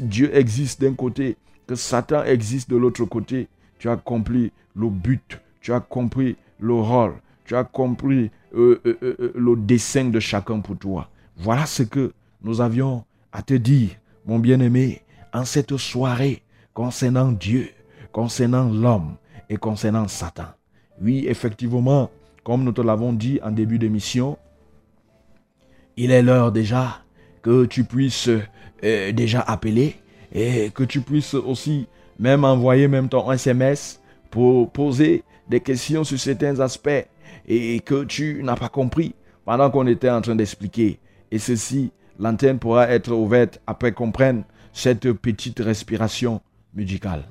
Dieu 0.01 0.35
existe 0.35 0.81
d'un 0.81 0.95
côté, 0.95 1.37
que 1.68 1.77
Satan 1.77 2.24
existe 2.24 2.68
de 2.68 2.77
l'autre 2.77 3.05
côté. 3.05 3.47
Tu 3.79 3.89
as 3.89 3.97
compris 3.97 4.51
le 4.74 4.89
but, 4.89 5.39
tu 5.66 5.72
as 5.72 5.80
compris 5.80 6.36
le 6.60 6.74
rôle, 6.74 7.14
tu 7.44 7.56
as 7.56 7.64
compris 7.64 8.30
euh, 8.54 8.80
euh, 8.86 8.96
euh, 9.02 9.32
le 9.34 9.56
dessein 9.56 10.04
de 10.04 10.20
chacun 10.20 10.60
pour 10.60 10.78
toi. 10.78 11.10
Voilà 11.36 11.66
ce 11.66 11.82
que 11.82 12.12
nous 12.40 12.60
avions 12.60 13.04
à 13.32 13.42
te 13.42 13.54
dire, 13.54 13.90
mon 14.26 14.38
bien-aimé, 14.38 15.02
en 15.34 15.44
cette 15.44 15.76
soirée 15.76 16.44
concernant 16.72 17.32
Dieu, 17.32 17.70
concernant 18.12 18.70
l'homme 18.70 19.16
et 19.50 19.56
concernant 19.56 20.06
Satan. 20.06 20.44
Oui, 21.02 21.26
effectivement, 21.26 22.10
comme 22.44 22.62
nous 22.62 22.70
te 22.70 22.80
l'avons 22.80 23.12
dit 23.12 23.40
en 23.42 23.50
début 23.50 23.80
d'émission, 23.80 24.38
il 25.96 26.12
est 26.12 26.22
l'heure 26.22 26.52
déjà 26.52 27.02
que 27.42 27.64
tu 27.64 27.82
puisses 27.82 28.30
déjà 28.80 29.40
appeler 29.40 29.96
et 30.32 30.70
que 30.72 30.84
tu 30.84 31.00
puisses 31.00 31.34
aussi 31.34 31.88
même 32.20 32.44
envoyer 32.44 32.86
même 32.86 33.08
ton 33.08 33.32
SMS 33.32 34.00
pour 34.30 34.70
poser 34.70 35.24
des 35.49 35.61
questions 35.61 36.05
sur 36.05 36.18
certains 36.18 36.61
aspects 36.61 37.07
et 37.47 37.80
que 37.80 38.05
tu 38.05 38.42
n'as 38.42 38.57
pas 38.57 38.68
compris 38.68 39.14
pendant 39.44 39.70
qu'on 39.70 39.86
était 39.86 40.11
en 40.11 40.20
train 40.20 40.34
d'expliquer. 40.34 40.99
Et 41.30 41.38
ceci, 41.38 41.92
l'antenne 42.18 42.59
pourra 42.59 42.88
être 42.90 43.12
ouverte 43.12 43.61
après 43.66 43.92
qu'on 43.92 44.12
prenne 44.12 44.44
cette 44.72 45.12
petite 45.12 45.61
respiration 45.61 46.40
musicale. 46.74 47.24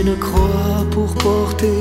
une 0.00 0.16
croix 0.16 0.86
pour 0.90 1.12
porter 1.14 1.79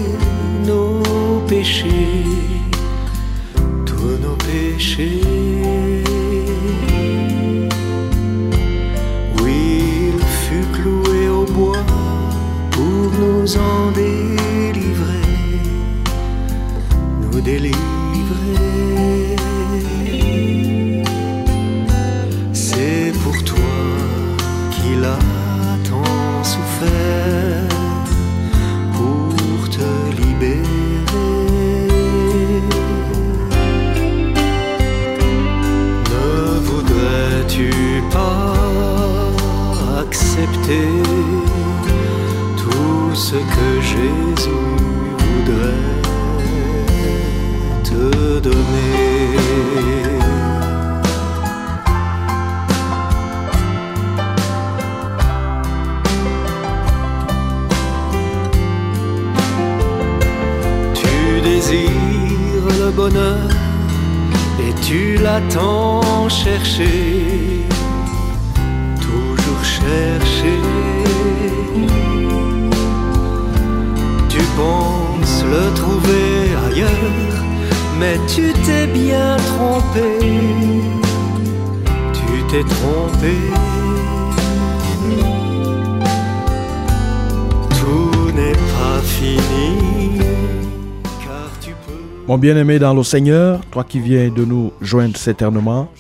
bien-aimé 92.39 92.79
dans 92.79 92.93
le 92.93 93.03
Seigneur, 93.03 93.61
toi 93.71 93.83
qui 93.83 93.99
viens 93.99 94.29
de 94.29 94.45
nous 94.45 94.71
joindre 94.81 95.17
certainement, 95.17 95.91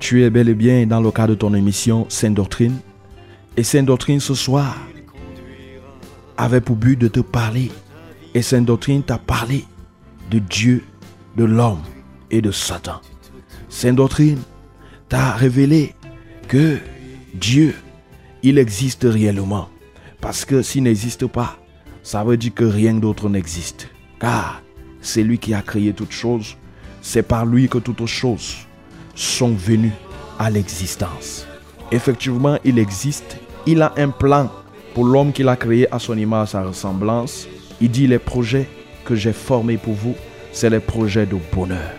tu 0.00 0.24
es 0.24 0.30
bel 0.30 0.48
et 0.48 0.54
bien 0.54 0.86
dans 0.86 1.00
le 1.00 1.10
cadre 1.10 1.30
de 1.30 1.34
ton 1.34 1.54
émission 1.54 2.06
Sainte 2.08 2.34
Doctrine. 2.34 2.78
Et 3.56 3.62
Sainte 3.62 3.86
Doctrine 3.86 4.20
ce 4.20 4.34
soir 4.34 4.76
avait 6.36 6.60
pour 6.60 6.76
but 6.76 6.98
de 6.98 7.08
te 7.08 7.20
parler. 7.20 7.70
Et 8.34 8.42
Sainte 8.42 8.64
Doctrine 8.64 9.02
t'a 9.02 9.18
parlé 9.18 9.64
de 10.30 10.38
Dieu, 10.38 10.84
de 11.36 11.44
l'homme 11.44 11.82
et 12.30 12.40
de 12.40 12.50
Satan. 12.50 13.00
Sainte 13.68 13.96
Doctrine 13.96 14.38
t'a 15.08 15.32
révélé 15.32 15.94
que 16.48 16.78
Dieu, 17.34 17.74
il 18.42 18.58
existe 18.58 19.06
réellement. 19.08 19.68
Parce 20.20 20.44
que 20.44 20.62
s'il 20.62 20.82
n'existe 20.82 21.26
pas, 21.26 21.58
ça 22.02 22.24
veut 22.24 22.36
dire 22.36 22.54
que 22.54 22.64
rien 22.64 22.94
d'autre 22.94 23.28
n'existe. 23.28 23.88
Car 24.18 24.62
c'est 25.00 25.22
lui 25.22 25.38
qui 25.38 25.54
a 25.54 25.62
créé 25.62 25.92
toutes 25.92 26.12
choses. 26.12 26.56
C'est 27.02 27.22
par 27.22 27.46
lui 27.46 27.68
que 27.68 27.78
toutes 27.78 28.06
choses 28.06 28.56
sont 29.14 29.54
venues 29.54 29.92
à 30.38 30.50
l'existence. 30.50 31.46
Effectivement, 31.92 32.58
il 32.64 32.78
existe. 32.78 33.38
Il 33.66 33.82
a 33.82 33.92
un 33.96 34.08
plan 34.08 34.50
pour 34.94 35.04
l'homme 35.04 35.32
qu'il 35.32 35.48
a 35.48 35.56
créé 35.56 35.92
à 35.92 35.98
son 35.98 36.16
image, 36.16 36.48
à 36.48 36.52
sa 36.52 36.62
ressemblance. 36.62 37.46
Il 37.80 37.90
dit 37.90 38.06
les 38.06 38.18
projets 38.18 38.68
que 39.04 39.14
j'ai 39.14 39.32
formés 39.32 39.76
pour 39.76 39.94
vous, 39.94 40.14
c'est 40.52 40.70
les 40.70 40.80
projets 40.80 41.26
de 41.26 41.36
bonheur. 41.52 41.92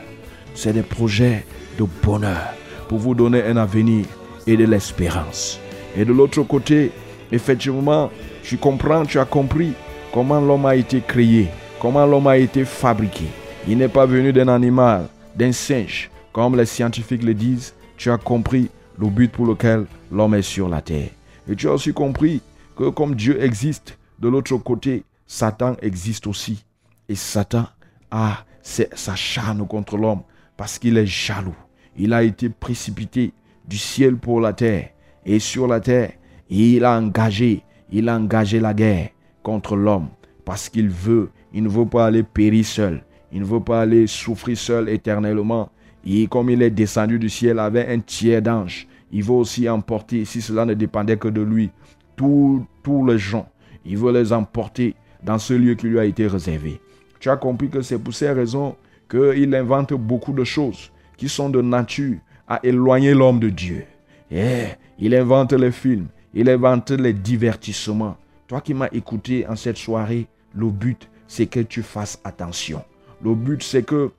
C'est 0.54 0.74
des 0.74 0.84
projets 0.84 1.46
de 1.78 1.86
bonheur 2.04 2.54
pour 2.88 3.00
vous 3.00 3.16
donner 3.16 3.44
un 3.44 3.58
avenir 3.58 4.06
et 4.46 4.58
de 4.58 4.66
l'espérance. 4.66 5.60
Et 5.96 6.06
de 6.06 6.14
l'autre 6.14 6.42
côté, 6.44 6.92
effectivement, 7.32 8.12
tu 8.44 8.58
comprends, 8.58 9.06
tu 9.06 9.20
as 9.20 9.26
compris 9.26 9.74
comment 10.14 10.40
l'homme 10.40 10.66
a 10.66 10.76
été 10.76 11.02
créé, 11.06 11.48
comment 11.82 12.06
l'homme 12.06 12.28
a 12.28 12.38
été 12.38 12.64
fabriqué? 12.64 13.26
Il 13.68 13.80
n'est 13.80 13.88
pas 13.88 14.06
venu 14.06 14.32
d'un 14.32 14.48
animal, 14.50 15.08
d'un 15.36 15.52
singe, 15.52 16.12
comme 16.32 16.56
les 16.56 16.68
scientifiques 16.68 17.24
le 17.24 17.34
disent. 17.34 17.74
Tu 17.98 18.12
as 18.12 18.20
compris 18.20 18.70
le 19.00 19.08
but 19.08 19.32
pour 19.32 19.48
lequel 19.48 19.86
l'homme 20.12 20.36
est 20.36 20.44
sur 20.44 20.70
la 20.70 20.82
terre. 20.82 21.10
Et 21.50 21.56
tu 21.56 21.68
as 21.68 21.74
aussi 21.74 21.92
compris 21.92 22.42
que 22.76 22.90
comme 22.90 23.16
Dieu 23.16 23.44
existe, 23.44 23.98
de 24.20 24.30
l'autre 24.30 24.56
côté, 24.58 25.04
Satan 25.26 25.76
existe 25.82 26.28
aussi. 26.28 26.64
Et 27.10 27.16
Satan 27.16 27.66
a 28.12 28.46
sa 28.62 29.16
charne 29.16 29.68
contre 29.68 29.98
l'homme 29.98 30.22
parce 30.58 30.78
qu'il 30.78 30.98
est 30.98 31.08
jaloux. 31.08 31.56
Il 31.98 32.14
a 32.14 32.22
été 32.22 32.50
précipité 32.50 33.34
du 33.68 33.78
ciel 33.78 34.18
pour 34.18 34.40
la 34.40 34.54
terre. 34.54 34.90
Et 35.26 35.40
sur 35.40 35.68
la 35.68 35.80
terre, 35.80 36.12
il 36.50 36.86
a 36.86 36.98
engagé, 36.98 37.64
il 37.92 38.08
a 38.08 38.16
engagé 38.16 38.60
la 38.60 38.76
guerre 38.76 39.10
contre 39.42 39.76
l'homme 39.76 40.10
parce 40.46 40.70
qu'il 40.70 40.90
veut, 40.90 41.30
il 41.54 41.64
ne 41.64 41.70
veut 41.70 41.86
pas 41.86 42.06
aller 42.06 42.24
périr 42.24 42.66
seul. 42.66 43.04
Il 43.32 43.42
ne 43.42 43.46
veut 43.46 43.60
pas 43.60 43.82
aller 43.82 44.08
souffrir 44.08 44.58
seul 44.58 44.90
éternellement. 44.90 45.70
Et 46.06 46.28
comme 46.28 46.50
il 46.50 46.62
est 46.62 46.70
descendu 46.70 47.20
du 47.20 47.30
ciel 47.30 47.60
avec 47.60 47.88
un 47.88 48.00
tiers 48.00 48.42
d'ange, 48.42 48.88
il 49.12 49.24
veut 49.24 49.34
aussi 49.34 49.70
emporter, 49.70 50.26
si 50.26 50.42
cela 50.42 50.66
ne 50.66 50.74
dépendait 50.74 51.18
que 51.18 51.28
de 51.28 51.42
lui, 51.42 51.70
tous, 52.16 52.66
les 53.06 53.18
gens. 53.18 53.48
Il 53.86 53.98
veut 53.98 54.12
les 54.12 54.32
emporter 54.32 54.96
dans 55.24 55.38
ce 55.38 55.54
lieu 55.54 55.76
qui 55.76 55.88
lui 55.88 56.00
a 56.00 56.06
été 56.06 56.28
réservé. 56.28 56.80
Tu 57.20 57.30
as 57.30 57.38
compris 57.38 57.70
que 57.70 57.82
c'est 57.82 58.00
pour 58.00 58.14
ces 58.14 58.32
raisons 58.32 58.76
qu'il 59.10 59.54
invente 59.54 59.94
beaucoup 59.94 60.34
de 60.34 60.44
choses 60.44 60.92
qui 61.18 61.30
sont 61.30 61.50
de 61.50 61.62
nature 61.62 62.18
à 62.48 62.60
éloigner 62.64 63.14
l'homme 63.14 63.40
de 63.40 63.50
Dieu. 63.50 63.86
Et 64.32 64.64
il 64.98 65.14
invente 65.14 65.54
les 65.54 65.72
films, 65.72 66.08
il 66.34 66.50
invente 66.50 66.92
les 66.92 67.14
divertissements. 67.14 68.18
Toi 68.48 68.62
qui 68.62 68.74
m'as 68.74 68.90
écouté 68.92 69.46
en 69.48 69.56
cette 69.56 69.78
soirée, 69.78 70.28
le 70.56 70.70
but, 70.70 71.10
c'est 71.32 71.46
que 71.46 71.62
tu 71.62 71.82
fasses 71.82 72.20
attention. 72.26 72.84
Le 73.24 73.34
but, 73.34 73.64
c'est 73.64 73.84
que, 73.84 74.12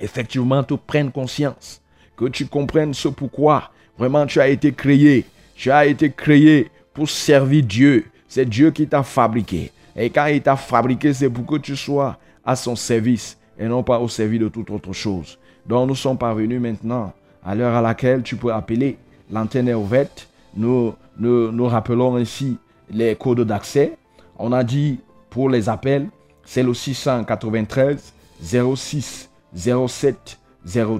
effectivement, 0.00 0.64
tu 0.64 0.76
prennes 0.76 1.12
conscience, 1.12 1.80
que 2.16 2.24
tu 2.24 2.46
comprennes 2.46 2.94
ce 2.94 3.06
pourquoi 3.06 3.70
vraiment 3.96 4.26
tu 4.26 4.40
as 4.40 4.48
été 4.48 4.72
créé. 4.72 5.24
Tu 5.54 5.70
as 5.70 5.86
été 5.86 6.10
créé 6.10 6.68
pour 6.92 7.08
servir 7.08 7.62
Dieu. 7.62 8.06
C'est 8.26 8.44
Dieu 8.44 8.72
qui 8.72 8.88
t'a 8.88 9.04
fabriqué. 9.04 9.70
Et 9.94 10.10
quand 10.10 10.26
il 10.26 10.42
t'a 10.42 10.56
fabriqué, 10.56 11.14
c'est 11.14 11.30
pour 11.30 11.46
que 11.46 11.58
tu 11.58 11.76
sois 11.76 12.18
à 12.44 12.56
son 12.56 12.74
service 12.74 13.38
et 13.56 13.68
non 13.68 13.84
pas 13.84 14.00
au 14.00 14.08
service 14.08 14.40
de 14.40 14.48
toute 14.48 14.68
autre 14.70 14.92
chose. 14.92 15.38
Donc 15.64 15.86
nous 15.86 15.94
sommes 15.94 16.18
parvenus 16.18 16.60
maintenant 16.60 17.12
à 17.44 17.54
l'heure 17.54 17.76
à 17.76 17.82
laquelle 17.82 18.24
tu 18.24 18.34
peux 18.34 18.52
appeler. 18.52 18.98
L'antenne 19.30 19.68
est 19.68 19.74
ouverte. 19.74 20.28
Nous, 20.56 20.92
nous, 21.16 21.52
nous 21.52 21.66
rappelons 21.68 22.16
ainsi 22.16 22.58
les 22.90 23.14
codes 23.14 23.42
d'accès. 23.42 23.92
On 24.36 24.50
a 24.50 24.64
dit 24.64 24.98
pour 25.30 25.48
les 25.48 25.68
appels, 25.68 26.08
c'est 26.44 26.62
le 26.62 26.74
693 26.74 28.12
06 28.42 29.30
07 29.54 30.38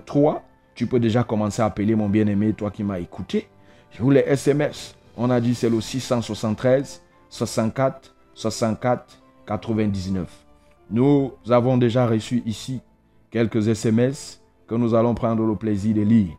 03. 0.05 0.43
Tu 0.75 0.87
peux 0.87 1.01
déjà 1.01 1.23
commencer 1.23 1.63
à 1.63 1.67
appeler 1.67 1.95
mon 1.95 2.09
bien-aimé, 2.09 2.53
toi 2.53 2.71
qui 2.71 2.83
m'as 2.83 2.99
écouté. 2.99 3.49
Pour 3.99 4.11
les 4.11 4.21
SMS, 4.21 4.95
on 5.17 5.31
a 5.31 5.41
dit 5.41 5.55
c'est 5.55 5.69
le 5.69 5.81
673 5.81 7.03
64 7.29 8.15
64 8.35 9.19
99. 9.47 10.29
Nous 10.91 11.33
avons 11.49 11.77
déjà 11.77 12.07
reçu 12.07 12.43
ici 12.47 12.81
quelques 13.31 13.69
SMS 13.69 14.41
que 14.67 14.75
nous 14.75 14.95
allons 14.95 15.15
prendre 15.15 15.45
le 15.45 15.57
plaisir 15.57 15.95
de 15.95 16.03
lire. 16.03 16.37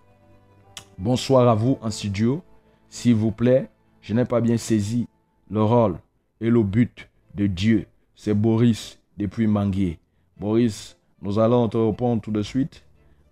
Bonsoir 0.97 1.47
à 1.47 1.55
vous 1.55 1.77
en 1.81 1.91
studio. 1.91 2.41
S'il 2.89 3.15
vous 3.15 3.31
plaît, 3.31 3.69
je 4.01 4.13
n'ai 4.13 4.25
pas 4.25 4.41
bien 4.41 4.57
saisi 4.57 5.07
le 5.49 5.63
rôle 5.63 5.97
et 6.39 6.49
le 6.49 6.61
but 6.61 7.09
de 7.35 7.47
Dieu. 7.47 7.87
C'est 8.23 8.33
Boris 8.33 8.99
depuis 9.17 9.47
Manguier. 9.47 9.99
Boris, 10.39 10.95
nous 11.21 11.39
allons 11.39 11.67
te 11.67 11.75
répondre 11.75 12.21
tout 12.21 12.31
de 12.31 12.41
suite. 12.41 12.81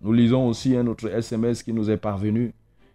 Nous 0.02 0.12
lisons 0.12 0.48
aussi 0.48 0.76
un 0.76 0.86
autre 0.86 1.08
SMS 1.08 1.62
qui 1.62 1.72
nous 1.72 1.88
est 1.88 1.96
parvenu. 1.96 2.52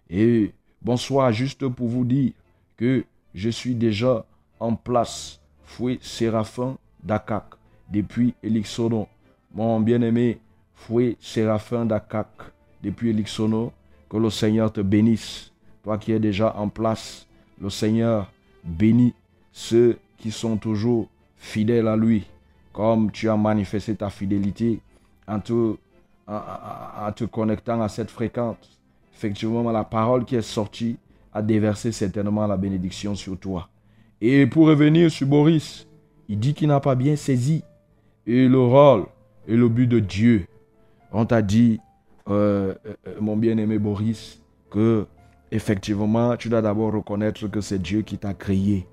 Et 0.08 0.54
bonsoir, 0.80 1.32
juste 1.32 1.68
pour 1.68 1.88
vous 1.88 2.06
dire 2.06 2.34
que 2.78 3.04
je 3.34 3.50
suis 3.50 3.74
déjà 3.74 4.28
en 4.60 4.76
place. 4.76 5.41
Fouet 5.64 5.98
Séraphin 6.00 6.78
Dakak 7.04 7.56
depuis 7.91 8.36
Elixono. 8.43 9.08
Mon 9.56 9.80
bien-aimé 9.80 10.38
Fouet 10.76 11.18
Séraphin 11.20 11.88
Dakak 11.88 12.30
depuis 12.84 13.10
Elixono. 13.10 13.74
Que 14.08 14.18
le 14.18 14.30
Seigneur 14.30 14.72
te 14.72 14.82
bénisse. 14.82 15.52
Toi 15.82 15.98
qui 15.98 16.12
es 16.12 16.20
déjà 16.20 16.56
en 16.58 16.70
place, 16.70 17.26
le 17.60 17.72
Seigneur 17.72 18.32
bénit 18.64 19.16
ceux 19.52 19.98
qui 20.20 20.30
sont 20.30 20.58
toujours 20.58 21.10
fidèles 21.38 21.88
à 21.88 21.96
lui. 21.96 22.26
Comme 22.74 23.12
tu 23.12 23.30
as 23.30 23.38
manifesté 23.38 23.96
ta 23.96 24.10
fidélité 24.10 24.82
en 25.28 25.40
te 25.40 27.24
connectant 27.26 27.82
à 27.82 27.90
cette 27.90 28.12
fréquence, 28.12 28.80
effectivement, 29.16 29.72
la 29.72 29.84
parole 29.84 30.26
qui 30.26 30.36
est 30.36 30.42
sortie 30.42 30.98
a 31.34 31.42
déversé 31.42 31.92
certainement 31.92 32.46
la 32.46 32.58
bénédiction 32.58 33.16
sur 33.16 33.38
toi. 33.38 33.70
Et 34.22 34.46
pour 34.48 34.68
revenir 34.68 35.12
sur 35.12 35.28
Boris, 35.28 35.88
il 36.30 36.40
dit 36.40 36.54
qu'il 36.54 36.68
n'a 36.68 36.80
pas 36.80 36.96
bien 36.96 37.16
saisi 37.16 37.64
et 38.26 38.48
le 38.48 38.60
rôle 38.60 39.06
et 39.48 39.56
le 39.56 39.70
but 39.70 39.88
de 39.88 40.00
Dieu. 40.00 40.46
On 41.12 41.26
t'a 41.26 41.42
dit, 41.42 41.80
euh, 42.30 42.74
euh, 42.86 43.16
mon 43.22 43.38
bien-aimé 43.38 43.80
Boris, 43.80 44.42
que 44.70 45.06
effectivement, 45.52 46.36
tu 46.36 46.50
dois 46.50 46.62
d'abord 46.62 46.94
reconnaître 46.94 47.48
que 47.48 47.62
c'est 47.62 47.82
Dieu 47.82 48.02
qui 48.02 48.18
t'a 48.18 48.34
créé, 48.34 48.88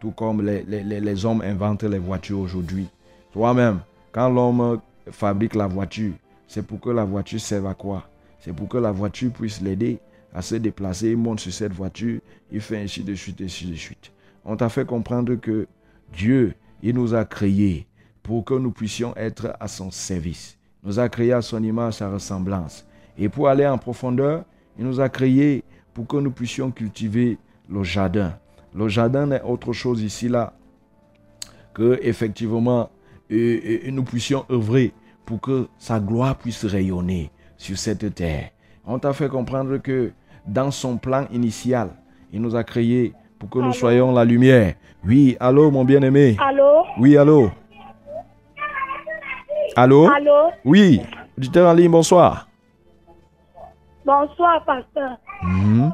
tout 0.00 0.10
comme 0.10 0.42
les, 0.42 1.24
hommes 1.24 1.42
inventent 1.42 1.84
les 1.84 1.98
voitures 1.98 2.40
aujourd'hui. 2.40 2.88
Toi-même, 3.32 3.80
quand 4.10 4.28
l'homme 4.30 4.80
fabrique 5.10 5.54
la 5.54 5.66
voiture, 5.66 6.14
c'est 6.48 6.66
pour 6.66 6.80
que 6.80 6.90
la 6.90 7.04
voiture 7.04 7.40
serve 7.40 7.66
à 7.66 7.74
quoi? 7.74 8.08
C'est 8.40 8.54
pour 8.54 8.68
que 8.68 8.78
la 8.78 8.90
voiture 8.90 9.30
puisse 9.30 9.60
l'aider 9.60 9.98
à 10.34 10.42
se 10.42 10.54
déplacer. 10.56 11.10
Il 11.10 11.18
monte 11.18 11.40
sur 11.40 11.52
cette 11.52 11.72
voiture, 11.72 12.20
il 12.50 12.60
fait 12.60 12.78
ainsi 12.82 13.02
de 13.02 13.14
suite, 13.14 13.40
ainsi 13.42 13.66
de 13.66 13.74
suite. 13.74 14.10
On 14.44 14.56
t'a 14.56 14.68
fait 14.68 14.86
comprendre 14.86 15.34
que 15.36 15.66
Dieu, 16.12 16.54
il 16.82 16.94
nous 16.94 17.14
a 17.14 17.24
créés 17.24 17.86
pour 18.22 18.44
que 18.44 18.54
nous 18.54 18.72
puissions 18.72 19.14
être 19.16 19.54
à 19.60 19.68
son 19.68 19.90
service. 19.90 20.56
Il 20.82 20.88
nous 20.88 20.98
a 20.98 21.08
créés 21.08 21.32
à 21.32 21.42
son 21.42 21.62
image, 21.62 21.94
sa 21.94 22.10
ressemblance. 22.10 22.86
Et 23.18 23.28
pour 23.28 23.48
aller 23.48 23.66
en 23.66 23.76
profondeur, 23.76 24.44
il 24.78 24.86
nous 24.86 25.00
a 25.00 25.10
créés 25.10 25.62
pour 25.92 26.06
que 26.06 26.16
nous 26.16 26.30
puissions 26.30 26.70
cultiver 26.70 27.38
le 27.68 27.84
jardin. 27.84 28.34
Le 28.74 28.88
jardin 28.88 29.26
n'est 29.26 29.42
autre 29.42 29.72
chose 29.72 30.02
ici 30.02 30.28
là 30.28 30.52
que 31.74 31.98
effectivement 32.02 32.90
et, 33.28 33.90
nous 33.90 34.02
puissions 34.02 34.44
œuvrer 34.50 34.92
pour 35.24 35.40
que 35.40 35.68
sa 35.78 36.00
gloire 36.00 36.36
puisse 36.36 36.64
rayonner 36.64 37.30
sur 37.56 37.78
cette 37.78 38.14
terre. 38.14 38.50
On 38.86 38.98
t'a 38.98 39.12
fait 39.12 39.28
comprendre 39.28 39.76
que 39.78 40.12
dans 40.46 40.70
son 40.70 40.96
plan 40.96 41.26
initial, 41.32 41.90
il 42.32 42.40
nous 42.40 42.56
a 42.56 42.64
créés 42.64 43.12
pour 43.38 43.48
que 43.48 43.58
nous 43.58 43.72
soyons 43.72 44.12
la 44.12 44.24
lumière. 44.24 44.74
Oui, 45.06 45.36
allô, 45.38 45.70
mon 45.70 45.84
bien-aimé? 45.84 46.36
Allô? 46.40 46.84
Oui, 46.98 47.16
allô? 47.16 47.50
Allô? 49.76 50.10
Allô? 50.10 50.50
Oui, 50.64 51.00
auditeur 51.38 51.70
en 51.70 51.72
ligne, 51.72 51.90
bonsoir. 51.90 52.48
Bonsoir, 54.04 54.64
pasteur. 54.64 55.16
Mhm. 55.42 55.92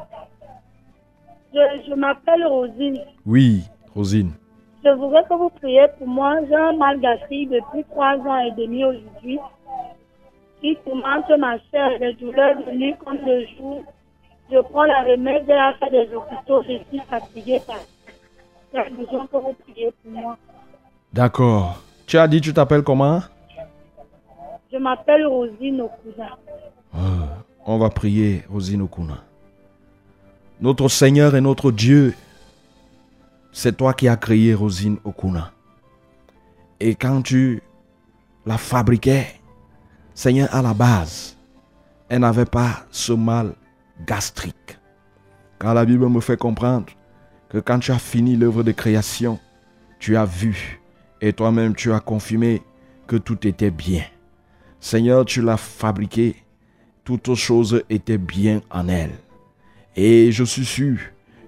Je, 1.57 1.89
je 1.89 1.95
m'appelle 1.95 2.47
Rosine. 2.47 3.01
Oui, 3.25 3.63
Rosine. 3.95 4.33
Je 4.85 4.91
voudrais 4.91 5.25
que 5.25 5.35
vous 5.35 5.49
priez 5.49 5.87
pour 5.97 6.07
moi. 6.07 6.37
J'ai 6.47 6.55
un 6.55 6.75
mal 6.77 7.01
gastrique 7.01 7.49
depuis 7.49 7.83
trois 7.85 8.17
ans 8.19 8.39
et 8.39 8.51
demi 8.53 8.85
aujourd'hui. 8.85 9.39
Qui 10.61 10.77
tourmente 10.85 11.31
ma 11.39 11.57
chair, 11.71 11.99
les 11.99 12.13
douleurs 12.15 12.57
de 12.59 12.73
nuit 12.73 12.95
comme 13.03 13.17
de 13.19 13.47
jour. 13.57 13.83
Je 14.53 14.59
prends 14.61 14.85
la 14.85 15.03
remède 15.03 15.47
de 15.47 15.53
la 15.53 15.73
fin 15.81 15.89
des 15.91 16.09
hôpitaux. 16.15 16.63
Je 16.63 16.79
suis 16.91 17.01
fatiguée 17.09 17.61
par 17.67 17.79
J'ai 18.75 18.91
besoin 18.95 19.27
que 19.27 19.37
vous 19.39 19.55
priez 19.65 19.93
pour 20.03 20.13
moi. 20.13 20.37
D'accord. 21.13 21.83
Tu 22.07 22.19
as 22.19 22.29
dit 22.29 22.43
tu 22.43 22.53
t'appelles 22.53 22.83
comment? 22.83 23.21
Je 24.71 24.77
m'appelle 24.77 25.27
Rosine 25.27 25.81
Okuna. 25.81 26.37
Ah, 26.93 26.99
on 27.65 27.79
va 27.79 27.89
prier, 27.89 28.43
Rosine 28.51 28.83
Okuna. 28.83 29.25
Notre 30.59 30.89
Seigneur 30.89 31.37
et 31.37 31.43
notre 31.43 31.71
Dieu, 31.71 32.15
c'est 33.53 33.77
toi 33.77 33.93
qui 33.93 34.09
as 34.09 34.17
créé 34.17 34.55
Rosine 34.55 34.97
Okuna. 35.05 35.53
Et 36.81 36.95
quand 36.95 37.21
tu 37.21 37.63
la 38.47 38.57
fabriquais, 38.57 39.27
Seigneur, 40.15 40.49
à 40.55 40.63
la 40.63 40.73
base, 40.73 41.37
elle 42.09 42.21
n'avait 42.21 42.47
pas 42.47 42.87
ce 42.91 43.13
mal 43.13 43.55
gastrique. 44.07 44.79
Car 45.59 45.75
la 45.75 45.85
Bible 45.85 46.09
me 46.09 46.21
fait 46.21 46.39
comprendre 46.39 46.87
que 47.51 47.59
quand 47.59 47.79
tu 47.79 47.93
as 47.93 47.99
fini 47.99 48.35
l'œuvre 48.35 48.63
de 48.63 48.73
création, 48.73 49.39
tu 49.99 50.17
as 50.17 50.25
vu 50.25 50.81
et 51.21 51.35
toi-même 51.35 51.75
tu 51.75 51.93
as 51.93 52.01
confirmé 52.01 52.63
que 53.07 53.17
tout 53.17 53.47
était 53.47 53.71
bien. 53.71 54.05
Seigneur, 54.81 55.27
tu 55.27 55.43
l'as 55.43 55.59
fabriquée, 55.59 56.37
toutes 57.05 57.35
choses 57.35 57.83
étaient 57.91 58.19
bien 58.19 58.63
en 58.71 58.89
elle. 58.89 59.13
Et 59.97 60.31
je 60.31 60.45
suis 60.45 60.65
sûr 60.65 60.99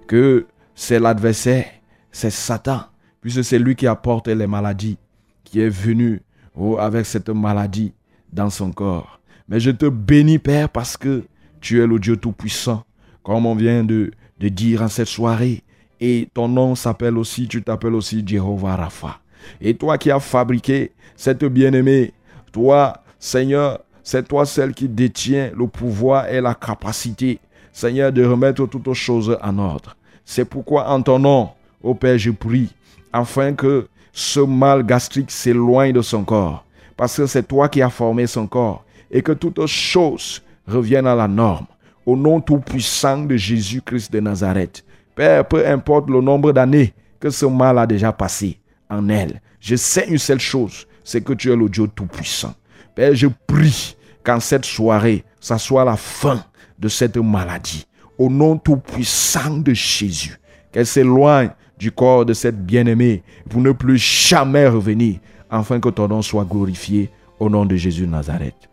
que 0.06 0.46
c'est 0.74 0.98
l'adversaire 0.98 1.66
c'est 2.10 2.30
Satan, 2.30 2.80
puisque 3.20 3.44
c'est 3.44 3.58
lui 3.58 3.76
qui 3.76 3.86
apporte 3.86 4.28
les 4.28 4.46
maladies, 4.46 4.98
qui 5.44 5.60
est 5.60 5.68
venu 5.68 6.22
oh, 6.56 6.76
avec 6.78 7.06
cette 7.06 7.28
maladie 7.28 7.92
dans 8.32 8.50
son 8.50 8.72
corps. 8.72 9.20
Mais 9.48 9.60
je 9.60 9.70
te 9.70 9.86
bénis, 9.86 10.38
Père, 10.38 10.68
parce 10.68 10.96
que 10.96 11.24
tu 11.60 11.80
es 11.80 11.86
le 11.86 11.98
Dieu 11.98 12.16
Tout-Puissant, 12.16 12.84
comme 13.22 13.46
on 13.46 13.54
vient 13.54 13.84
de, 13.84 14.10
de 14.40 14.48
dire 14.48 14.82
en 14.82 14.88
cette 14.88 15.08
soirée. 15.08 15.62
Et 16.00 16.28
ton 16.34 16.48
nom 16.48 16.74
s'appelle 16.74 17.16
aussi, 17.18 17.46
tu 17.46 17.62
t'appelles 17.62 17.94
aussi 17.94 18.24
Jehovah 18.26 18.76
Rapha. 18.76 19.20
Et 19.60 19.74
toi 19.74 19.96
qui 19.98 20.10
as 20.10 20.20
fabriqué 20.20 20.92
cette 21.16 21.44
bien-aimée, 21.44 22.12
toi, 22.52 23.02
Seigneur, 23.18 23.80
c'est 24.02 24.26
toi 24.26 24.46
celle 24.46 24.72
qui 24.72 24.88
détient 24.88 25.50
le 25.56 25.66
pouvoir 25.66 26.28
et 26.28 26.40
la 26.40 26.54
capacité, 26.54 27.38
Seigneur, 27.78 28.10
de 28.10 28.24
remettre 28.24 28.66
toutes 28.66 28.92
choses 28.92 29.38
en 29.40 29.56
ordre. 29.56 29.94
C'est 30.24 30.44
pourquoi 30.44 30.90
en 30.90 31.00
ton 31.00 31.20
nom, 31.20 31.50
Ô 31.80 31.94
Père, 31.94 32.18
je 32.18 32.32
prie 32.32 32.74
afin 33.12 33.52
que 33.52 33.86
ce 34.12 34.40
mal 34.40 34.84
gastrique 34.84 35.30
s'éloigne 35.30 35.92
de 35.92 36.02
son 36.02 36.24
corps. 36.24 36.64
Parce 36.96 37.16
que 37.16 37.26
c'est 37.26 37.46
toi 37.46 37.68
qui 37.68 37.80
as 37.80 37.88
formé 37.88 38.26
son 38.26 38.48
corps. 38.48 38.84
Et 39.12 39.22
que 39.22 39.30
toutes 39.30 39.64
choses 39.66 40.42
reviennent 40.66 41.06
à 41.06 41.14
la 41.14 41.28
norme. 41.28 41.66
Au 42.04 42.16
nom 42.16 42.40
tout-puissant 42.40 43.18
de 43.18 43.36
Jésus-Christ 43.36 44.12
de 44.12 44.18
Nazareth. 44.18 44.84
Père, 45.14 45.46
peu 45.46 45.64
importe 45.64 46.10
le 46.10 46.20
nombre 46.20 46.50
d'années 46.50 46.92
que 47.20 47.30
ce 47.30 47.46
mal 47.46 47.78
a 47.78 47.86
déjà 47.86 48.12
passé 48.12 48.58
en 48.90 49.08
elle. 49.08 49.40
Je 49.60 49.76
sais 49.76 50.08
une 50.08 50.18
seule 50.18 50.40
chose, 50.40 50.84
c'est 51.04 51.22
que 51.22 51.32
tu 51.32 51.52
es 51.52 51.56
le 51.56 51.68
Dieu 51.68 51.86
tout-puissant. 51.94 52.54
Père, 52.96 53.14
je 53.14 53.28
prie 53.46 53.96
qu'en 54.24 54.40
cette 54.40 54.64
soirée, 54.64 55.22
ça 55.38 55.58
soit 55.58 55.84
la 55.84 55.96
fin 55.96 56.42
de 56.78 56.88
cette 56.88 57.16
maladie. 57.16 57.86
Au 58.18 58.28
nom 58.28 58.56
tout-puissant 58.56 59.58
de 59.58 59.72
Jésus, 59.72 60.40
qu'elle 60.72 60.86
s'éloigne 60.86 61.50
du 61.78 61.92
corps 61.92 62.26
de 62.26 62.32
cette 62.32 62.64
bien-aimée 62.64 63.22
pour 63.48 63.60
ne 63.60 63.72
plus 63.72 63.98
jamais 63.98 64.66
revenir, 64.66 65.18
afin 65.50 65.80
que 65.80 65.88
ton 65.88 66.08
nom 66.08 66.22
soit 66.22 66.44
glorifié 66.44 67.10
au 67.38 67.48
nom 67.48 67.64
de 67.64 67.76
Jésus 67.76 68.06
de 68.06 68.10
Nazareth. 68.10 68.68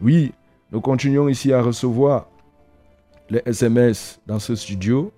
Oui, 0.00 0.32
nous 0.70 0.80
continuons 0.80 1.28
ici 1.28 1.52
à 1.52 1.60
recevoir 1.60 2.26
les 3.28 3.42
SMS 3.44 4.20
dans 4.26 4.38
ce 4.38 4.54
studio. 4.54 5.12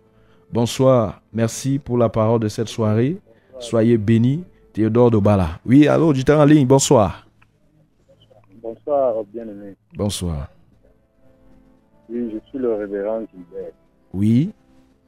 Bonsoir. 0.51 1.21
Merci 1.33 1.79
pour 1.79 1.99
la 1.99 2.09
parole 2.09 2.41
de 2.41 2.49
cette 2.49 2.69
soirée. 2.69 3.19
Soyez 3.59 3.99
bénis. 3.99 4.45
Théodore 4.73 5.11
de 5.11 5.19
Bala. 5.19 5.59
Oui, 5.67 5.89
allô, 5.89 6.09
auditeur 6.09 6.41
en 6.41 6.45
ligne, 6.45 6.67
bonsoir. 6.67 7.27
Bonsoir, 8.63 9.15
bien-aimé. 9.33 9.75
Bonsoir. 9.97 10.49
Oui, 12.11 12.31
je 12.33 12.39
suis 12.49 12.59
le 12.59 12.75
révérend 12.75 13.21
Gilbert. 13.21 13.73
Oui, 14.15 14.51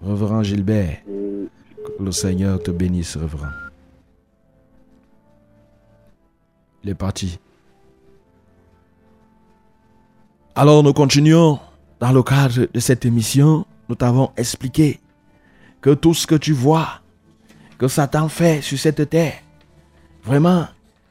révérend 0.02 0.42
Gilbert. 0.42 0.98
Et 1.08 1.48
Que 1.98 2.02
le 2.02 2.12
Seigneur 2.12 2.62
te 2.62 2.70
bénisse, 2.70 3.16
révérend. 3.16 3.48
Il 6.84 6.90
est 6.90 6.94
parti. 6.94 7.38
Alors, 10.54 10.82
nous 10.82 10.92
continuons. 10.92 11.58
Dans 12.00 12.12
le 12.12 12.22
cadre 12.22 12.66
de 12.72 12.80
cette 12.80 13.04
émission, 13.04 13.66
nous 13.88 13.94
t'avons 13.94 14.30
expliqué 14.36 14.98
que 15.82 15.90
tout 15.90 16.14
ce 16.14 16.26
que 16.26 16.34
tu 16.34 16.52
vois, 16.52 17.00
que 17.76 17.88
Satan 17.88 18.28
fait 18.28 18.62
sur 18.62 18.78
cette 18.78 19.10
terre, 19.10 19.34
vraiment, 20.24 20.64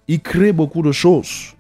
il 0.08 0.20
crée 0.20 0.52
beaucoup 0.52 0.82
de 0.82 0.92
choses. 0.92 1.54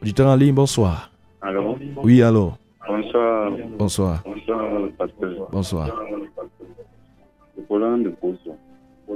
Auditeur 0.00 0.28
en 0.28 0.34
ligne, 0.34 0.52
bonsoir. 0.54 1.12
alors, 1.40 1.76
Oui, 2.02 2.22
allô? 2.22 2.54
Bonsoir, 2.92 3.52
Bonsoir. 3.78 4.22
bonsoir. 4.98 5.48
Bonsoir. 5.50 6.02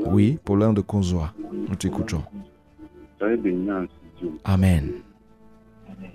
Oui, 0.07 0.39
Paulin 0.45 0.73
de 0.73 0.81
Conzois. 0.81 1.33
Nous 1.69 1.75
t'écoutons. 1.77 2.23
Amen. 4.45 4.93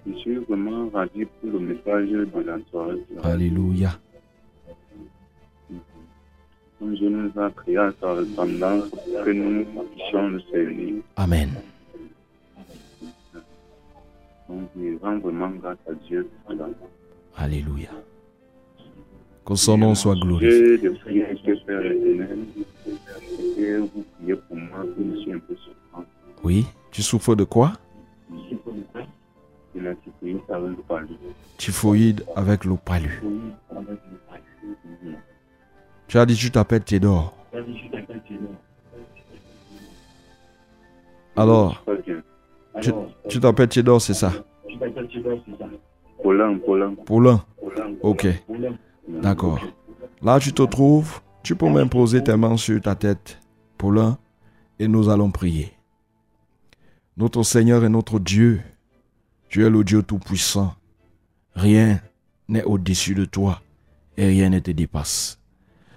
Je 0.07 0.13
suis 0.13 0.35
vraiment 0.37 0.89
ravi 0.89 1.25
pour 1.25 1.51
le 1.51 1.59
message 1.59 2.09
de 2.09 2.41
la 2.45 2.57
soirée. 2.69 3.03
Alléluia. 3.23 3.91
Comme 6.79 6.95
Dieu 6.95 7.09
nous 7.09 7.39
a 7.41 7.49
créé 7.51 7.77
à 7.77 7.91
sa 8.01 8.13
ressemblance 8.13 8.89
pour 8.89 9.23
que 9.23 9.29
nous 9.31 9.65
puissions 9.95 10.29
le 10.29 10.41
servir. 10.51 10.95
Amen. 11.15 11.49
Donc, 14.49 14.67
je 14.75 14.97
rends 15.01 15.19
vraiment 15.19 15.49
grâce 15.61 15.77
à 15.89 15.93
Dieu 16.07 16.27
pour. 16.45 16.55
Alléluia. 17.37 17.89
Que 19.45 19.55
son 19.55 19.77
nom 19.77 19.95
soit 19.95 20.15
glorifié. 20.15 20.79
Oui, 26.43 26.65
tu 26.91 27.01
souffres 27.01 27.35
de 27.35 27.43
quoi? 27.43 27.73
Typhoïde 31.57 32.23
avec 32.35 32.65
le 32.65 32.75
palu. 32.75 33.21
Tu 36.07 36.17
as 36.17 36.25
dit 36.25 36.35
tu 36.35 36.51
t'appelles 36.51 36.83
Théodore. 36.83 37.33
Alors, 41.35 41.83
tu, 43.29 43.39
t'appelles 43.39 43.69
Théodore, 43.69 44.01
c'est 44.01 44.13
ça 44.13 44.31
Paulin, 46.23 46.57
Paulin, 46.59 46.95
Paulin. 47.05 47.43
Paulin. 47.59 47.95
Ok, 48.01 48.27
d'accord. 49.07 49.59
Là, 50.21 50.39
tu 50.39 50.53
te 50.53 50.63
trouves. 50.63 51.21
Tu 51.43 51.55
peux 51.55 51.69
même 51.69 51.89
poser 51.89 52.23
tes 52.23 52.37
mains 52.37 52.55
sur 52.55 52.79
ta 52.79 52.93
tête, 52.93 53.39
Paulin, 53.77 54.19
et 54.77 54.87
nous 54.87 55.09
allons 55.09 55.31
prier. 55.31 55.73
Notre 57.17 57.41
Seigneur 57.41 57.83
et 57.83 57.89
notre 57.89 58.19
Dieu, 58.19 58.61
tu 59.49 59.65
es 59.65 59.69
le 59.69 59.83
Dieu 59.83 60.03
Tout-Puissant. 60.03 60.75
Rien 61.55 61.99
n'est 62.47 62.63
au-dessus 62.63 63.15
de 63.15 63.25
toi 63.25 63.59
et 64.17 64.27
rien 64.27 64.49
ne 64.49 64.59
te 64.59 64.69
dépasse. 64.69 65.39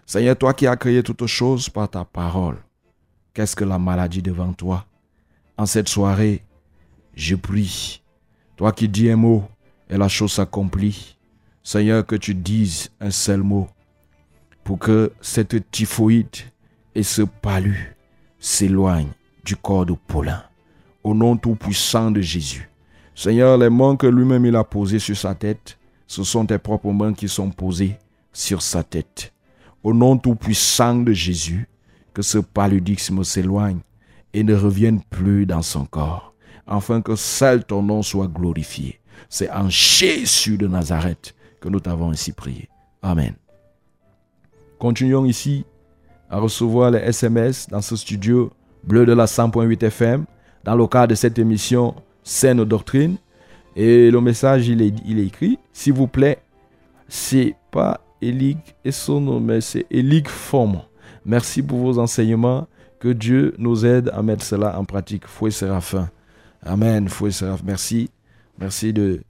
Seigneur, 0.06 0.36
toi 0.36 0.54
qui 0.54 0.66
as 0.66 0.76
créé 0.76 1.02
toutes 1.02 1.26
choses 1.26 1.68
par 1.68 1.90
ta 1.90 2.06
parole, 2.06 2.56
qu'est-ce 3.34 3.54
que 3.54 3.64
la 3.64 3.78
maladie 3.78 4.22
devant 4.22 4.54
toi? 4.54 4.86
En 5.58 5.66
cette 5.66 5.90
soirée, 5.90 6.42
je 7.14 7.36
prie, 7.36 8.02
toi 8.56 8.72
qui 8.72 8.88
dis 8.88 9.10
un 9.10 9.16
mot 9.16 9.44
et 9.90 9.96
la 9.96 10.08
chose 10.08 10.32
s'accomplit, 10.32 11.16
Seigneur, 11.62 12.06
que 12.06 12.16
tu 12.16 12.34
dises 12.34 12.90
un 13.00 13.10
seul 13.10 13.42
mot 13.42 13.68
pour 14.64 14.78
que 14.78 15.12
cette 15.20 15.70
typhoïde 15.70 16.36
et 16.94 17.02
ce 17.02 17.22
palu 17.22 17.96
s'éloignent 18.38 19.12
du 19.44 19.56
corps 19.56 19.86
de 19.86 19.94
Paulin. 20.06 20.42
Au 21.02 21.14
nom 21.14 21.36
tout-puissant 21.36 22.10
de 22.10 22.20
Jésus. 22.20 22.70
Seigneur, 23.14 23.58
les 23.58 23.70
mains 23.70 23.96
que 23.96 24.06
lui-même 24.06 24.46
il 24.46 24.56
a 24.56 24.64
posées 24.64 24.98
sur 24.98 25.16
sa 25.16 25.34
tête, 25.34 25.78
ce 26.06 26.24
sont 26.24 26.46
tes 26.46 26.58
propres 26.58 26.92
mains 26.92 27.12
qui 27.12 27.28
sont 27.28 27.50
posées 27.50 27.98
sur 28.32 28.62
sa 28.62 28.82
tête. 28.82 29.32
Au 29.82 29.92
nom 29.92 30.16
tout-puissant 30.16 30.96
de 30.96 31.12
Jésus, 31.12 31.68
que 32.14 32.22
ce 32.22 32.38
paludisme 32.38 33.22
s'éloigne 33.22 33.80
et 34.32 34.42
ne 34.42 34.54
revienne 34.54 35.00
plus 35.10 35.46
dans 35.46 35.62
son 35.62 35.84
corps, 35.84 36.34
afin 36.66 37.02
que 37.02 37.16
seul 37.16 37.64
ton 37.64 37.82
nom 37.82 38.02
soit 38.02 38.28
glorifié. 38.28 39.00
C'est 39.28 39.50
en 39.50 39.68
Jésus 39.68 40.56
de 40.56 40.66
Nazareth 40.66 41.34
que 41.60 41.68
nous 41.68 41.80
t'avons 41.80 42.10
ainsi 42.10 42.32
prié. 42.32 42.68
Amen. 43.02 43.34
Continuons 44.78 45.24
ici 45.24 45.64
à 46.30 46.38
recevoir 46.38 46.90
les 46.90 46.98
SMS 46.98 47.68
dans 47.68 47.80
ce 47.80 47.96
studio 47.96 48.50
bleu 48.82 49.06
de 49.06 49.12
la 49.12 49.26
100.8 49.26 49.84
FM 49.84 50.24
dans 50.64 50.76
le 50.76 50.86
cadre 50.86 51.08
de 51.08 51.14
cette 51.14 51.38
émission 51.38 51.94
Saine 52.22 52.64
Doctrine. 52.64 53.16
Et 53.76 54.10
le 54.10 54.20
message, 54.20 54.68
il 54.68 54.82
est, 54.82 54.94
il 55.04 55.18
est 55.18 55.26
écrit, 55.26 55.58
s'il 55.72 55.94
vous 55.94 56.06
plaît, 56.06 56.38
c'est 57.08 57.54
pas 57.70 58.00
Elig 58.22 58.58
et 58.84 58.92
son 58.92 59.20
nom, 59.20 59.40
mais 59.40 59.60
c'est 59.60 59.86
Elig 59.90 60.28
Forme. 60.28 60.82
Merci 61.24 61.62
pour 61.62 61.78
vos 61.78 61.98
enseignements. 61.98 62.66
Que 63.00 63.08
Dieu 63.08 63.54
nous 63.58 63.84
aide 63.84 64.10
à 64.14 64.22
mettre 64.22 64.44
cela 64.44 64.78
en 64.78 64.84
pratique. 64.84 65.26
Fouet 65.26 65.50
Séraphin. 65.50 66.08
Amen. 66.62 67.08
Fouet 67.08 67.32
Séraphin. 67.32 67.64
Merci. 67.66 68.10
Merci 68.58 68.92
de, 68.92 69.22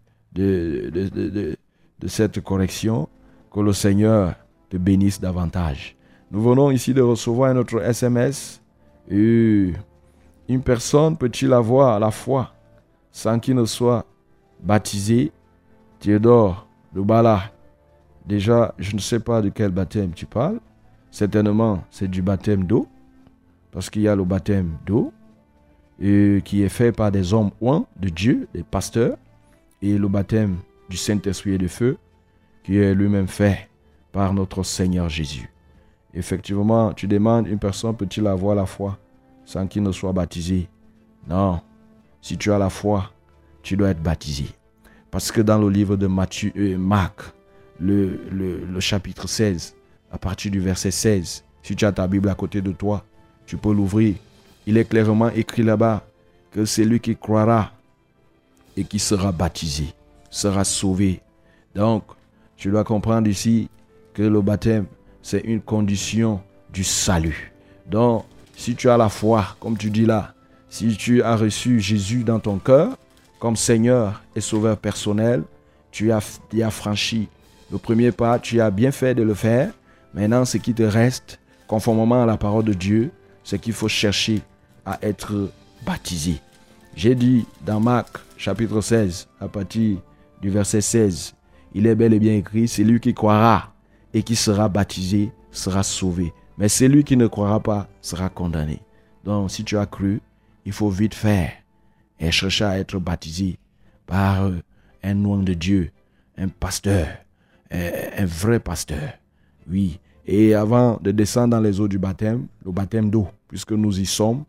cette 2.07 2.41
correction. 2.41 3.09
Que 3.51 3.61
le 3.61 3.72
Seigneur 3.72 4.35
te 4.68 4.77
bénisse 4.77 5.20
davantage. 5.20 5.97
Nous 6.33 6.43
venons 6.43 6.72
ici 6.72 6.93
de 6.93 7.01
recevoir 7.01 7.51
un 7.51 7.57
autre 7.57 7.81
SMS. 7.81 8.61
Une 9.09 9.72
personne 10.64 11.16
peut-il 11.16 11.53
avoir 11.53 12.01
la 12.01 12.11
foi 12.11 12.53
sans 13.12 13.39
qu'il 13.39 13.55
ne 13.55 13.64
soit 13.64 14.05
baptisé? 14.61 15.31
Théodore 16.01 16.66
de 16.93 17.01
Bala. 17.01 17.53
Déjà, 18.27 18.75
je 18.79 18.95
ne 18.95 19.01
sais 19.01 19.20
pas 19.20 19.41
de 19.41 19.51
quel 19.51 19.70
baptême 19.70 20.12
tu 20.12 20.27
parles. 20.27 20.59
Certainement, 21.11 21.85
c'est 21.91 22.09
du 22.09 22.22
baptême 22.22 22.64
d'eau. 22.64 22.89
Parce 23.70 23.89
qu'il 23.89 24.03
y 24.03 24.09
a 24.09 24.16
le 24.16 24.25
baptême 24.25 24.77
d'eau 24.85 25.12
et 26.01 26.43
qui 26.45 26.63
est 26.63 26.69
fait 26.69 26.93
par 26.93 27.11
des 27.13 27.33
hommes 27.33 27.51
oints 27.61 27.87
de 27.97 28.09
Dieu, 28.09 28.49
des 28.55 28.63
pasteurs. 28.63 29.17
Et 29.83 29.99
le 29.99 30.09
baptême 30.09 30.57
du 30.89 30.97
Saint-Esprit 30.97 31.53
et 31.53 31.59
de 31.59 31.69
feu 31.69 31.99
qui 32.63 32.79
est 32.79 32.95
lui-même 32.95 33.29
fait 33.29 33.69
par 34.13 34.33
notre 34.33 34.63
Seigneur 34.63 35.09
Jésus. 35.09 35.51
Effectivement, 36.15 36.93
tu 36.95 37.07
demandes, 37.07 37.47
une 37.47 37.59
personne 37.59 37.95
peut-il 37.97 38.27
avoir 38.27 38.55
la 38.55 38.67
foi 38.67 38.99
sans 39.45 39.67
qu'il 39.67 39.83
ne 39.83 39.93
soit 39.93 40.13
baptisé? 40.13 40.69
Non. 41.29 41.61
Si 42.23 42.39
tu 42.39 42.51
as 42.51 42.59
la 42.59 42.71
foi, 42.71 43.11
tu 43.63 43.77
dois 43.77 43.91
être 43.91 44.03
baptisé. 44.03 44.47
Parce 45.11 45.31
que 45.31 45.41
dans 45.41 45.59
le 45.59 45.69
livre 45.69 45.97
de 45.97 46.07
Matthieu, 46.07 46.53
euh, 46.57 46.79
Marc, 46.79 47.21
le, 47.79 48.21
le, 48.31 48.65
le 48.65 48.81
chapitre 48.81 49.29
16, 49.29 49.77
à 50.11 50.19
partir 50.19 50.51
du 50.51 50.61
verset 50.61 50.91
16, 50.91 51.45
si 51.63 51.77
tu 51.77 51.85
as 51.85 51.93
ta 51.93 52.07
Bible 52.07 52.29
à 52.29 52.35
côté 52.35 52.63
de 52.63 52.73
toi, 52.73 53.05
tu 53.47 53.57
peux 53.57 53.73
l'ouvrir. 53.73 54.15
Il 54.67 54.79
est 54.79 54.85
clairement 54.85 55.31
écrit 55.31 55.62
là-bas 55.62 56.05
que 56.51 56.65
celui 56.65 57.01
qui 57.01 57.17
croira 57.17 57.73
et 58.77 58.85
qui 58.85 58.99
sera 58.99 59.33
baptisé 59.33 59.95
sera 60.31 60.65
sauvé. 60.65 61.21
Donc, 61.75 62.05
tu 62.57 62.71
dois 62.71 62.85
comprendre 62.85 63.29
ici 63.29 63.69
que 64.15 64.23
le 64.23 64.41
baptême, 64.41 64.87
c'est 65.23 65.41
une 65.41 65.61
condition 65.61 66.41
du 66.73 66.85
salut. 66.85 67.53
Donc, 67.87 68.25
si 68.57 68.75
tu 68.75 68.89
as 68.89 68.97
la 68.97 69.09
foi, 69.09 69.57
comme 69.61 69.77
tu 69.77 69.91
dis 69.91 70.07
là, 70.07 70.35
si 70.69 70.97
tu 70.97 71.23
as 71.23 71.37
reçu 71.37 71.81
Jésus 71.81 72.25
dans 72.25 72.41
ton 72.41 72.59
cœur 72.59 72.97
comme 73.39 73.57
Seigneur 73.57 74.23
et 74.35 74.41
Sauveur 74.41 74.77
personnel, 74.77 75.43
tu 75.91 76.11
as, 76.11 76.21
franchi 76.71 77.29
le 77.71 77.79
premier 77.79 78.11
pas, 78.11 78.39
tu 78.39 78.61
as 78.61 78.71
bien 78.71 78.91
fait 78.91 79.15
de 79.15 79.23
le 79.23 79.35
faire. 79.35 79.73
Maintenant, 80.12 80.45
ce 80.45 80.59
qui 80.59 80.75
te 80.75 80.83
reste, 80.83 81.39
conformément 81.67 82.23
à 82.23 82.27
la 82.27 82.37
parole 82.37 82.65
de 82.65 82.73
Dieu, 82.73 83.11
c'est 83.45 83.59
qu'il 83.59 83.73
faut 83.73 83.89
chercher 83.89 84.43
à 84.85 84.99
être 85.03 85.51
baptisé. 85.85 86.41
J'ai 86.97 87.14
dit 87.14 87.47
dans 87.64 87.80
Marc 87.80 88.18
chapitre 88.37 88.80
16, 88.80 89.28
à 89.41 89.49
partir 89.49 89.99
du 90.41 90.51
verset 90.51 90.80
16, 90.80 91.35
il 91.74 91.87
est 91.87 91.95
bel 91.95 92.14
et 92.14 92.20
bien 92.20 92.35
écrit, 92.35 92.68
celui 92.68 93.01
qui 93.01 93.14
croira 93.14 93.72
et 94.12 94.22
qui 94.22 94.37
sera 94.37 94.68
baptisé 94.68 95.32
sera 95.51 95.82
sauvé. 95.82 96.32
Mais 96.57 96.68
celui 96.68 97.03
qui 97.03 97.16
ne 97.16 97.26
croira 97.26 97.61
pas 97.61 97.89
sera 98.01 98.28
condamné. 98.28 98.80
Donc 99.24 99.51
si 99.51 99.64
tu 99.64 99.76
as 99.76 99.87
cru, 99.87 100.20
il 100.64 100.72
faut 100.72 100.91
vite 100.91 101.14
faire 101.14 101.51
et 102.20 102.30
chercher 102.30 102.64
à 102.64 102.78
être 102.78 102.99
baptisé 102.99 103.59
par 104.07 104.51
un 105.03 105.14
nom 105.14 105.39
de 105.39 105.55
Dieu, 105.55 105.91
un 106.39 106.49
pasteur, 106.49 107.09
un 107.70 108.24
vrai 108.26 108.61
pasteur. 108.61 109.14
Oui, 109.68 109.99
Et 110.26 110.55
avant 110.55 110.99
de 111.03 111.11
descendre 111.11 111.57
dans 111.57 111.61
les 111.61 111.80
eaux 111.80 111.89
du 111.89 111.99
baptême, 111.99 112.47
le 112.64 112.70
baptême 112.70 113.11
d'eau, 113.11 113.28
puisque 113.49 113.72
nous 113.72 113.99
y 113.99 114.07
sommes, 114.07 114.45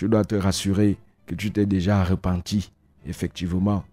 tu 0.00 0.08
dois 0.08 0.24
te 0.24 0.34
rassurer 0.34 0.96
que 1.26 1.34
tu 1.34 1.50
t'es 1.50 1.66
déjà 1.66 2.02
repenti, 2.02 2.72
effectivement. 3.06 3.84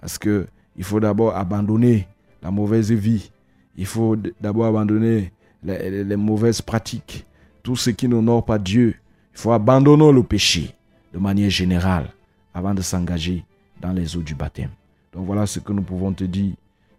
Parce 0.00 0.18
que 0.18 0.48
il 0.76 0.82
faut 0.82 0.98
d'abord 0.98 1.36
abandonner 1.36 2.08
la 2.42 2.50
mauvaise 2.50 2.90
vie. 2.90 3.30
Il 3.76 3.86
faut 3.86 4.16
d'abord 4.40 4.66
abandonner 4.66 5.32
les, 5.62 6.02
les, 6.02 6.16
mauvaises 6.16 6.62
pratiques. 6.62 7.24
Tout 7.62 7.76
ce 7.76 7.90
qui 7.90 8.08
n'honore 8.08 8.44
pas 8.44 8.58
Dieu. 8.58 8.96
Il 9.34 9.38
faut 9.38 9.52
abandonner 9.52 10.10
le 10.10 10.24
péché 10.24 10.74
de 11.14 11.20
manière 11.20 11.48
générale 11.50 12.08
avant 12.52 12.74
de 12.74 12.82
s'engager 12.82 13.44
dans 13.80 13.92
les 13.92 14.16
eaux 14.16 14.22
du 14.22 14.34
baptême. 14.34 14.70
Donc 15.12 15.26
voilà 15.26 15.46
ce 15.46 15.60
que 15.60 15.72
nous 15.72 15.82
pouvons 15.82 16.12
te 16.12 16.24
dire. 16.24 16.54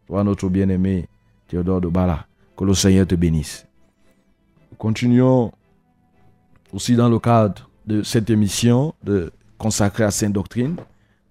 Toi, 0.07 0.23
notre 0.23 0.47
bien-aimé 0.47 1.09
Théodore 1.49 1.81
de 1.81 1.89
Bala. 1.89 2.25
Que 2.55 2.63
le 2.63 2.73
Seigneur 2.73 3.05
te 3.07 3.15
bénisse. 3.15 3.67
Continuons 4.77 5.51
aussi 6.71 6.95
dans 6.95 7.09
le 7.09 7.19
cadre 7.19 7.69
de 7.85 8.03
cette 8.03 8.29
émission 8.29 8.93
de 9.03 9.31
consacrée 9.57 10.03
à 10.03 10.11
Sainte 10.11 10.33
Doctrine. 10.33 10.75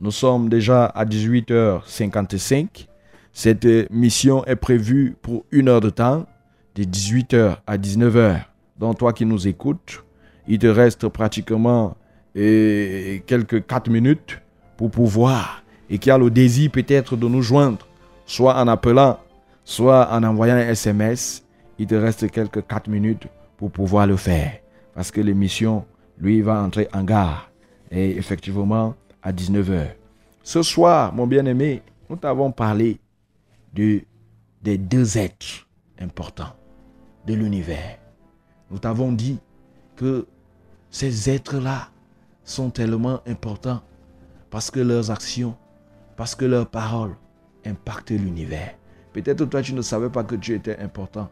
Nous 0.01 0.11
sommes 0.11 0.49
déjà 0.49 0.87
à 0.87 1.05
18h55. 1.05 2.87
Cette 3.33 3.67
mission 3.91 4.45
est 4.45 4.57
prévue 4.57 5.17
pour 5.23 5.45
une 5.51 5.69
heure 5.69 5.81
de 5.81 5.91
temps, 5.91 6.27
de 6.75 6.85
18h 6.85 7.59
à 7.67 7.79
19h. 7.79 8.43
Donc 8.79 8.99
toi 8.99 9.13
qui 9.13 9.25
nous 9.25 9.47
écoutes, 9.47 10.05
il 10.49 10.59
te 10.59 10.67
reste 10.67 11.09
pratiquement 11.09 11.97
eh, 12.35 13.23
quelques 13.27 13.67
4 13.67 13.91
minutes 13.91 14.41
pour 14.77 14.91
pouvoir, 14.91 15.63
et 15.89 15.99
qui 15.99 16.11
a 16.11 16.19
le 16.19 16.31
désir 16.31 16.71
peut-être 16.71 17.17
de 17.17 17.29
nous 17.29 17.43
joindre, 17.43 17.87
soit 18.27 18.57
en 18.61 18.69
appelant, 18.69 19.19
soit 19.65 20.09
en 20.11 20.23
envoyant 20.25 20.57
un 20.57 20.69
SMS, 20.69 21.45
il 21.79 21.87
te 21.87 21.95
reste 21.95 22.31
quelques 22.31 22.67
4 22.67 22.89
minutes 22.89 23.27
pour 23.57 23.71
pouvoir 23.71 24.07
le 24.07 24.17
faire. 24.17 24.53
Parce 24.95 25.11
que 25.11 25.21
l'émission, 25.21 25.85
lui, 26.23 26.41
va 26.41 26.63
entrer 26.63 26.89
en 26.95 27.03
gare. 27.05 27.51
Et 27.91 28.17
effectivement, 28.17 28.95
à 29.23 29.33
19h. 29.33 29.89
Ce 30.43 30.63
soir, 30.63 31.13
mon 31.13 31.27
bien-aimé, 31.27 31.83
nous 32.09 32.17
t'avons 32.17 32.51
parlé 32.51 32.99
de, 33.75 34.03
des 34.63 34.79
deux 34.79 35.19
êtres 35.19 35.67
importants 36.01 36.55
de 37.27 37.35
l'univers. 37.35 37.99
Nous 38.71 38.79
t'avons 38.79 39.13
dit 39.13 39.39
que 39.97 40.27
ces 40.91 41.29
êtres-là 41.29 41.89
sont 42.45 42.71
tellement 42.71 43.21
importants 43.27 43.83
parce 44.51 44.71
que 44.71 44.81
leurs 44.81 45.11
actions, 45.11 45.57
parce 46.17 46.35
que 46.35 46.45
leurs 46.45 46.69
paroles 46.69 47.17
impactent 47.65 48.11
l'univers. 48.11 48.75
Peut-être 49.13 49.45
toi, 49.45 49.63
tu 49.63 49.75
ne 49.75 49.83
savais 49.83 50.09
pas 50.09 50.25
que 50.25 50.35
tu 50.35 50.55
étais 50.55 50.79
important. 50.79 51.31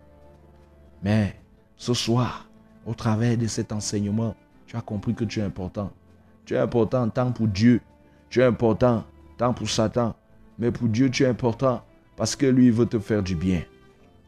Mais 1.03 1.35
ce 1.77 1.95
soir, 1.95 2.49
au 2.87 2.95
travers 2.95 3.37
de 3.37 3.47
cet 3.47 3.73
enseignement, 3.73 4.35
tu 4.71 4.77
as 4.77 4.83
compris 4.83 5.15
que 5.15 5.25
tu 5.25 5.41
es 5.41 5.43
important. 5.43 5.91
Tu 6.45 6.55
es 6.55 6.59
important 6.59 7.09
tant 7.09 7.33
pour 7.33 7.49
Dieu. 7.49 7.81
Tu 8.29 8.41
es 8.41 8.45
important 8.45 9.03
tant 9.37 9.53
pour 9.53 9.69
Satan. 9.69 10.15
Mais 10.61 10.71
pour 10.71 10.87
Dieu, 10.87 11.11
tu 11.11 11.25
es 11.25 11.27
important 11.27 11.83
parce 12.17 12.37
que 12.37 12.47
lui 12.47 12.71
veut 12.71 12.87
te 12.87 13.01
faire 13.01 13.21
du 13.21 13.35
bien. 13.35 13.63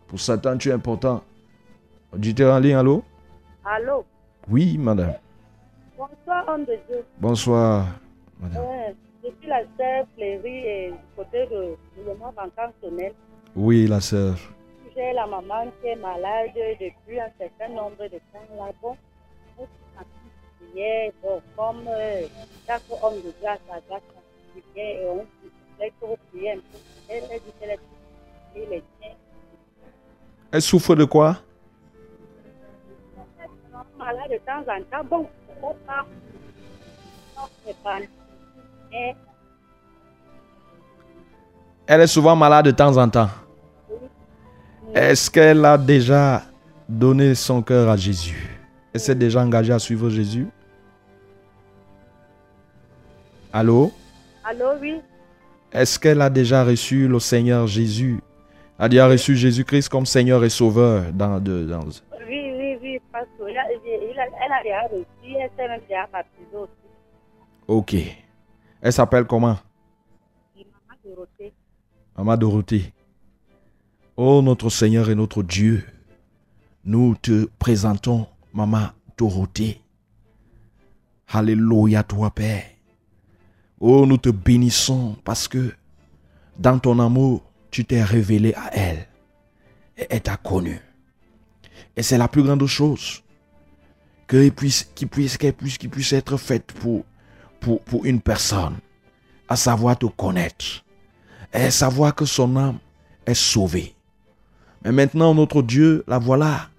Pour 0.08 0.18
Satan, 0.18 0.58
tu 0.58 0.70
es 0.70 0.72
important. 0.72 1.22
Auditeur 2.12 2.56
en 2.56 2.58
ligne, 2.58 2.74
allô? 2.74 3.04
Allô? 3.64 4.04
Oui, 4.50 4.76
madame. 4.78 5.14
Bonsoir, 5.96 6.48
homme 6.48 6.64
de 6.64 6.76
Dieu. 6.88 7.04
Bonsoir, 7.20 7.86
madame. 8.40 8.64
Je 9.22 9.28
suis 9.38 9.48
la 9.48 9.62
sœur 9.78 10.06
Fleury 10.16 10.56
et 10.56 10.90
du 10.90 10.96
côté 11.14 11.46
de, 11.46 11.76
de 12.02 12.08
le 12.08 12.16
mois 12.16 12.34
Oui, 13.54 13.86
la 13.86 14.00
sœur. 14.00 14.34
J'ai 14.96 15.12
la 15.12 15.24
maman 15.24 15.70
qui 15.80 15.86
est 15.86 15.94
malade 15.94 16.50
depuis 16.80 17.20
un 17.20 17.30
certain 17.38 17.68
nombre 17.68 18.02
de 18.02 18.18
temps 18.32 18.56
là. 18.58 18.72
Bon, 18.82 18.96
prière, 20.72 21.12
bon, 21.22 21.40
comme 21.56 21.86
euh, 21.88 22.26
chaque 22.66 22.82
homme 22.90 23.20
de 23.22 23.32
grâce 23.40 23.60
a 23.70 23.80
grâce 23.88 24.00
à 24.00 24.60
prière 24.72 25.00
et 25.00 25.06
on 25.06 25.14
voulait 25.14 25.92
pour 26.00 26.18
prier 26.30 26.52
un 26.52 26.56
peu. 26.56 26.78
Elle 27.08 27.24
a 27.24 27.38
dit 27.38 27.52
qu'elle 27.60 27.70
a 27.70 27.76
dit 27.76 28.70
les 28.70 28.82
tiens. 29.00 29.10
Elle 30.50 30.62
souffre 30.62 30.94
de 30.94 31.04
quoi? 31.04 31.38
malade 33.98 34.30
de 34.30 34.38
temps 34.38 34.60
en 34.60 34.82
temps. 34.82 35.04
Bon, 35.08 35.28
on. 35.62 35.74
Mais 38.90 39.16
Elle 41.86 42.00
est 42.00 42.06
souvent 42.06 42.36
malade 42.36 42.66
de 42.66 42.70
temps 42.70 42.96
en 42.96 43.08
temps. 43.08 43.30
Est-ce 44.94 45.30
qu'elle 45.30 45.64
a 45.64 45.78
déjà 45.78 46.42
donné 46.88 47.34
son 47.34 47.62
cœur 47.62 47.88
à 47.88 47.96
Jésus? 47.96 48.60
Elle 48.92 49.00
s'est 49.00 49.14
déjà 49.14 49.40
engagée 49.40 49.72
à 49.72 49.78
suivre 49.78 50.10
Jésus? 50.10 50.48
Allô? 53.52 53.92
Allô, 54.44 54.72
oui. 54.80 55.00
Est-ce 55.72 55.98
qu'elle 55.98 56.20
a 56.20 56.30
déjà 56.30 56.64
reçu 56.64 57.06
le 57.06 57.18
Seigneur 57.18 57.66
Jésus? 57.66 58.20
A 58.78 58.88
déjà 58.88 59.06
reçu 59.06 59.36
Jésus-Christ 59.36 59.88
comme 59.88 60.06
Seigneur 60.06 60.42
et 60.44 60.50
Sauveur 60.50 61.12
dans, 61.12 61.38
de, 61.38 61.64
dans... 61.66 61.84
Oui, 62.26 62.52
oui, 62.56 62.78
oui, 62.82 62.98
parce 63.12 63.26
qu'elle 63.38 63.56
a, 63.56 63.64
elle 63.70 64.52
a 64.52 64.62
déjà 64.62 64.82
reçu, 64.82 65.36
elle 65.38 65.50
s'est 65.56 65.68
même 65.68 65.80
déjà 65.88 66.06
baptisée 66.12 66.46
aussi. 66.54 66.72
Ok. 67.68 67.94
Elle 68.80 68.92
s'appelle 68.92 69.24
comment? 69.24 69.56
Maman 70.56 70.98
Dorothée. 71.04 71.52
Maman 72.16 72.36
Dorothée. 72.36 72.92
Oh 74.16 74.42
notre 74.42 74.68
Seigneur 74.70 75.08
et 75.08 75.14
notre 75.14 75.42
Dieu, 75.42 75.84
nous 76.84 77.14
te 77.14 77.46
présentons 77.58 78.26
Maman 78.52 78.88
Dorothée. 79.16 79.80
Alléluia 81.32 82.02
toi 82.02 82.30
Père. 82.30 82.64
Oh 83.84 84.06
nous 84.06 84.16
te 84.16 84.28
bénissons 84.28 85.16
parce 85.24 85.48
que 85.48 85.74
dans 86.56 86.78
ton 86.78 87.00
amour, 87.00 87.42
tu 87.72 87.84
t'es 87.84 88.00
révélé 88.00 88.54
à 88.54 88.70
elle 88.72 89.08
et 89.98 90.06
elle 90.08 90.20
t'a 90.20 90.36
connu. 90.36 90.80
Et 91.96 92.04
c'est 92.04 92.16
la 92.16 92.28
plus 92.28 92.44
grande 92.44 92.64
chose 92.64 93.24
qui 94.28 94.52
puisse, 94.52 96.12
être 96.12 96.36
faite 96.36 96.72
pour, 96.72 97.04
une 98.04 98.20
personne, 98.20 98.76
à 99.48 99.56
savoir 99.56 99.98
te 99.98 100.06
connaître 100.06 100.84
et 101.52 101.72
savoir 101.72 102.14
que 102.14 102.24
son 102.24 102.56
âme 102.56 102.78
est 103.26 103.34
sauvée. 103.34 103.96
Mais 104.84 104.92
maintenant, 104.92 105.34
notre 105.34 105.60
Dieu, 105.60 106.04
la 106.06 106.20
voilà, 106.20 106.70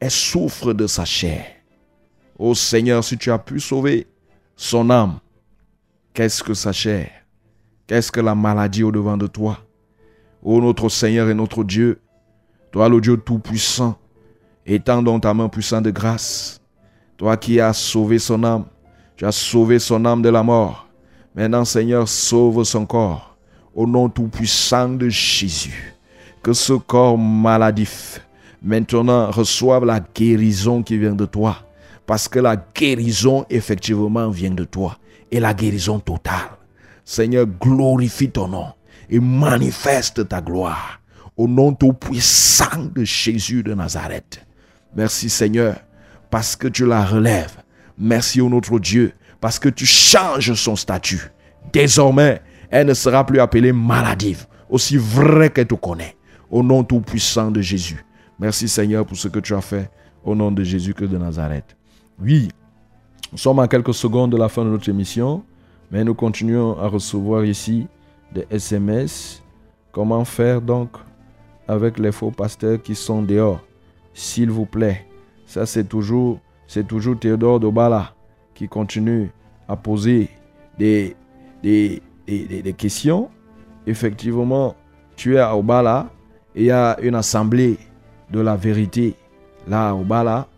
elle 0.00 0.10
souffre 0.10 0.72
de 0.72 0.86
sa 0.86 1.04
chair. 1.04 1.44
Ô 2.38 2.54
Seigneur, 2.54 3.04
si 3.04 3.18
tu 3.18 3.30
as 3.30 3.38
pu 3.38 3.60
sauver 3.60 4.06
son 4.56 4.88
âme, 4.88 5.20
qu'est-ce 6.16 6.42
que 6.42 6.54
sa 6.54 6.72
chair? 6.72 7.10
Qu'est-ce 7.86 8.10
que 8.10 8.20
la 8.20 8.34
maladie 8.34 8.82
au-devant 8.82 9.18
de 9.18 9.26
toi? 9.26 9.58
Ô 10.42 10.62
notre 10.62 10.88
Seigneur 10.88 11.28
et 11.28 11.34
notre 11.34 11.62
Dieu, 11.62 12.00
toi 12.72 12.88
le 12.88 13.02
Dieu 13.02 13.18
Tout-Puissant, 13.18 13.98
étends 14.64 15.20
ta 15.20 15.34
main 15.34 15.50
puissante 15.50 15.84
de 15.84 15.90
grâce. 15.90 16.58
Toi 17.18 17.36
qui 17.36 17.60
as 17.60 17.74
sauvé 17.74 18.18
son 18.18 18.42
âme, 18.44 18.64
tu 19.14 19.26
as 19.26 19.32
sauvé 19.32 19.78
son 19.78 20.06
âme 20.06 20.22
de 20.22 20.30
la 20.30 20.42
mort. 20.42 20.88
Maintenant, 21.34 21.66
Seigneur, 21.66 22.08
sauve 22.08 22.64
son 22.64 22.86
corps. 22.86 23.36
Au 23.74 23.86
nom 23.86 24.08
tout-puissant 24.08 24.88
de 24.88 25.10
Jésus 25.10 25.94
que 26.42 26.54
ce 26.54 26.72
corps 26.72 27.18
maladif 27.18 28.26
maintenant 28.62 29.30
reçoive 29.30 29.84
la 29.84 30.00
guérison 30.00 30.82
qui 30.82 30.96
vient 30.96 31.14
de 31.14 31.26
toi. 31.26 31.58
Parce 32.06 32.26
que 32.26 32.38
la 32.38 32.56
guérison 32.56 33.44
effectivement 33.50 34.30
vient 34.30 34.52
de 34.52 34.64
toi. 34.64 34.96
La 35.40 35.54
guérison 35.54 35.98
totale. 35.98 36.56
Seigneur, 37.04 37.46
glorifie 37.46 38.30
ton 38.30 38.48
nom 38.48 38.66
et 39.08 39.20
manifeste 39.20 40.28
ta 40.28 40.40
gloire. 40.40 41.00
Au 41.36 41.46
nom 41.46 41.72
tout 41.72 41.92
puissant 41.92 42.90
de 42.94 43.04
Jésus 43.04 43.62
de 43.62 43.74
Nazareth. 43.74 44.44
Merci 44.96 45.28
Seigneur 45.28 45.76
parce 46.30 46.56
que 46.56 46.68
tu 46.68 46.86
la 46.86 47.04
relèves. 47.04 47.56
Merci 47.98 48.40
au 48.40 48.48
notre 48.48 48.78
Dieu 48.78 49.12
parce 49.40 49.58
que 49.58 49.68
tu 49.68 49.84
changes 49.84 50.54
son 50.54 50.76
statut. 50.76 51.30
Désormais, 51.72 52.40
elle 52.70 52.86
ne 52.86 52.94
sera 52.94 53.24
plus 53.26 53.38
appelée 53.38 53.72
maladive, 53.72 54.46
aussi 54.70 54.96
vrai 54.96 55.50
qu'elle 55.50 55.66
te 55.66 55.74
connaît 55.74 56.16
au 56.50 56.62
nom 56.62 56.82
tout-puissant 56.82 57.50
de 57.50 57.60
Jésus. 57.60 58.04
Merci 58.38 58.68
Seigneur 58.68 59.04
pour 59.04 59.16
ce 59.16 59.28
que 59.28 59.38
tu 59.38 59.54
as 59.54 59.60
fait 59.60 59.90
au 60.24 60.34
nom 60.34 60.50
de 60.50 60.62
Jésus 60.62 60.94
que 60.94 61.04
de 61.04 61.16
Nazareth. 61.16 61.76
Oui, 62.18 62.48
nous 63.36 63.42
sommes 63.42 63.58
à 63.58 63.68
quelques 63.68 63.92
secondes 63.92 64.32
de 64.32 64.38
la 64.38 64.48
fin 64.48 64.64
de 64.64 64.70
notre 64.70 64.88
émission, 64.88 65.44
mais 65.90 66.02
nous 66.04 66.14
continuons 66.14 66.78
à 66.78 66.88
recevoir 66.88 67.44
ici 67.44 67.86
des 68.32 68.46
SMS. 68.50 69.42
Comment 69.92 70.24
faire 70.24 70.62
donc 70.62 70.88
avec 71.68 71.98
les 71.98 72.12
faux 72.12 72.30
pasteurs 72.30 72.80
qui 72.80 72.94
sont 72.94 73.20
dehors? 73.20 73.60
S'il 74.14 74.50
vous 74.50 74.64
plaît. 74.64 75.06
Ça, 75.44 75.66
c'est 75.66 75.84
toujours, 75.84 76.40
c'est 76.66 76.86
toujours 76.86 77.18
Théodore 77.18 77.60
Dobala 77.60 78.14
qui 78.54 78.68
continue 78.68 79.30
à 79.68 79.76
poser 79.76 80.30
des, 80.78 81.14
des, 81.62 82.00
des, 82.26 82.72
questions. 82.72 83.28
Effectivement, 83.86 84.74
tu 85.14 85.36
es 85.36 85.40
à 85.40 85.54
Obala, 85.54 86.08
il 86.54 86.62
y 86.64 86.70
a 86.70 86.98
une 87.02 87.14
assemblée 87.14 87.76
de 88.30 88.40
la 88.40 88.56
vérité 88.56 89.14
là 89.68 89.92
bas 89.92 90.24
là, 90.24 90.48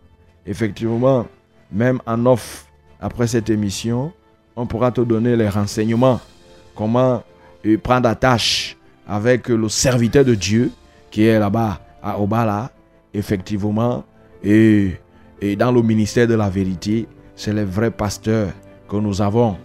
effectivement, 0.46 1.26
même 1.72 2.00
en 2.06 2.24
off, 2.24 2.67
après 3.00 3.26
cette 3.26 3.50
émission, 3.50 4.12
on 4.56 4.66
pourra 4.66 4.90
te 4.90 5.00
donner 5.00 5.36
les 5.36 5.48
renseignements. 5.48 6.20
Comment 6.74 7.22
euh, 7.66 7.78
prendre 7.78 8.08
attache 8.08 8.76
avec 9.06 9.48
le 9.48 9.68
serviteur 9.68 10.24
de 10.24 10.34
Dieu 10.34 10.70
qui 11.10 11.24
est 11.24 11.38
là-bas 11.38 11.80
à 12.02 12.20
Obala, 12.20 12.70
effectivement, 13.14 14.04
et, 14.42 14.92
et 15.40 15.56
dans 15.56 15.72
le 15.72 15.82
ministère 15.82 16.26
de 16.26 16.34
la 16.34 16.48
vérité, 16.48 17.06
c'est 17.34 17.52
les 17.52 17.64
vrais 17.64 17.90
pasteurs 17.90 18.50
que 18.88 18.96
nous 18.96 19.20
avons. 19.22 19.56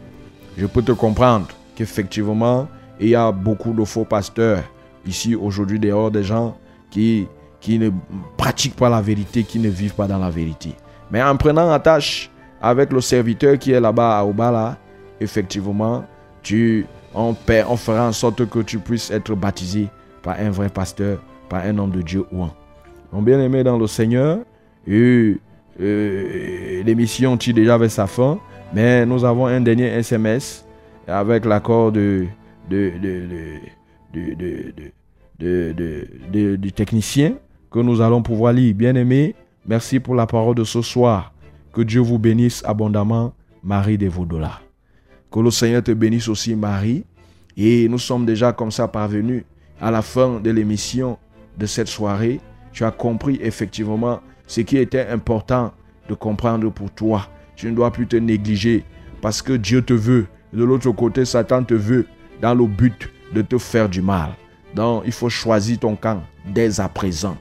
Je 0.57 0.65
peux 0.65 0.81
te 0.81 0.91
comprendre 0.91 1.47
qu'effectivement, 1.75 2.67
il 2.99 3.09
y 3.09 3.15
a 3.15 3.31
beaucoup 3.31 3.73
de 3.73 3.83
faux 3.83 4.05
pasteurs 4.05 4.63
ici 5.05 5.35
aujourd'hui 5.35 5.79
dehors 5.79 6.11
des 6.11 6.23
gens 6.23 6.57
qui, 6.89 7.27
qui 7.59 7.79
ne 7.79 7.89
pratiquent 8.37 8.75
pas 8.75 8.89
la 8.89 9.01
vérité, 9.01 9.43
qui 9.43 9.59
ne 9.59 9.69
vivent 9.69 9.95
pas 9.95 10.07
dans 10.07 10.19
la 10.19 10.29
vérité. 10.29 10.75
Mais 11.11 11.21
en 11.21 11.35
prenant 11.35 11.71
attache 11.71 12.29
avec 12.63 12.93
le 12.93 13.01
serviteur 13.01 13.59
qui 13.59 13.73
est 13.73 13.79
là-bas 13.81 14.19
à 14.19 14.25
Obala, 14.25 14.77
effectivement, 15.19 16.05
tu, 16.41 16.85
on, 17.13 17.35
fera 17.35 18.07
en 18.07 18.13
sorte 18.13 18.47
que 18.49 18.59
tu 18.59 18.79
puisses 18.79 19.11
être 19.11 19.35
baptisé 19.35 19.89
par 20.23 20.39
un 20.39 20.49
vrai 20.49 20.69
pasteur, 20.69 21.19
par 21.49 21.65
un 21.65 21.77
homme 21.77 21.91
de 21.91 22.01
Dieu 22.01 22.25
ou 22.31 22.41
un. 22.41 22.53
Mon 23.11 23.21
bien-aimé 23.21 23.65
dans 23.65 23.77
le 23.77 23.85
Seigneur, 23.85 24.39
euh, 24.89 25.35
l'émission 25.77 27.35
tire 27.35 27.53
déjà 27.53 27.77
vers 27.77 27.91
sa 27.91 28.07
fin, 28.07 28.39
mais 28.73 29.05
nous 29.05 29.25
avons 29.25 29.47
un 29.47 29.59
dernier 29.59 29.87
SMS 29.87 30.65
avec 31.05 31.43
l'accord 31.43 31.91
de, 31.91 32.27
de, 32.69 32.93
de, 35.37 36.55
du 36.55 36.71
technicien 36.71 37.33
que 37.69 37.79
nous 37.79 37.99
allons 37.99 38.21
pouvoir 38.21 38.53
lire. 38.53 38.73
Bien-aimé, 38.73 39.35
merci 39.67 39.99
pour 39.99 40.15
la 40.15 40.25
parole 40.25 40.55
de 40.55 40.63
ce 40.63 40.81
soir. 40.81 41.32
Que 41.73 41.81
Dieu 41.81 42.01
vous 42.01 42.19
bénisse 42.19 42.61
abondamment, 42.65 43.33
Marie 43.63 43.97
de 43.97 44.07
Vaudola. 44.07 44.61
Que 45.31 45.39
le 45.39 45.49
Seigneur 45.49 45.81
te 45.81 45.91
bénisse 45.91 46.27
aussi, 46.27 46.55
Marie. 46.55 47.03
Et 47.57 47.89
nous 47.89 47.97
sommes 47.97 48.27
déjà 48.27 48.53
comme 48.53 48.69
ça 48.71 48.87
parvenus 48.87 49.43
à 49.81 49.89
la 49.89 50.03
fin 50.03 50.39
de 50.39 50.51
l'émission 50.51 51.17
de 51.57 51.65
cette 51.65 51.87
soirée. 51.87 52.39
Tu 52.71 52.83
as 52.83 52.91
compris 52.91 53.39
effectivement 53.41 54.21
ce 54.45 54.61
qui 54.61 54.77
était 54.77 55.07
important 55.07 55.73
de 56.07 56.13
comprendre 56.13 56.71
pour 56.71 56.91
toi. 56.91 57.27
Tu 57.55 57.67
ne 57.71 57.75
dois 57.75 57.91
plus 57.91 58.05
te 58.05 58.17
négliger 58.17 58.83
parce 59.21 59.41
que 59.41 59.53
Dieu 59.53 59.81
te 59.81 59.93
veut. 59.93 60.27
De 60.51 60.63
l'autre 60.63 60.91
côté, 60.91 61.25
Satan 61.25 61.63
te 61.63 61.73
veut 61.73 62.05
dans 62.39 62.53
le 62.53 62.67
but 62.67 63.09
de 63.33 63.41
te 63.41 63.57
faire 63.57 63.89
du 63.89 64.03
mal. 64.03 64.29
Donc, 64.75 65.03
il 65.07 65.11
faut 65.11 65.29
choisir 65.29 65.79
ton 65.79 65.95
camp 65.95 66.21
dès 66.53 66.79
à 66.79 66.87
présent. 66.87 67.35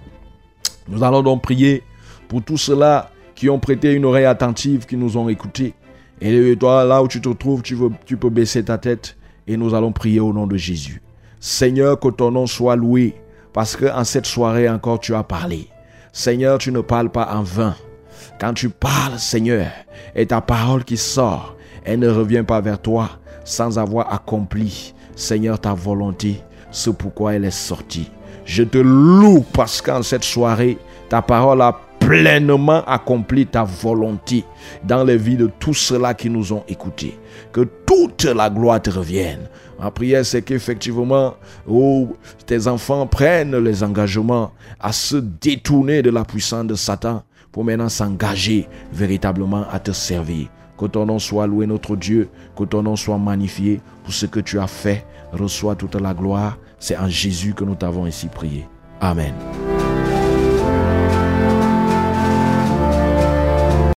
Nous 0.88 1.02
allons 1.02 1.22
donc 1.22 1.42
prier 1.42 1.82
pour 2.28 2.42
tous 2.42 2.56
ceux-là 2.56 3.10
qui 3.42 3.50
ont 3.50 3.58
prêté 3.58 3.92
une 3.92 4.04
oreille 4.04 4.26
attentive, 4.26 4.86
qui 4.86 4.96
nous 4.96 5.16
ont 5.16 5.28
écoutés. 5.28 5.74
Et 6.20 6.54
toi, 6.54 6.84
là 6.84 7.02
où 7.02 7.08
tu 7.08 7.20
te 7.20 7.28
trouves, 7.28 7.60
tu, 7.60 7.76
peux 8.16 8.30
baisser 8.30 8.62
ta 8.62 8.78
tête 8.78 9.16
et 9.48 9.56
nous 9.56 9.74
allons 9.74 9.90
prier 9.90 10.20
au 10.20 10.32
nom 10.32 10.46
de 10.46 10.56
Jésus. 10.56 11.02
Seigneur, 11.40 11.98
que 11.98 12.06
ton 12.06 12.30
nom 12.30 12.46
soit 12.46 12.76
loué, 12.76 13.16
parce 13.52 13.74
que 13.74 13.86
en 13.86 14.04
cette 14.04 14.26
soirée 14.26 14.68
encore 14.68 15.00
tu 15.00 15.12
as 15.16 15.24
parlé. 15.24 15.66
Seigneur, 16.12 16.58
tu 16.58 16.70
ne 16.70 16.82
parles 16.82 17.10
pas 17.10 17.34
en 17.34 17.42
vain. 17.42 17.74
Quand 18.38 18.54
tu 18.54 18.68
parles, 18.68 19.18
Seigneur, 19.18 19.66
et 20.14 20.26
ta 20.26 20.40
parole 20.40 20.84
qui 20.84 20.96
sort, 20.96 21.56
elle 21.84 21.98
ne 21.98 22.10
revient 22.10 22.44
pas 22.46 22.60
vers 22.60 22.80
toi 22.80 23.10
sans 23.42 23.76
avoir 23.76 24.14
accompli, 24.14 24.94
Seigneur, 25.16 25.58
ta 25.58 25.74
volonté. 25.74 26.44
C'est 26.70 26.96
pourquoi 26.96 27.34
elle 27.34 27.44
est 27.44 27.50
sortie. 27.50 28.08
Je 28.44 28.62
te 28.62 28.78
loue 28.78 29.44
parce 29.52 29.82
qu'en 29.82 30.04
cette 30.04 30.22
soirée, 30.22 30.78
ta 31.08 31.22
parole 31.22 31.60
a 31.60 31.80
pleinement 32.06 32.84
accompli 32.84 33.46
ta 33.46 33.64
volonté 33.64 34.44
dans 34.84 35.04
les 35.04 35.16
vies 35.16 35.36
de 35.36 35.50
tous 35.58 35.74
ceux-là 35.74 36.14
qui 36.14 36.30
nous 36.30 36.52
ont 36.52 36.64
écoutés. 36.68 37.18
Que 37.52 37.62
toute 37.86 38.24
la 38.24 38.50
gloire 38.50 38.80
te 38.80 38.90
revienne. 38.90 39.48
Ma 39.80 39.90
prière, 39.90 40.24
c'est 40.24 40.42
qu'effectivement, 40.42 41.34
oh, 41.68 42.16
tes 42.46 42.66
enfants 42.66 43.06
prennent 43.06 43.56
les 43.56 43.82
engagements 43.82 44.52
à 44.80 44.92
se 44.92 45.16
détourner 45.16 46.02
de 46.02 46.10
la 46.10 46.24
puissance 46.24 46.66
de 46.66 46.74
Satan 46.74 47.22
pour 47.50 47.64
maintenant 47.64 47.88
s'engager 47.88 48.68
véritablement 48.92 49.66
à 49.70 49.78
te 49.78 49.92
servir. 49.92 50.48
Que 50.78 50.86
ton 50.86 51.06
nom 51.06 51.18
soit 51.18 51.46
loué, 51.46 51.66
notre 51.66 51.96
Dieu, 51.96 52.28
que 52.56 52.64
ton 52.64 52.82
nom 52.82 52.96
soit 52.96 53.18
magnifié 53.18 53.80
pour 54.04 54.12
ce 54.12 54.26
que 54.26 54.40
tu 54.40 54.58
as 54.58 54.66
fait. 54.66 55.04
Reçois 55.32 55.76
toute 55.76 55.94
la 55.94 56.14
gloire. 56.14 56.58
C'est 56.78 56.96
en 56.96 57.08
Jésus 57.08 57.54
que 57.54 57.64
nous 57.64 57.76
t'avons 57.76 58.04
ainsi 58.04 58.26
prié. 58.26 58.66
Amen. 59.00 59.34